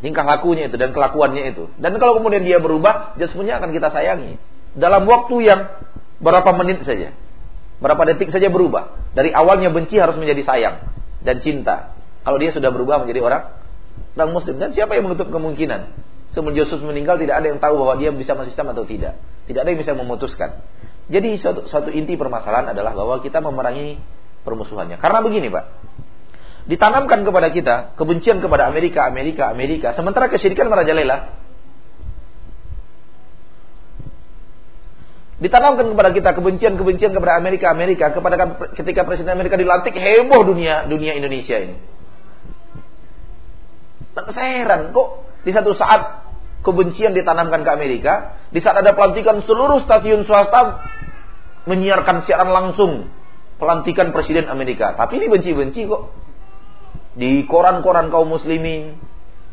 Tingkah 0.00 0.24
lakunya 0.24 0.72
itu 0.72 0.76
dan 0.80 0.96
kelakuannya 0.96 1.52
itu. 1.52 1.68
Dan 1.76 1.96
kalau 2.00 2.20
kemudian 2.20 2.42
dia 2.42 2.56
berubah, 2.56 3.14
jas 3.20 3.30
busnya 3.36 3.60
akan 3.60 3.70
kita 3.70 3.92
sayangi. 3.92 4.40
Dalam 4.76 5.04
waktu 5.04 5.36
yang 5.44 5.60
berapa 6.18 6.50
menit 6.56 6.82
saja. 6.88 7.12
Berapa 7.84 8.00
detik 8.08 8.32
saja 8.32 8.48
berubah. 8.48 8.96
Dari 9.12 9.32
awalnya 9.36 9.68
benci 9.68 10.00
harus 10.00 10.16
menjadi 10.16 10.42
sayang 10.48 10.76
dan 11.20 11.44
cinta. 11.44 11.92
Kalau 12.24 12.40
dia 12.40 12.50
sudah 12.50 12.72
berubah 12.72 13.04
menjadi 13.04 13.20
orang 13.20 13.42
orang 14.16 14.32
muslim 14.32 14.56
dan 14.56 14.72
siapa 14.72 14.96
yang 14.96 15.04
menutup 15.06 15.28
kemungkinan 15.28 15.92
semenjak 16.36 16.68
Yesus 16.68 16.84
meninggal 16.84 17.16
tidak 17.16 17.40
ada 17.40 17.48
yang 17.48 17.56
tahu 17.56 17.80
bahwa 17.80 17.96
dia 17.96 18.12
bisa 18.12 18.36
masuk 18.36 18.52
Islam 18.52 18.76
atau 18.76 18.84
tidak. 18.84 19.16
Tidak 19.48 19.56
ada 19.56 19.72
yang 19.72 19.80
bisa 19.80 19.96
memutuskan. 19.96 20.60
Jadi 21.08 21.40
suatu, 21.40 21.64
suatu 21.72 21.88
inti 21.88 22.12
permasalahan 22.20 22.76
adalah 22.76 22.92
bahwa 22.92 23.24
kita 23.24 23.40
memerangi 23.40 23.96
permusuhannya. 24.44 25.00
Karena 25.00 25.24
begini 25.24 25.48
Pak. 25.48 25.64
Ditanamkan 26.66 27.24
kepada 27.24 27.48
kita 27.54 27.74
kebencian 27.96 28.44
kepada 28.44 28.68
Amerika, 28.68 29.08
Amerika, 29.08 29.48
Amerika. 29.48 29.96
Sementara 29.96 30.28
kesyirikan 30.28 30.68
merajalela. 30.68 31.32
Ditanamkan 35.40 35.94
kepada 35.94 36.10
kita 36.10 36.30
kebencian-kebencian 36.36 37.14
kepada 37.14 37.38
Amerika, 37.38 37.70
Amerika. 37.70 38.10
Kepada 38.12 38.34
ketika 38.74 39.06
Presiden 39.06 39.32
Amerika 39.32 39.54
dilantik 39.54 39.94
heboh 39.94 40.42
dunia 40.42 40.90
dunia 40.90 41.14
Indonesia 41.14 41.54
ini. 41.54 41.76
Saya 44.16 44.64
heran 44.64 44.90
kok 44.90 45.22
di 45.46 45.54
satu 45.54 45.70
saat 45.78 46.25
kebencian 46.66 47.14
ditanamkan 47.14 47.62
ke 47.62 47.70
Amerika, 47.70 48.34
di 48.50 48.58
saat 48.58 48.82
ada 48.82 48.98
pelantikan 48.98 49.38
seluruh 49.46 49.86
stasiun 49.86 50.26
swasta 50.26 50.82
menyiarkan 51.70 52.26
siaran 52.26 52.50
langsung 52.50 53.06
pelantikan 53.62 54.10
presiden 54.10 54.50
Amerika. 54.50 54.98
Tapi 54.98 55.22
ini 55.22 55.26
benci-benci 55.30 55.86
kok. 55.86 56.02
Di 57.14 57.46
koran-koran 57.46 58.10
kaum 58.10 58.26
muslimin. 58.28 58.98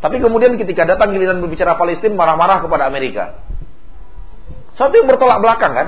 Tapi 0.01 0.19
kemudian 0.19 0.57
ketika 0.59 0.83
datang 0.83 1.15
giliran 1.15 1.39
berbicara 1.39 1.79
Palestina 1.79 2.17
marah-marah 2.17 2.59
kepada 2.59 2.89
Amerika. 2.89 3.39
Satu 4.75 4.97
yang 4.97 5.07
bertolak 5.07 5.39
belakang 5.39 5.71
kan? 5.71 5.87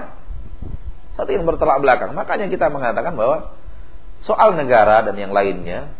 Satu 1.18 1.34
yang 1.34 1.44
bertolak 1.44 1.82
belakang. 1.82 2.14
Makanya 2.16 2.48
kita 2.48 2.72
mengatakan 2.72 3.18
bahwa 3.18 3.58
soal 4.24 4.56
negara 4.56 5.04
dan 5.04 5.18
yang 5.20 5.36
lainnya 5.36 5.92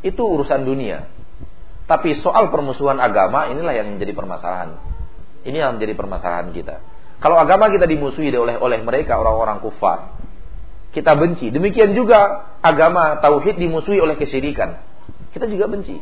itu 0.00 0.18
urusan 0.18 0.66
dunia. 0.66 1.06
Tapi 1.90 2.22
soal 2.22 2.54
permusuhan 2.54 3.02
agama 3.02 3.50
inilah 3.50 3.74
yang 3.74 3.98
menjadi 3.98 4.14
permasalahan. 4.14 4.78
Ini 5.42 5.58
yang 5.58 5.74
menjadi 5.74 5.98
permasalahan 5.98 6.54
kita. 6.54 6.78
Kalau 7.18 7.34
agama 7.34 7.66
kita 7.66 7.90
dimusuhi 7.90 8.30
oleh 8.30 8.62
oleh 8.62 8.78
mereka 8.78 9.18
orang-orang 9.18 9.58
kufar, 9.58 10.14
kita 10.94 11.18
benci. 11.18 11.50
Demikian 11.50 11.98
juga 11.98 12.46
agama 12.62 13.18
tauhid 13.18 13.58
dimusuhi 13.58 13.98
oleh 13.98 14.14
kesyirikan. 14.14 14.78
Kita 15.34 15.50
juga 15.50 15.66
benci. 15.66 15.98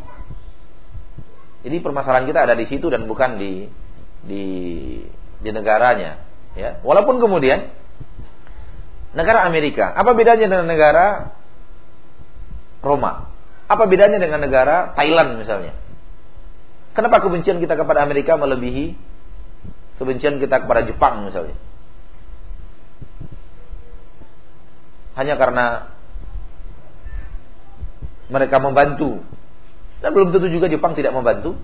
Jadi 1.65 1.77
permasalahan 1.81 2.29
kita 2.29 2.45
ada 2.45 2.53
di 2.53 2.69
situ 2.69 2.93
dan 2.93 3.09
bukan 3.09 3.41
di 3.41 3.73
di 4.29 4.45
di 5.41 5.49
negaranya, 5.49 6.21
ya. 6.53 6.85
Walaupun 6.85 7.17
kemudian 7.17 7.65
negara 9.17 9.49
Amerika, 9.49 9.97
apa 9.97 10.13
bedanya 10.13 10.53
dengan 10.53 10.69
negara 10.69 11.33
Roma? 12.85 13.38
Apa 13.69 13.85
bedanya 13.85 14.17
dengan 14.17 14.41
negara 14.41 14.97
Thailand 14.97 15.37
misalnya? 15.45 15.77
Kenapa 16.97 17.21
kebencian 17.21 17.61
kita 17.61 17.77
kepada 17.77 18.01
Amerika 18.01 18.35
melebihi 18.41 18.97
kebencian 20.01 20.41
kita 20.41 20.65
kepada 20.65 20.89
Jepang 20.89 21.29
misalnya? 21.29 21.55
Hanya 25.21 25.37
karena 25.37 25.93
mereka 28.33 28.57
membantu. 28.57 29.21
Dan 30.01 30.17
belum 30.17 30.33
tentu 30.33 30.49
juga 30.49 30.73
Jepang 30.73 30.97
tidak 30.97 31.13
membantu. 31.13 31.59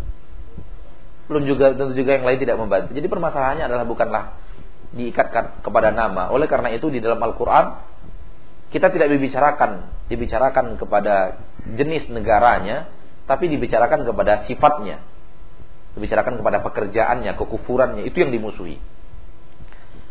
Belum 1.30 1.48
juga 1.48 1.72
tentu 1.72 1.96
juga 1.96 2.20
yang 2.20 2.28
lain 2.28 2.36
tidak 2.36 2.60
membantu. 2.60 2.92
Jadi 2.92 3.06
permasalahannya 3.08 3.64
adalah 3.64 3.88
bukanlah 3.88 4.36
diikatkan 4.92 5.64
kepada 5.64 5.88
nama. 5.88 6.28
Oleh 6.28 6.50
karena 6.50 6.68
itu 6.74 6.92
di 6.92 7.00
dalam 7.00 7.16
Al-Qur'an 7.22 7.93
kita 8.74 8.90
tidak 8.90 9.06
dibicarakan 9.06 9.86
dibicarakan 10.10 10.74
kepada 10.74 11.38
jenis 11.78 12.10
negaranya 12.10 12.90
tapi 13.30 13.46
dibicarakan 13.46 14.02
kepada 14.02 14.44
sifatnya. 14.50 14.98
Dibicarakan 15.94 16.42
kepada 16.42 16.58
pekerjaannya 16.58 17.38
kekufurannya 17.38 18.02
itu 18.02 18.18
yang 18.18 18.34
dimusuhi. 18.34 18.82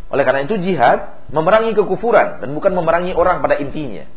Oleh 0.08 0.24
karena 0.24 0.48
itu 0.48 0.56
jihad 0.64 1.28
memerangi 1.28 1.76
kekufuran 1.76 2.40
dan 2.40 2.56
bukan 2.56 2.72
memerangi 2.72 3.12
orang 3.12 3.44
pada 3.44 3.60
intinya. 3.60 4.08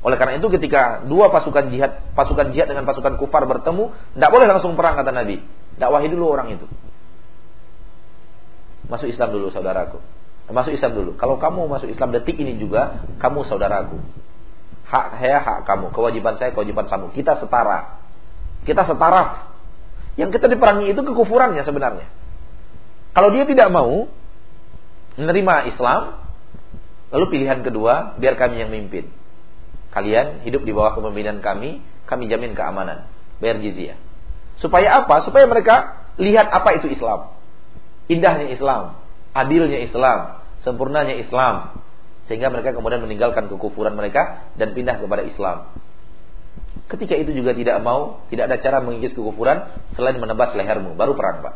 Oleh 0.00 0.16
karena 0.16 0.40
itu 0.40 0.48
ketika 0.48 1.04
dua 1.04 1.28
pasukan 1.28 1.68
jihad 1.68 2.00
pasukan 2.16 2.56
jihad 2.56 2.72
dengan 2.72 2.88
pasukan 2.88 3.20
kufar 3.20 3.44
bertemu 3.44 3.92
tidak 4.16 4.30
boleh 4.32 4.46
langsung 4.48 4.80
perang 4.80 4.96
kata 4.96 5.12
Nabi. 5.12 5.44
Dakwahi 5.76 6.08
dulu 6.08 6.24
orang 6.32 6.56
itu. 6.56 6.64
Masuk 8.88 9.12
Islam 9.12 9.28
dulu 9.28 9.52
saudaraku 9.52 10.23
Masuk 10.44 10.76
Islam 10.76 10.92
dulu. 10.92 11.10
Kalau 11.16 11.40
kamu 11.40 11.64
masuk 11.72 11.88
Islam 11.88 12.12
detik 12.12 12.36
ini 12.36 12.60
juga, 12.60 13.08
kamu 13.16 13.48
saudaraku. 13.48 13.96
Hak 14.84 15.16
saya, 15.16 15.40
hak 15.40 15.58
kamu. 15.64 15.88
Kewajiban 15.96 16.36
saya, 16.36 16.52
kewajiban 16.52 16.84
kamu. 16.84 17.16
Kita 17.16 17.40
setara. 17.40 17.96
Kita 18.68 18.84
setara. 18.84 19.48
Yang 20.20 20.36
kita 20.36 20.52
diperangi 20.52 20.92
itu 20.92 21.00
kekufurannya 21.00 21.64
sebenarnya. 21.64 22.06
Kalau 23.16 23.32
dia 23.32 23.48
tidak 23.48 23.72
mau 23.72 24.04
menerima 25.16 25.54
Islam, 25.72 26.20
lalu 27.08 27.24
pilihan 27.32 27.64
kedua, 27.64 28.20
biar 28.20 28.36
kami 28.36 28.60
yang 28.60 28.68
mimpin. 28.68 29.08
Kalian 29.96 30.44
hidup 30.44 30.66
di 30.66 30.76
bawah 30.76 30.98
kepemimpinan 30.98 31.40
kami, 31.40 31.80
kami 32.04 32.28
jamin 32.28 32.52
keamanan. 32.52 33.08
Bayar 33.40 33.64
jizyah. 33.64 33.96
Supaya 34.60 35.02
apa? 35.02 35.24
Supaya 35.24 35.48
mereka 35.48 36.04
lihat 36.20 36.52
apa 36.52 36.76
itu 36.76 36.92
Islam. 36.92 37.32
Indahnya 38.12 38.52
Islam 38.52 39.03
adilnya 39.34 39.82
Islam, 39.82 40.40
sempurnanya 40.62 41.18
Islam, 41.18 41.82
sehingga 42.30 42.48
mereka 42.48 42.72
kemudian 42.72 43.02
meninggalkan 43.04 43.50
kekufuran 43.50 43.92
mereka 43.92 44.48
dan 44.56 44.72
pindah 44.72 44.96
kepada 45.02 45.26
Islam. 45.26 45.74
Ketika 46.88 47.18
itu 47.18 47.34
juga 47.34 47.52
tidak 47.52 47.82
mau, 47.82 48.24
tidak 48.30 48.48
ada 48.48 48.56
cara 48.62 48.78
mengikis 48.80 49.12
kekufuran 49.12 49.68
selain 49.98 50.16
menebas 50.16 50.54
lehermu, 50.54 50.94
baru 50.96 51.12
perang, 51.18 51.42
Pak. 51.42 51.54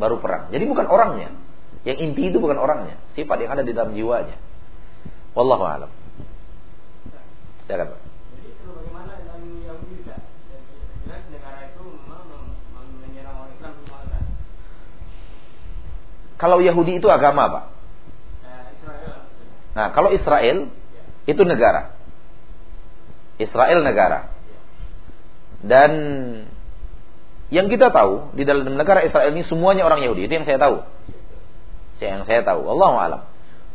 Baru 0.00 0.22
perang. 0.22 0.48
Jadi 0.48 0.64
bukan 0.64 0.86
orangnya. 0.88 1.34
Yang 1.82 1.98
inti 1.98 2.22
itu 2.30 2.38
bukan 2.38 2.56
orangnya, 2.56 2.96
sifat 3.18 3.42
yang 3.42 3.58
ada 3.58 3.66
di 3.66 3.74
dalam 3.74 3.90
jiwanya. 3.92 4.38
Wallahu 5.34 5.64
a'lam. 5.66 5.90
Silakan, 7.66 7.88
Pak. 7.90 8.01
Kalau 16.42 16.58
Yahudi 16.58 16.98
itu 16.98 17.06
agama, 17.06 17.46
Pak. 17.46 17.64
Nah, 19.78 19.88
kalau 19.94 20.10
Israel 20.10 20.74
itu 21.30 21.42
negara. 21.46 21.94
Israel 23.38 23.86
negara. 23.86 24.34
Dan 25.62 25.92
yang 27.54 27.70
kita 27.70 27.94
tahu 27.94 28.34
di 28.34 28.42
dalam 28.42 28.74
negara 28.74 29.06
Israel 29.06 29.30
ini 29.30 29.46
semuanya 29.46 29.86
orang 29.86 30.02
Yahudi. 30.02 30.26
Itu 30.26 30.34
yang 30.34 30.46
saya 30.50 30.58
tahu. 30.58 30.82
Yang 32.02 32.26
saya 32.26 32.42
tahu. 32.42 32.66
Allah 32.66 32.90
alam. 32.98 33.22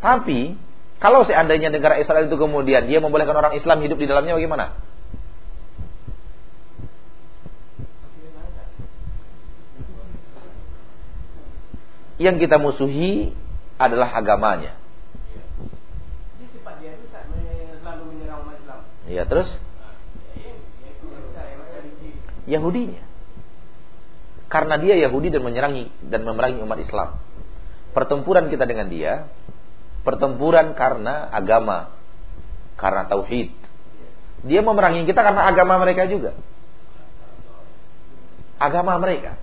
Tapi 0.03 0.67
Kalau 0.97 1.21
seandainya 1.29 1.69
negara 1.69 2.01
Israel 2.01 2.25
itu 2.25 2.41
kemudian 2.41 2.89
dia 2.89 2.97
membolehkan 2.97 3.37
orang 3.37 3.53
Islam 3.53 3.85
hidup 3.85 4.01
di 4.01 4.09
dalamnya 4.09 4.33
bagaimana? 4.33 4.73
Yang 12.17 12.45
kita 12.47 12.57
musuhi 12.57 13.33
adalah 13.77 14.09
agamanya. 14.13 14.73
Ya 19.07 19.23
terus 19.23 19.47
Yahudinya. 22.47 23.03
Karena 24.47 24.79
dia 24.79 24.95
Yahudi 24.95 25.27
dan 25.27 25.43
menyerangi 25.43 25.91
dan 26.07 26.23
memerangi 26.23 26.63
umat 26.63 26.79
Islam. 26.79 27.19
Pertempuran 27.91 28.47
kita 28.47 28.63
dengan 28.63 28.87
dia 28.87 29.27
pertempuran 30.07 30.71
karena 30.71 31.27
agama, 31.27 31.91
karena 32.79 33.11
tauhid. 33.11 33.51
Dia 34.47 34.63
memerangi 34.63 35.03
kita 35.03 35.19
karena 35.19 35.43
agama 35.43 35.75
mereka 35.83 36.07
juga. 36.07 36.31
Agama 38.55 38.95
mereka. 39.03 39.35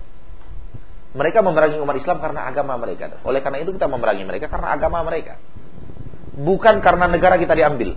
Mereka 1.15 1.39
memerangi 1.39 1.79
umat 1.79 1.95
Islam 1.95 2.19
karena 2.19 2.43
agama 2.45 2.75
mereka. 2.75 3.23
Oleh 3.23 3.39
karena 3.39 3.63
itu 3.63 3.71
kita 3.71 3.87
memerangi 3.87 4.27
mereka 4.27 4.51
karena 4.51 4.75
agama 4.75 4.99
mereka. 5.07 5.39
Bukan 6.35 6.83
karena 6.83 7.07
negara 7.07 7.39
kita 7.39 7.55
diambil. 7.55 7.95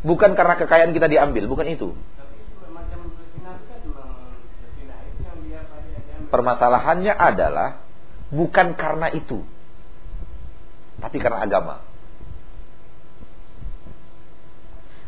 Bukan 0.00 0.32
karena 0.32 0.54
kekayaan 0.56 0.96
kita 0.96 1.08
diambil, 1.12 1.44
bukan 1.44 1.66
itu. 1.68 1.92
Permasalahannya 6.26 7.12
adalah 7.12 7.84
bukan 8.32 8.74
karena 8.74 9.12
itu 9.12 9.44
tapi 11.00 11.16
karena 11.20 11.44
agama. 11.44 11.84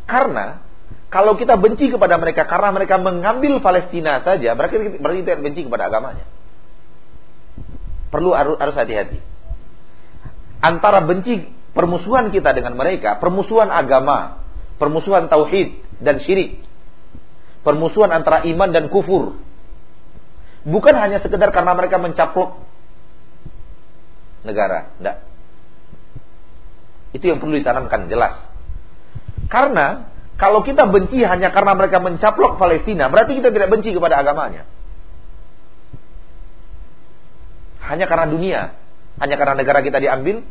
Karena 0.08 0.64
kalau 1.08 1.40
kita 1.40 1.56
benci 1.56 1.88
kepada 1.88 2.20
mereka 2.20 2.44
karena 2.44 2.68
mereka 2.68 3.00
mengambil 3.00 3.64
Palestina 3.64 4.20
saja, 4.20 4.52
berarti 4.52 5.00
berarti 5.00 5.18
kita 5.24 5.40
benci 5.40 5.64
kepada 5.64 5.88
agamanya. 5.88 6.28
Perlu 8.12 8.36
harus 8.36 8.76
hati-hati. 8.76 9.20
Antara 10.60 11.00
benci 11.04 11.48
permusuhan 11.72 12.28
kita 12.28 12.52
dengan 12.52 12.76
mereka, 12.76 13.16
permusuhan 13.16 13.72
agama, 13.72 14.44
permusuhan 14.76 15.32
tauhid 15.32 15.80
dan 16.04 16.20
syirik, 16.20 16.60
permusuhan 17.64 18.12
antara 18.12 18.44
iman 18.44 18.68
dan 18.68 18.92
kufur. 18.92 19.40
Bukan 20.68 20.92
hanya 20.92 21.24
sekedar 21.24 21.48
karena 21.56 21.72
mereka 21.72 21.96
mencaplok 21.96 22.60
negara, 24.44 24.92
enggak. 25.00 25.24
Itu 27.16 27.24
yang 27.32 27.40
perlu 27.40 27.56
ditanamkan 27.56 28.12
jelas. 28.12 28.44
Karena 29.48 30.17
kalau 30.38 30.62
kita 30.62 30.86
benci 30.86 31.18
hanya 31.26 31.50
karena 31.50 31.74
mereka 31.74 31.98
mencaplok 31.98 32.62
Palestina, 32.62 33.10
berarti 33.10 33.34
kita 33.34 33.50
tidak 33.50 33.74
benci 33.74 33.90
kepada 33.90 34.22
agamanya. 34.22 34.70
Hanya 37.82 38.06
karena 38.06 38.30
dunia, 38.30 38.60
hanya 39.18 39.34
karena 39.34 39.58
negara 39.58 39.82
kita 39.82 39.98
diambil, 39.98 40.46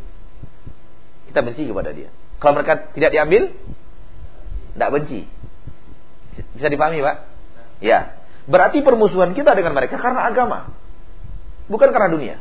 kita 1.31 1.39
benci 1.39 1.63
kepada 1.63 1.95
dia. 1.95 2.11
Kalau 2.43 2.59
mereka 2.59 2.91
tidak 2.91 3.15
diambil, 3.15 3.55
tidak 4.75 4.89
benci. 4.91 5.19
Bisa 6.59 6.67
dipahami, 6.67 6.99
Pak? 7.01 7.17
Ya. 7.79 8.19
Berarti 8.43 8.83
permusuhan 8.83 9.31
kita 9.39 9.55
dengan 9.55 9.71
mereka 9.71 9.95
karena 10.03 10.27
agama. 10.27 10.71
Bukan 11.71 11.89
karena 11.95 12.11
dunia. 12.11 12.35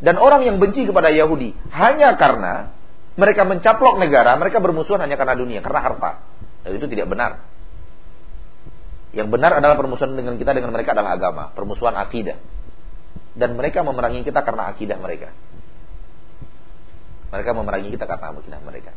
Dan 0.00 0.16
orang 0.16 0.44
yang 0.48 0.56
benci 0.60 0.84
kepada 0.84 1.12
Yahudi 1.12 1.56
hanya 1.72 2.16
karena 2.20 2.73
mereka 3.14 3.46
mencaplok 3.46 4.02
negara, 4.02 4.34
mereka 4.34 4.58
bermusuhan 4.58 4.98
hanya 5.06 5.14
karena 5.14 5.38
dunia, 5.38 5.60
karena 5.62 5.80
harta. 5.86 6.10
Dan 6.66 6.74
itu 6.74 6.86
tidak 6.90 7.06
benar. 7.06 7.46
Yang 9.14 9.30
benar 9.30 9.54
adalah 9.62 9.78
permusuhan 9.78 10.18
dengan 10.18 10.34
kita 10.34 10.50
dengan 10.50 10.74
mereka 10.74 10.90
adalah 10.98 11.14
agama, 11.14 11.54
permusuhan 11.54 11.94
akidah. 11.94 12.34
Dan 13.38 13.54
mereka 13.54 13.86
memerangi 13.86 14.26
kita 14.26 14.42
karena 14.42 14.74
akidah 14.74 14.98
mereka. 14.98 15.30
Mereka 17.30 17.50
memerangi 17.54 17.94
kita 17.94 18.06
karena 18.06 18.34
akidah 18.34 18.60
mereka. 18.62 18.90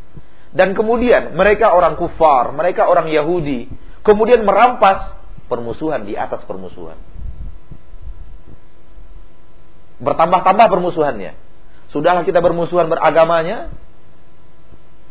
Dan 0.49 0.73
kemudian 0.73 1.37
mereka 1.37 1.69
orang 1.69 1.93
kufar, 2.01 2.49
mereka 2.57 2.89
orang 2.89 3.13
Yahudi, 3.13 3.69
kemudian 4.01 4.41
merampas 4.41 5.13
permusuhan 5.45 6.09
di 6.09 6.17
atas 6.17 6.41
permusuhan. 6.49 6.97
Bertambah-tambah 10.01 10.67
permusuhannya. 10.69 11.33
Sudahlah 11.93 12.25
kita 12.25 12.41
bermusuhan 12.41 12.89
beragamanya, 12.89 13.69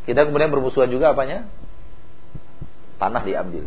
kita 0.07 0.23
kemudian 0.23 0.55
bermusuhan 0.55 0.87
juga 0.87 1.11
apanya? 1.13 1.51
Tanah 3.03 3.27
diambil. 3.27 3.67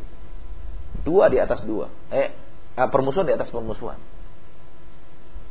Dua 1.03 1.27
di 1.27 1.37
atas 1.37 1.67
dua. 1.67 1.91
Eh, 2.09 2.31
eh, 2.79 2.87
permusuhan 2.89 3.27
di 3.27 3.35
atas 3.35 3.51
permusuhan. 3.51 3.99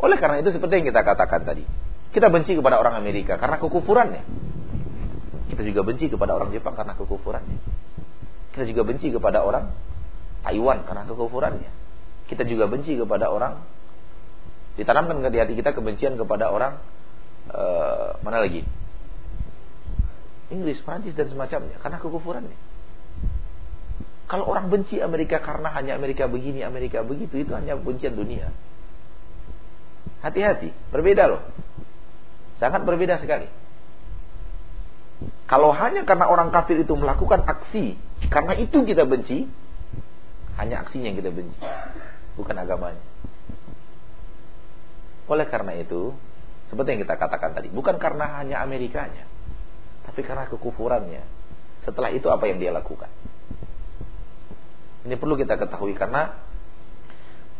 Oleh 0.01 0.17
karena 0.17 0.41
itu 0.41 0.51
seperti 0.57 0.81
yang 0.81 0.87
kita 0.89 1.05
katakan 1.05 1.45
tadi. 1.45 1.63
Kita 2.09 2.33
benci 2.33 2.57
kepada 2.57 2.81
orang 2.81 2.97
Amerika 2.97 3.37
karena 3.37 3.61
kekufurannya. 3.61 4.25
Kita 5.53 5.61
juga 5.61 5.85
benci 5.85 6.09
kepada 6.09 6.33
orang 6.33 6.49
Jepang 6.57 6.73
karena 6.73 6.97
kekufurannya. 6.97 7.59
Kita 8.57 8.65
juga 8.65 8.83
benci 8.89 9.13
kepada 9.13 9.45
orang 9.45 9.71
Taiwan 10.41 10.89
karena 10.89 11.05
kekufurannya. 11.05 11.71
Kita 12.33 12.49
juga 12.49 12.65
benci 12.65 12.97
kepada 12.97 13.29
orang 13.29 13.61
ditanamkan 14.79 15.19
di 15.29 15.39
hati 15.43 15.59
kita 15.59 15.75
kebencian 15.75 16.15
kepada 16.15 16.55
orang 16.55 16.79
uh, 17.51 18.15
mana 18.23 18.39
lagi 18.39 18.63
Inggris, 20.49 20.81
Prancis 20.81 21.13
dan 21.13 21.29
semacamnya 21.29 21.77
karena 21.81 22.01
kekufurannya. 22.01 22.57
Kalau 24.29 24.45
orang 24.45 24.69
benci 24.69 25.01
Amerika 25.01 25.41
karena 25.41 25.73
hanya 25.73 25.97
Amerika 25.97 26.29
begini, 26.29 26.61
Amerika 26.61 27.01
begitu, 27.01 27.41
itu 27.41 27.53
hanya 27.57 27.81
bencian 27.81 28.13
dunia. 28.13 28.53
Hati-hati, 30.21 30.69
berbeda 30.93 31.25
loh. 31.25 31.43
Sangat 32.61 32.85
berbeda 32.85 33.17
sekali. 33.25 33.49
Kalau 35.49 35.73
hanya 35.73 36.05
karena 36.05 36.29
orang 36.29 36.53
kafir 36.53 36.77
itu 36.77 36.93
melakukan 36.93 37.41
aksi, 37.41 37.97
karena 38.29 38.53
itu 38.61 38.85
kita 38.85 39.09
benci, 39.09 39.49
hanya 40.61 40.85
aksinya 40.85 41.09
yang 41.09 41.19
kita 41.25 41.33
benci, 41.33 41.59
bukan 42.37 42.57
agamanya. 42.61 43.01
Oleh 45.25 45.49
karena 45.49 45.73
itu, 45.81 46.13
seperti 46.69 46.89
yang 46.97 47.01
kita 47.09 47.17
katakan 47.17 47.57
tadi, 47.57 47.73
bukan 47.73 47.97
karena 47.97 48.45
hanya 48.45 48.61
Amerikanya, 48.61 49.25
tapi 50.09 50.25
karena 50.25 50.49
kekufurannya. 50.49 51.23
Setelah 51.85 52.09
itu 52.11 52.33
apa 52.33 52.49
yang 52.49 52.57
dia 52.57 52.73
lakukan? 52.73 53.13
Ini 55.05 55.15
perlu 55.21 55.37
kita 55.37 55.61
ketahui 55.61 55.93
karena 55.93 56.37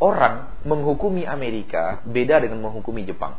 orang 0.01 0.59
menghukumi 0.65 1.29
Amerika 1.29 2.01
beda 2.09 2.41
dengan 2.41 2.65
menghukumi 2.65 3.05
Jepang. 3.05 3.37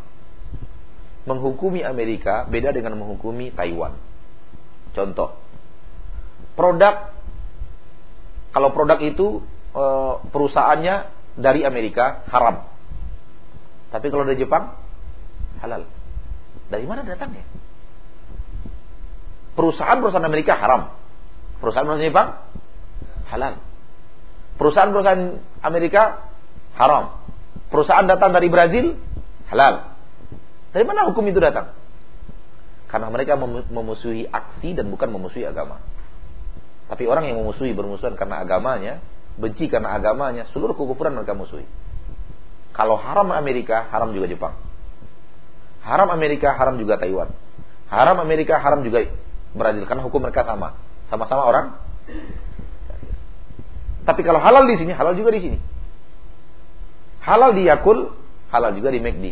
Menghukumi 1.26 1.82
Amerika 1.82 2.46
beda 2.46 2.70
dengan 2.70 2.96
menghukumi 3.02 3.50
Taiwan. 3.54 3.98
Contoh, 4.94 5.38
produk 6.54 7.14
kalau 8.50 8.74
produk 8.74 8.98
itu 9.02 9.46
eh, 9.74 10.14
perusahaannya 10.30 10.96
dari 11.38 11.66
Amerika 11.66 12.26
haram. 12.30 12.66
Tapi 13.90 14.08
kalau 14.10 14.26
dari 14.26 14.38
Jepang 14.42 14.74
halal. 15.62 15.86
Dari 16.70 16.86
mana 16.86 17.02
datangnya? 17.02 17.46
Perusahaan-perusahaan 19.60 20.24
Amerika 20.24 20.56
haram. 20.56 20.96
Perusahaan-perusahaan 21.60 22.08
Jepang 22.08 22.30
halal. 23.28 23.60
Perusahaan-perusahaan 24.56 25.24
Amerika 25.60 26.32
haram. 26.80 27.20
Perusahaan 27.68 28.08
datang 28.08 28.32
dari 28.32 28.48
Brazil 28.48 28.96
halal. 29.52 30.00
Dari 30.72 30.88
mana 30.88 31.12
hukum 31.12 31.28
itu 31.28 31.44
datang? 31.44 31.76
Karena 32.88 33.12
mereka 33.12 33.36
memusuhi 33.68 34.32
aksi 34.32 34.80
dan 34.80 34.88
bukan 34.88 35.12
memusuhi 35.12 35.44
agama. 35.44 35.84
Tapi 36.88 37.04
orang 37.12 37.28
yang 37.28 37.44
memusuhi 37.44 37.76
bermusuhan 37.76 38.16
karena 38.16 38.40
agamanya, 38.40 39.04
benci 39.36 39.68
karena 39.68 39.92
agamanya, 39.92 40.48
seluruh 40.56 40.74
kekufuran 40.74 41.20
mereka 41.20 41.36
musuhi. 41.36 41.68
Kalau 42.72 42.96
haram 42.96 43.28
Amerika, 43.36 43.92
haram 43.92 44.16
juga 44.16 44.32
Jepang. 44.32 44.56
Haram 45.84 46.08
Amerika, 46.16 46.56
haram 46.56 46.80
juga 46.80 46.96
Taiwan. 46.96 47.36
Haram 47.92 48.24
Amerika, 48.24 48.56
haram 48.56 48.88
juga 48.88 49.04
Brazil 49.54 49.84
karena 49.90 50.06
hukum 50.06 50.22
mereka 50.22 50.46
sama. 50.46 50.78
Sama-sama 51.10 51.46
orang. 51.46 51.66
Tapi 54.06 54.22
kalau 54.26 54.42
halal 54.42 54.66
di 54.66 54.76
sini, 54.78 54.94
halal 54.94 55.14
juga 55.18 55.34
di 55.34 55.42
sini. 55.42 55.58
Halal 57.22 57.54
di 57.54 57.66
Yakul, 57.70 58.14
halal 58.50 58.74
juga 58.74 58.90
di 58.90 59.00
McD. 59.02 59.26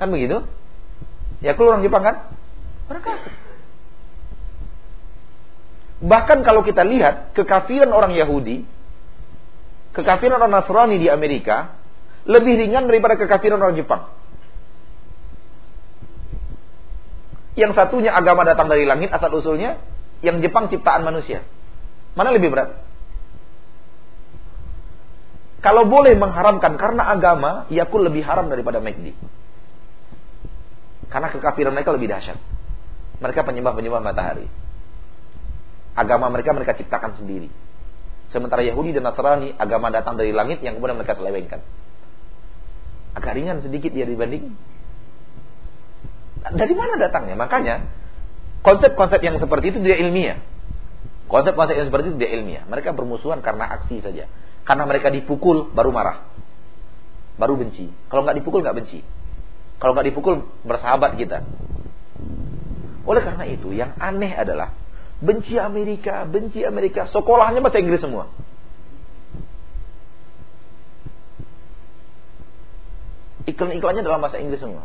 Kan 0.00 0.08
begitu? 0.08 0.44
Yakul 1.44 1.66
orang 1.68 1.84
Jepang 1.84 2.04
kan? 2.04 2.16
Mereka. 2.88 3.12
Bahkan 6.00 6.38
kalau 6.40 6.64
kita 6.64 6.80
lihat 6.80 7.36
kekafiran 7.36 7.92
orang 7.92 8.16
Yahudi 8.16 8.64
kekafiran 9.92 10.40
orang 10.40 10.52
Nasrani 10.54 10.96
di 10.96 11.12
Amerika 11.12 11.76
lebih 12.24 12.56
ringan 12.56 12.88
daripada 12.88 13.20
kekafiran 13.20 13.60
orang 13.60 13.76
Jepang. 13.76 14.08
Yang 17.58 17.72
satunya 17.74 18.14
agama 18.14 18.46
datang 18.46 18.70
dari 18.70 18.86
langit 18.86 19.10
asal 19.10 19.30
usulnya, 19.34 19.82
yang 20.20 20.38
Jepang 20.44 20.70
ciptaan 20.70 21.02
manusia. 21.02 21.42
Mana 22.14 22.30
lebih 22.30 22.52
berat? 22.52 22.76
Kalau 25.60 25.84
boleh 25.84 26.16
mengharamkan 26.16 26.80
karena 26.80 27.12
agama, 27.12 27.68
yakul 27.68 28.00
lebih 28.00 28.24
haram 28.24 28.48
daripada 28.48 28.80
McD. 28.80 29.12
Karena 31.12 31.28
kekafiran 31.28 31.74
mereka 31.76 31.92
lebih 31.92 32.08
dahsyat. 32.08 32.38
Mereka 33.20 33.44
penyembah-penyembah 33.44 34.00
matahari. 34.00 34.48
Agama 35.92 36.32
mereka 36.32 36.56
mereka 36.56 36.72
ciptakan 36.72 37.20
sendiri. 37.20 37.52
Sementara 38.30 38.62
Yahudi 38.62 38.94
dan 38.94 39.04
Nasrani 39.04 39.52
agama 39.58 39.90
datang 39.90 40.14
dari 40.14 40.30
langit 40.30 40.62
yang 40.62 40.78
kemudian 40.78 40.96
mereka 40.96 41.18
selewengkan. 41.18 41.60
Agak 43.18 43.34
ringan 43.36 43.60
sedikit 43.60 43.90
dia 43.90 44.06
dibanding. 44.06 44.54
Dari 46.40 46.74
mana 46.74 46.96
datangnya? 46.96 47.36
Makanya 47.36 47.84
konsep-konsep 48.64 49.20
yang 49.20 49.36
seperti 49.36 49.76
itu 49.76 49.78
tidak 49.84 50.00
ilmiah. 50.00 50.38
Konsep-konsep 51.28 51.76
yang 51.76 51.86
seperti 51.92 52.12
itu 52.12 52.16
tidak 52.16 52.32
ilmiah. 52.40 52.62
Mereka 52.66 52.96
bermusuhan 52.96 53.44
karena 53.44 53.68
aksi 53.76 54.00
saja. 54.00 54.24
Karena 54.64 54.88
mereka 54.88 55.12
dipukul 55.12 55.68
baru 55.76 55.92
marah. 55.92 56.24
Baru 57.36 57.60
benci. 57.60 57.92
Kalau 58.08 58.24
nggak 58.24 58.40
dipukul 58.40 58.64
nggak 58.64 58.76
benci. 58.76 59.04
Kalau 59.80 59.92
nggak 59.92 60.08
dipukul 60.12 60.48
bersahabat 60.64 61.20
kita. 61.20 61.44
Oleh 63.04 63.22
karena 63.24 63.44
itu 63.48 63.72
yang 63.72 63.96
aneh 63.96 64.32
adalah 64.32 64.76
benci 65.20 65.56
Amerika, 65.56 66.24
benci 66.28 66.64
Amerika, 66.64 67.08
sekolahnya 67.08 67.60
bahasa 67.60 67.80
Inggris 67.80 68.00
semua. 68.00 68.28
Iklan-iklannya 73.48 74.04
dalam 74.04 74.20
bahasa 74.20 74.36
Inggris 74.36 74.60
semua. 74.60 74.84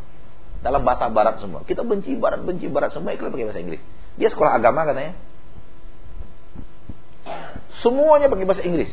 Dalam 0.66 0.82
bahasa 0.82 1.14
barat 1.14 1.38
semua. 1.38 1.62
Kita 1.62 1.86
benci 1.86 2.18
barat, 2.18 2.42
benci 2.42 2.66
barat 2.66 2.90
semua 2.90 3.14
iklan 3.14 3.30
pakai 3.30 3.46
bahasa 3.46 3.62
Inggris. 3.62 3.82
Dia 4.18 4.34
sekolah 4.34 4.58
agama 4.58 4.82
katanya. 4.90 5.14
Semuanya 7.86 8.34
pakai 8.34 8.50
bahasa 8.50 8.66
Inggris. 8.66 8.90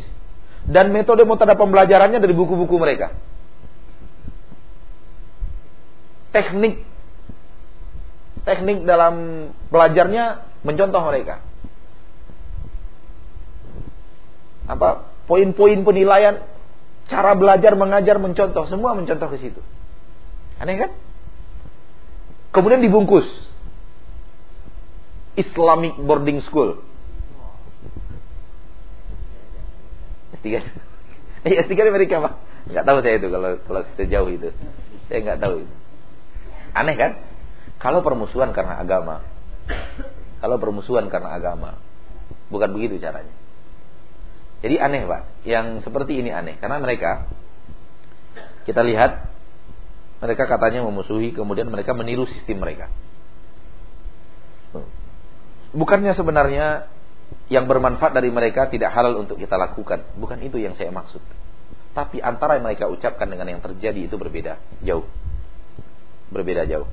Dan 0.69 0.93
metode-metode 0.93 1.57
pembelajarannya 1.57 2.21
dari 2.21 2.35
buku-buku 2.37 2.77
mereka. 2.77 3.17
Teknik 6.37 6.93
teknik 8.43 8.83
dalam 8.83 9.49
belajarnya 9.71 10.25
mencontoh 10.67 11.03
mereka. 11.07 11.43
Apa 14.67 15.07
poin-poin 15.27 15.83
penilaian 15.83 16.43
cara 17.11 17.35
belajar 17.35 17.75
mengajar 17.75 18.19
mencontoh 18.19 18.67
semua 18.71 18.95
mencontoh 18.95 19.31
ke 19.31 19.39
situ. 19.43 19.61
Aneh 20.59 20.79
kan? 20.79 20.91
Kemudian 22.53 22.85
dibungkus 22.85 23.25
Islamic 25.41 25.97
boarding 25.97 26.45
school. 26.45 26.85
S3. 30.37 30.61
Eh, 31.43 31.59
S3 31.65 31.73
di 31.73 31.91
Amerika, 31.91 32.21
Pak. 32.21 32.35
Enggak 32.71 32.85
tahu 32.87 32.99
saya 33.03 33.15
itu 33.19 33.29
kalau 33.33 33.51
kalau 33.67 33.83
sejauh 33.99 34.31
itu. 34.31 34.51
Saya 35.09 35.19
enggak 35.25 35.41
tahu. 35.43 35.67
Aneh 36.77 36.95
kan? 36.95 37.13
Kalau 37.83 38.05
permusuhan 38.07 38.55
karena 38.55 38.79
agama, 38.79 39.27
kalau 40.39 40.57
bermusuhan 40.61 41.11
karena 41.11 41.35
agama. 41.35 41.81
Bukan 42.53 42.71
begitu 42.77 43.01
caranya. 43.03 43.33
Jadi 44.63 44.79
aneh 44.79 45.03
Pak. 45.09 45.23
Yang 45.43 45.89
seperti 45.89 46.23
ini 46.23 46.31
aneh. 46.31 46.61
Karena 46.63 46.79
mereka, 46.79 47.27
kita 48.69 48.85
lihat, 48.87 49.32
mereka 50.23 50.47
katanya 50.47 50.87
memusuhi, 50.87 51.35
kemudian 51.35 51.67
mereka 51.67 51.91
meniru 51.99 52.31
sistem 52.31 52.63
mereka. 52.63 52.87
Bukannya 55.75 56.15
sebenarnya 56.15 56.87
yang 57.51 57.67
bermanfaat 57.67 58.15
dari 58.15 58.31
mereka 58.31 58.71
tidak 58.71 58.95
halal 58.95 59.19
untuk 59.19 59.41
kita 59.41 59.59
lakukan. 59.59 60.05
Bukan 60.15 60.39
itu 60.47 60.63
yang 60.63 60.79
saya 60.79 60.95
maksud. 60.95 61.19
Tapi 61.93 62.23
antara 62.23 62.57
yang 62.57 62.65
mereka 62.65 62.87
ucapkan 62.87 63.27
dengan 63.27 63.51
yang 63.51 63.61
terjadi 63.61 64.07
itu 64.07 64.15
berbeda. 64.15 64.63
Jauh. 64.85 65.05
Berbeda 66.31 66.71
jauh. 66.71 66.87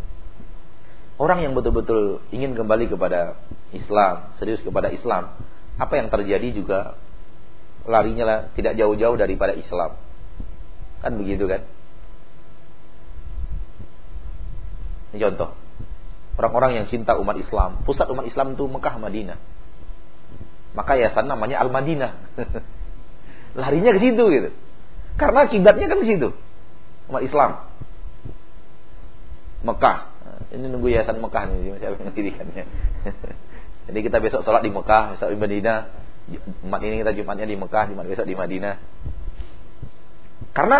Orang 1.19 1.43
yang 1.43 1.51
betul-betul 1.51 2.23
ingin 2.31 2.55
kembali 2.55 2.87
kepada 2.87 3.35
Islam, 3.75 4.31
serius 4.39 4.63
kepada 4.63 4.87
Islam, 4.89 5.35
apa 5.75 5.93
yang 5.99 6.07
terjadi 6.07 6.55
juga 6.55 6.95
larinya 7.83 8.25
lah 8.25 8.39
tidak 8.55 8.79
jauh-jauh 8.79 9.19
daripada 9.19 9.51
Islam. 9.53 9.99
Kan 11.03 11.19
begitu 11.19 11.45
kan? 11.47 11.67
Ini 15.13 15.17
contoh. 15.17 15.55
Orang-orang 16.39 16.79
yang 16.79 16.85
cinta 16.87 17.19
umat 17.19 17.35
Islam, 17.35 17.83
pusat 17.83 18.07
umat 18.07 18.23
Islam 18.23 18.55
itu 18.55 18.63
Mekah, 18.63 18.95
Madinah. 18.95 19.37
Maka 20.71 20.95
yayasan 20.95 21.27
namanya 21.27 21.59
Al-Madinah. 21.65 22.11
larinya 23.59 23.91
ke 23.97 23.99
situ 23.99 24.23
gitu. 24.31 24.49
Karena 25.19 25.49
kiblatnya 25.51 25.91
kan 25.91 25.99
ke 25.99 26.07
situ. 26.07 26.29
Umat 27.11 27.21
Islam. 27.25 27.67
Mekah, 29.59 29.97
ini 30.55 30.65
nunggu 30.71 30.87
yayasan 30.87 31.19
Mekah 31.19 31.43
nih. 31.51 31.75
Jadi 33.89 33.99
kita 34.05 34.17
besok 34.23 34.47
sholat 34.47 34.63
di 34.63 34.71
Mekah, 34.71 35.17
besok 35.17 35.33
di 35.33 35.37
Madinah. 35.37 35.79
Jumat 36.29 36.81
ini 36.85 37.01
kita 37.01 37.11
Jumatnya 37.17 37.49
di 37.49 37.57
Mekah, 37.57 37.89
Jumat 37.89 38.05
besok 38.05 38.29
di 38.29 38.37
Madinah. 38.37 38.77
Karena 40.53 40.77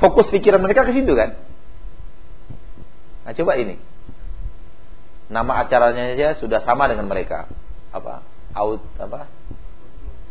fokus 0.00 0.32
pikiran 0.32 0.58
mereka 0.64 0.88
ke 0.88 0.96
situ 0.96 1.12
kan. 1.12 1.36
Nah 3.26 3.34
coba 3.34 3.58
ini. 3.58 3.74
Nama 5.26 5.66
acaranya 5.66 6.14
saja 6.14 6.38
sudah 6.38 6.62
sama 6.62 6.86
dengan 6.86 7.10
mereka. 7.10 7.50
Apa? 7.90 8.22
Out 8.54 8.86
apa? 9.02 9.26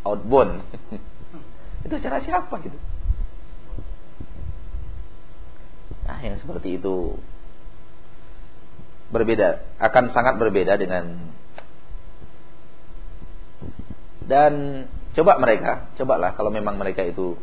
Outbound. 0.08 0.64
itu 1.86 1.94
acara 2.00 2.24
siapa 2.24 2.56
gitu? 2.64 2.80
Nah, 6.06 6.22
yang 6.22 6.38
seperti 6.40 6.80
itu 6.80 7.18
berbeda, 9.10 9.78
akan 9.82 10.14
sangat 10.14 10.38
berbeda 10.38 10.78
dengan 10.78 11.34
dan 14.26 14.86
coba 15.14 15.38
mereka, 15.38 15.94
cobalah 15.98 16.34
kalau 16.34 16.50
memang 16.50 16.82
mereka 16.82 17.06
itu 17.06 17.38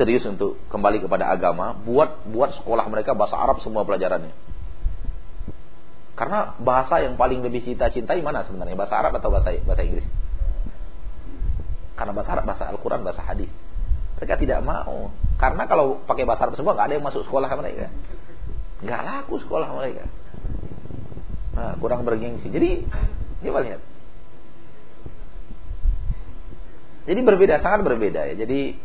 serius 0.00 0.24
untuk 0.24 0.56
kembali 0.72 1.04
kepada 1.04 1.28
agama, 1.28 1.76
buat 1.76 2.24
buat 2.32 2.56
sekolah 2.56 2.88
mereka 2.88 3.12
bahasa 3.12 3.36
Arab 3.36 3.60
semua 3.60 3.84
pelajarannya. 3.84 4.32
Karena 6.16 6.56
bahasa 6.56 7.04
yang 7.04 7.20
paling 7.20 7.44
lebih 7.44 7.60
kita 7.60 7.92
cintai 7.92 8.24
mana 8.24 8.48
sebenarnya? 8.48 8.76
Bahasa 8.80 8.96
Arab 8.96 9.12
atau 9.20 9.28
bahasa 9.28 9.52
bahasa 9.60 9.84
Inggris? 9.84 10.08
Karena 12.00 12.16
bahasa 12.16 12.32
Arab, 12.32 12.44
bahasa 12.48 12.64
Al-Quran, 12.72 13.04
bahasa 13.04 13.20
hadis. 13.28 13.52
Mereka 14.16 14.40
tidak 14.40 14.64
mau. 14.64 15.12
Karena 15.36 15.68
kalau 15.68 16.00
pakai 16.08 16.24
bahasa 16.24 16.48
Arab 16.48 16.56
semua 16.56 16.72
nggak 16.72 16.88
ada 16.88 16.94
yang 16.96 17.04
masuk 17.04 17.28
sekolah 17.28 17.48
mereka. 17.60 17.92
Nggak 18.80 19.00
laku 19.04 19.36
sekolah 19.44 19.68
mereka. 19.76 20.04
Nah, 21.60 21.76
kurang 21.76 22.08
bergengsi. 22.08 22.48
Jadi, 22.48 22.88
coba 23.44 23.60
lihat. 23.60 23.80
Jadi 27.04 27.20
berbeda, 27.24 27.64
sangat 27.64 27.80
berbeda 27.84 28.28
ya. 28.32 28.34
Jadi 28.44 28.76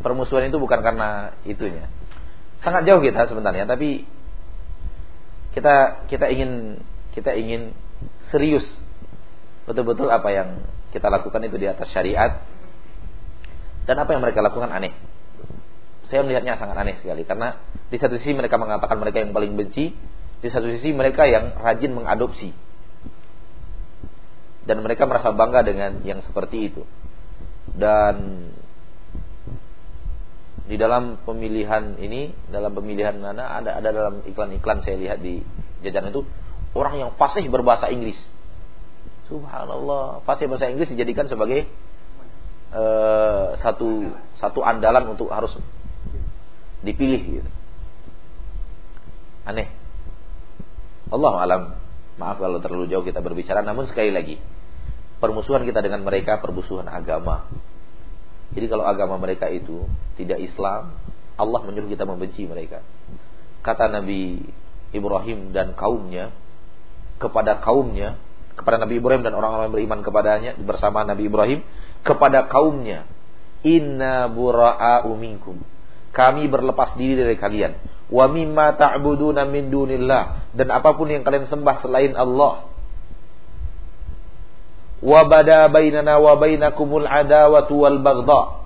permusuhan 0.00 0.48
itu 0.48 0.56
bukan 0.56 0.80
karena 0.80 1.36
itunya. 1.44 1.88
Sangat 2.60 2.84
jauh 2.84 3.00
kita 3.00 3.28
sebenarnya, 3.28 3.64
tapi 3.64 4.04
kita 5.56 6.06
kita 6.08 6.26
ingin 6.28 6.80
kita 7.16 7.34
ingin 7.34 7.74
serius 8.30 8.64
betul-betul 9.66 10.06
apa 10.10 10.28
yang 10.30 10.48
kita 10.90 11.10
lakukan 11.10 11.42
itu 11.46 11.56
di 11.58 11.66
atas 11.66 11.90
syariat 11.90 12.42
dan 13.86 13.96
apa 13.98 14.10
yang 14.14 14.22
mereka 14.22 14.44
lakukan 14.44 14.70
aneh. 14.70 14.94
Saya 16.10 16.26
melihatnya 16.26 16.58
sangat 16.58 16.74
aneh 16.74 16.98
sekali 16.98 17.22
karena 17.22 17.58
di 17.90 17.98
satu 17.98 18.18
sisi 18.18 18.34
mereka 18.34 18.58
mengatakan 18.58 18.98
mereka 18.98 19.22
yang 19.22 19.34
paling 19.34 19.54
benci, 19.58 19.94
di 20.38 20.48
satu 20.50 20.66
sisi 20.78 20.94
mereka 20.94 21.26
yang 21.26 21.58
rajin 21.58 21.90
mengadopsi. 21.94 22.54
Dan 24.62 24.86
mereka 24.86 25.10
merasa 25.10 25.34
bangga 25.34 25.66
dengan 25.66 26.02
yang 26.06 26.22
seperti 26.22 26.70
itu. 26.70 26.82
Dan 27.74 28.46
di 30.68 30.76
dalam 30.76 31.20
pemilihan 31.24 31.96
ini, 31.98 32.30
dalam 32.52 32.72
pemilihan 32.74 33.16
mana 33.16 33.60
ada 33.60 33.80
ada 33.80 33.88
dalam 33.90 34.22
iklan-iklan 34.26 34.84
saya 34.84 34.96
lihat 35.00 35.18
di 35.20 35.40
jajaran 35.80 36.12
itu 36.12 36.22
orang 36.76 36.94
yang 37.00 37.10
fasih 37.16 37.46
berbahasa 37.48 37.88
Inggris. 37.90 38.18
Subhanallah, 39.30 40.26
fasih 40.26 40.50
bahasa 40.50 40.68
Inggris 40.68 40.90
dijadikan 40.90 41.30
sebagai 41.30 41.70
uh, 42.74 43.54
satu 43.62 44.10
satu 44.38 44.60
andalan 44.62 45.14
untuk 45.14 45.30
harus 45.30 45.54
dipilih 46.82 47.40
gitu. 47.40 47.50
Aneh. 49.46 49.68
Allah 51.10 51.34
alam. 51.42 51.62
Maaf 52.20 52.36
kalau 52.36 52.60
terlalu 52.60 52.92
jauh 52.92 53.00
kita 53.00 53.24
berbicara, 53.24 53.64
namun 53.64 53.88
sekali 53.88 54.12
lagi 54.12 54.36
permusuhan 55.20 55.64
kita 55.68 55.84
dengan 55.84 56.04
mereka 56.04 56.40
permusuhan 56.40 56.88
agama. 56.88 57.48
Jadi 58.50 58.66
kalau 58.66 58.82
agama 58.82 59.14
mereka 59.16 59.46
itu 59.46 59.86
tidak 60.18 60.42
Islam, 60.42 60.98
Allah 61.38 61.60
menyuruh 61.62 61.88
kita 61.88 62.02
membenci 62.04 62.44
mereka. 62.44 62.82
Kata 63.62 63.86
Nabi 63.86 64.42
Ibrahim 64.90 65.54
dan 65.54 65.78
kaumnya, 65.78 66.34
kepada 67.20 67.60
kaumnya, 67.60 68.16
kepada 68.56 68.80
Nabi 68.80 68.98
Ibrahim 68.98 69.22
dan 69.22 69.36
orang-orang 69.36 69.70
beriman 69.70 70.00
kepadanya 70.00 70.56
bersama 70.58 71.04
Nabi 71.04 71.28
Ibrahim 71.28 71.60
kepada 72.02 72.48
kaumnya, 72.48 73.06
"Inna 73.62 74.26
bura'a'u 74.32 75.12
minkum." 75.14 75.60
Kami 76.10 76.50
berlepas 76.50 76.98
diri 76.98 77.22
dari 77.22 77.38
kalian. 77.38 77.72
Wa 78.10 78.26
mimma 78.26 78.74
ta'buduna 78.74 79.46
min 79.46 79.70
dunillah 79.70 80.50
dan 80.58 80.68
apa 80.74 80.98
pun 80.98 81.06
yang 81.06 81.22
kalian 81.22 81.46
sembah 81.46 81.86
selain 81.86 82.18
Allah. 82.18 82.66
Wa 85.00 85.24
bada 85.24 85.68
bainana 85.72 86.20
wa 86.20 86.36
bainakumul 86.36 87.08
adawatu 87.08 87.72
wal 87.76 87.98
baghdha 88.04 88.60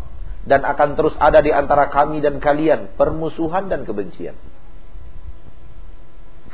dan 0.44 0.60
akan 0.60 0.98
terus 0.98 1.16
ada 1.16 1.40
di 1.40 1.54
antara 1.54 1.88
kami 1.88 2.20
dan 2.20 2.42
kalian 2.42 2.92
permusuhan 2.98 3.72
dan 3.72 3.88
kebencian. 3.88 4.36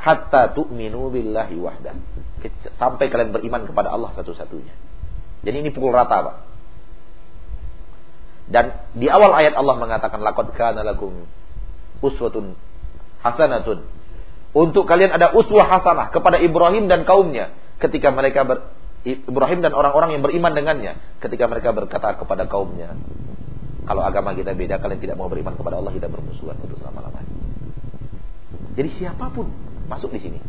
Hatta 0.01 0.55
tu'minu 0.57 1.11
billahi 1.13 1.55
wahdah. 1.59 1.93
Sampai 2.79 3.11
kalian 3.11 3.35
beriman 3.35 3.69
kepada 3.69 3.93
Allah 3.93 4.15
satu-satunya. 4.17 4.73
Jadi 5.45 5.57
ini 5.61 5.69
pukul 5.69 5.93
rata, 5.93 6.25
Pak. 6.25 6.35
Dan 8.49 8.65
di 8.97 9.07
awal 9.07 9.31
ayat 9.37 9.53
Allah 9.53 9.75
mengatakan 9.77 10.19
laqad 10.19 10.51
kana 10.57 10.81
lakum 10.81 11.29
uswatun 12.01 12.57
hasanatun. 13.21 13.85
Untuk 14.51 14.83
kalian 14.83 15.15
ada 15.15 15.31
uswah 15.31 15.63
hasanah 15.69 16.11
kepada 16.11 16.41
Ibrahim 16.41 16.91
dan 16.91 17.07
kaumnya 17.07 17.55
ketika 17.79 18.11
mereka 18.11 18.43
ber, 18.43 18.57
Ibrahim 19.01 19.65
dan 19.65 19.73
orang-orang 19.73 20.13
yang 20.13 20.21
beriman 20.21 20.53
dengannya 20.53 20.93
ketika 21.17 21.49
mereka 21.49 21.73
berkata 21.73 22.13
kepada 22.21 22.45
kaumnya 22.45 22.93
kalau 23.81 24.05
agama 24.05 24.37
kita 24.37 24.53
beda, 24.53 24.77
kalian 24.77 25.01
tidak 25.01 25.17
mau 25.17 25.25
beriman 25.25 25.57
kepada 25.57 25.81
Allah, 25.81 25.89
kita 25.89 26.05
bermusuhan 26.05 26.53
untuk 26.61 26.77
selama-lamanya. 26.77 27.33
Jadi 28.77 28.89
siapa 29.01 29.33
pun 29.33 29.49
masuk 29.89 30.13
di 30.13 30.21
sini. 30.21 30.39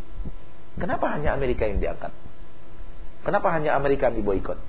Kenapa 0.77 1.11
hanya 1.17 1.33
Amerika 1.33 1.65
yang 1.65 1.81
diangkat? 1.81 2.13
Kenapa 3.25 3.49
hanya 3.57 3.75
Amerika 3.75 4.13
yang 4.13 4.21
diboikot? 4.21 4.61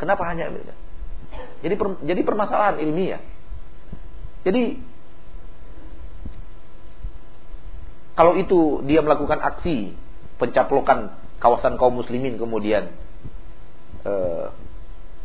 Kenapa 0.00 0.24
hanya 0.30 0.48
Amerika? 0.48 0.72
Jadi 1.60 1.74
per, 1.76 1.88
jadi 2.02 2.20
permasalahan 2.24 2.80
ilmiah. 2.80 3.22
Jadi 4.42 4.80
kalau 8.16 8.34
itu 8.40 8.82
dia 8.88 9.04
melakukan 9.04 9.38
aksi 9.38 9.94
pencaplokan 10.42 11.12
kawasan 11.38 11.78
kaum 11.78 11.94
muslimin 11.98 12.36
kemudian 12.38 12.90
eh, 14.02 14.46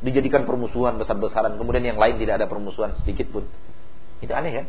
dijadikan 0.03 0.43
permusuhan 0.43 0.99
besar-besaran. 0.99 1.55
Kemudian 1.55 1.95
yang 1.95 1.99
lain 1.99 2.20
tidak 2.20 2.43
ada 2.43 2.47
permusuhan 2.51 2.93
sedikit 3.01 3.32
pun. 3.32 3.47
Itu 4.20 4.36
aneh 4.36 4.51
ya. 4.51 4.64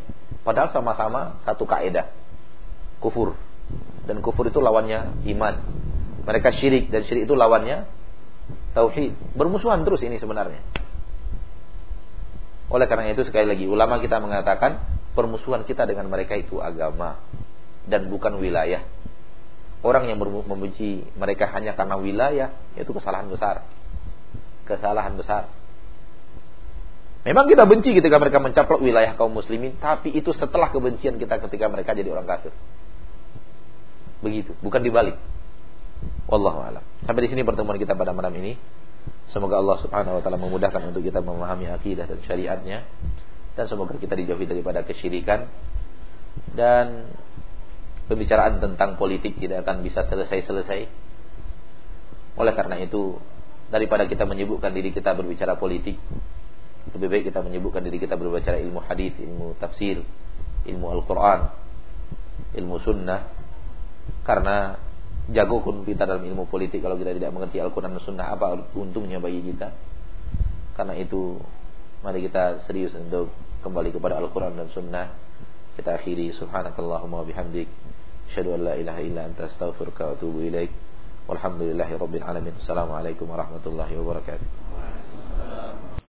Padahal 0.47 0.71
sama-sama 0.71 1.43
satu 1.43 1.67
kaidah 1.67 2.09
kufur. 3.03 3.35
Dan 4.07 4.23
kufur 4.23 4.47
itu 4.47 4.63
lawannya 4.63 5.27
iman. 5.35 5.55
Mereka 6.25 6.55
syirik 6.57 6.89
dan 6.89 7.03
syirik 7.05 7.27
itu 7.27 7.35
lawannya 7.35 7.85
tauhid. 8.73 9.35
Bermusuhan 9.35 9.83
terus 9.83 10.01
ini 10.01 10.17
sebenarnya. 10.17 10.63
Oleh 12.71 12.89
karena 12.89 13.13
itu 13.13 13.21
sekali 13.27 13.45
lagi 13.45 13.65
ulama 13.69 14.01
kita 14.01 14.17
mengatakan 14.17 14.81
permusuhan 15.13 15.67
kita 15.67 15.85
dengan 15.85 16.09
mereka 16.09 16.33
itu 16.33 16.57
agama 16.57 17.21
dan 17.85 18.09
bukan 18.09 18.41
wilayah 18.41 18.81
orang 19.85 20.09
yang 20.09 20.17
membenci 20.17 21.05
mereka 21.13 21.45
hanya 21.53 21.77
karena 21.77 21.95
wilayah 22.01 22.49
itu 22.73 22.89
kesalahan 22.89 23.29
besar 23.29 23.61
kesalahan 24.65 25.13
besar. 25.15 25.47
Memang 27.25 27.49
kita 27.49 27.65
benci 27.65 27.89
ketika 27.93 28.21
mereka 28.21 28.37
mencaplok 28.37 28.81
wilayah 28.81 29.17
kaum 29.17 29.33
muslimin, 29.33 29.77
tapi 29.81 30.13
itu 30.13 30.29
setelah 30.33 30.69
kebencian 30.69 31.17
kita 31.17 31.41
ketika 31.49 31.65
mereka 31.69 31.97
jadi 31.97 32.13
orang 32.13 32.29
kafir. 32.29 32.53
Begitu, 34.21 34.53
bukan 34.61 34.81
dibalik. 34.81 35.17
Wallahu 36.29 36.61
a'lam. 36.61 36.83
Sampai 37.05 37.25
di 37.25 37.29
sini 37.33 37.41
pertemuan 37.41 37.81
kita 37.81 37.97
pada 37.97 38.13
malam 38.13 38.33
ini. 38.37 38.57
Semoga 39.33 39.57
Allah 39.57 39.77
Subhanahu 39.81 40.17
wa 40.17 40.21
taala 40.21 40.37
memudahkan 40.37 40.81
untuk 40.93 41.01
kita 41.01 41.21
memahami 41.21 41.69
akidah 41.69 42.09
dan 42.09 42.21
syariatnya 42.25 42.85
dan 43.53 43.65
semoga 43.69 43.97
kita 43.97 44.17
dijauhi 44.17 44.49
daripada 44.49 44.81
kesyirikan 44.81 45.45
dan 46.57 47.09
pembicaraan 48.05 48.61
tentang 48.61 48.97
politik 48.99 49.37
tidak 49.41 49.65
akan 49.65 49.81
bisa 49.81 50.05
selesai-selesai. 50.05 50.81
Oleh 52.35 52.53
karena 52.53 52.77
itu, 52.81 53.17
daripada 53.71 54.05
kita 54.05 54.27
menyebutkan 54.27 54.73
diri 54.75 54.93
kita 54.93 55.15
berbicara 55.17 55.57
politik 55.57 55.97
lebih 56.93 57.07
baik 57.09 57.23
kita 57.33 57.41
menyebutkan 57.41 57.81
diri 57.81 57.97
kita 57.97 58.13
berbicara 58.13 58.61
ilmu 58.61 58.77
hadis 58.85 59.17
ilmu 59.17 59.57
tafsir 59.57 60.05
ilmu 60.69 60.87
Al-Quran 60.93 61.65
ilmu 62.55 62.75
sunnah. 62.81 63.21
Karena 64.25 64.77
jago 65.29 65.61
pun 65.61 65.81
kita 65.85 66.05
dalam 66.05 66.21
ilmu 66.25 66.45
politik 66.49 66.81
kalau 66.81 66.97
kita 66.97 67.13
tidak 67.13 67.33
mengerti 67.33 67.57
Al-Quran 67.61 67.97
dan 67.97 68.03
sunnah 68.05 68.27
apa 68.31 68.69
untungnya 68.77 69.17
bagi 69.21 69.41
kita? 69.41 69.73
Karena 70.77 70.93
itu 70.97 71.41
mari 72.01 72.21
kita 72.25 72.65
serius 72.69 72.93
untuk 72.93 73.33
kembali 73.65 73.93
kepada 73.93 74.21
Al-Quran 74.21 74.57
dan 74.57 74.69
sunnah. 74.73 75.07
Kita 75.75 75.99
akhiri. 75.99 76.31
Subhanakallahumma 76.39 77.27
bihamdik 77.27 77.67
Asyhadu 78.29 78.53
an 78.53 78.61
la 78.63 78.73
ilaha 78.75 79.01
illa 79.01 79.21
anta 79.25 79.45
astaghfiruka 79.49 80.05
wa 80.05 80.11
atubu 80.17 80.39
ilaik. 80.41 80.71
Walhamdulillahi 81.27 81.97
rabbil 81.97 82.23
alamin. 82.23 82.53
Assalamualaikum 82.61 83.25
warahmatullahi 83.29 83.93
wabarakatuh. 83.97 85.95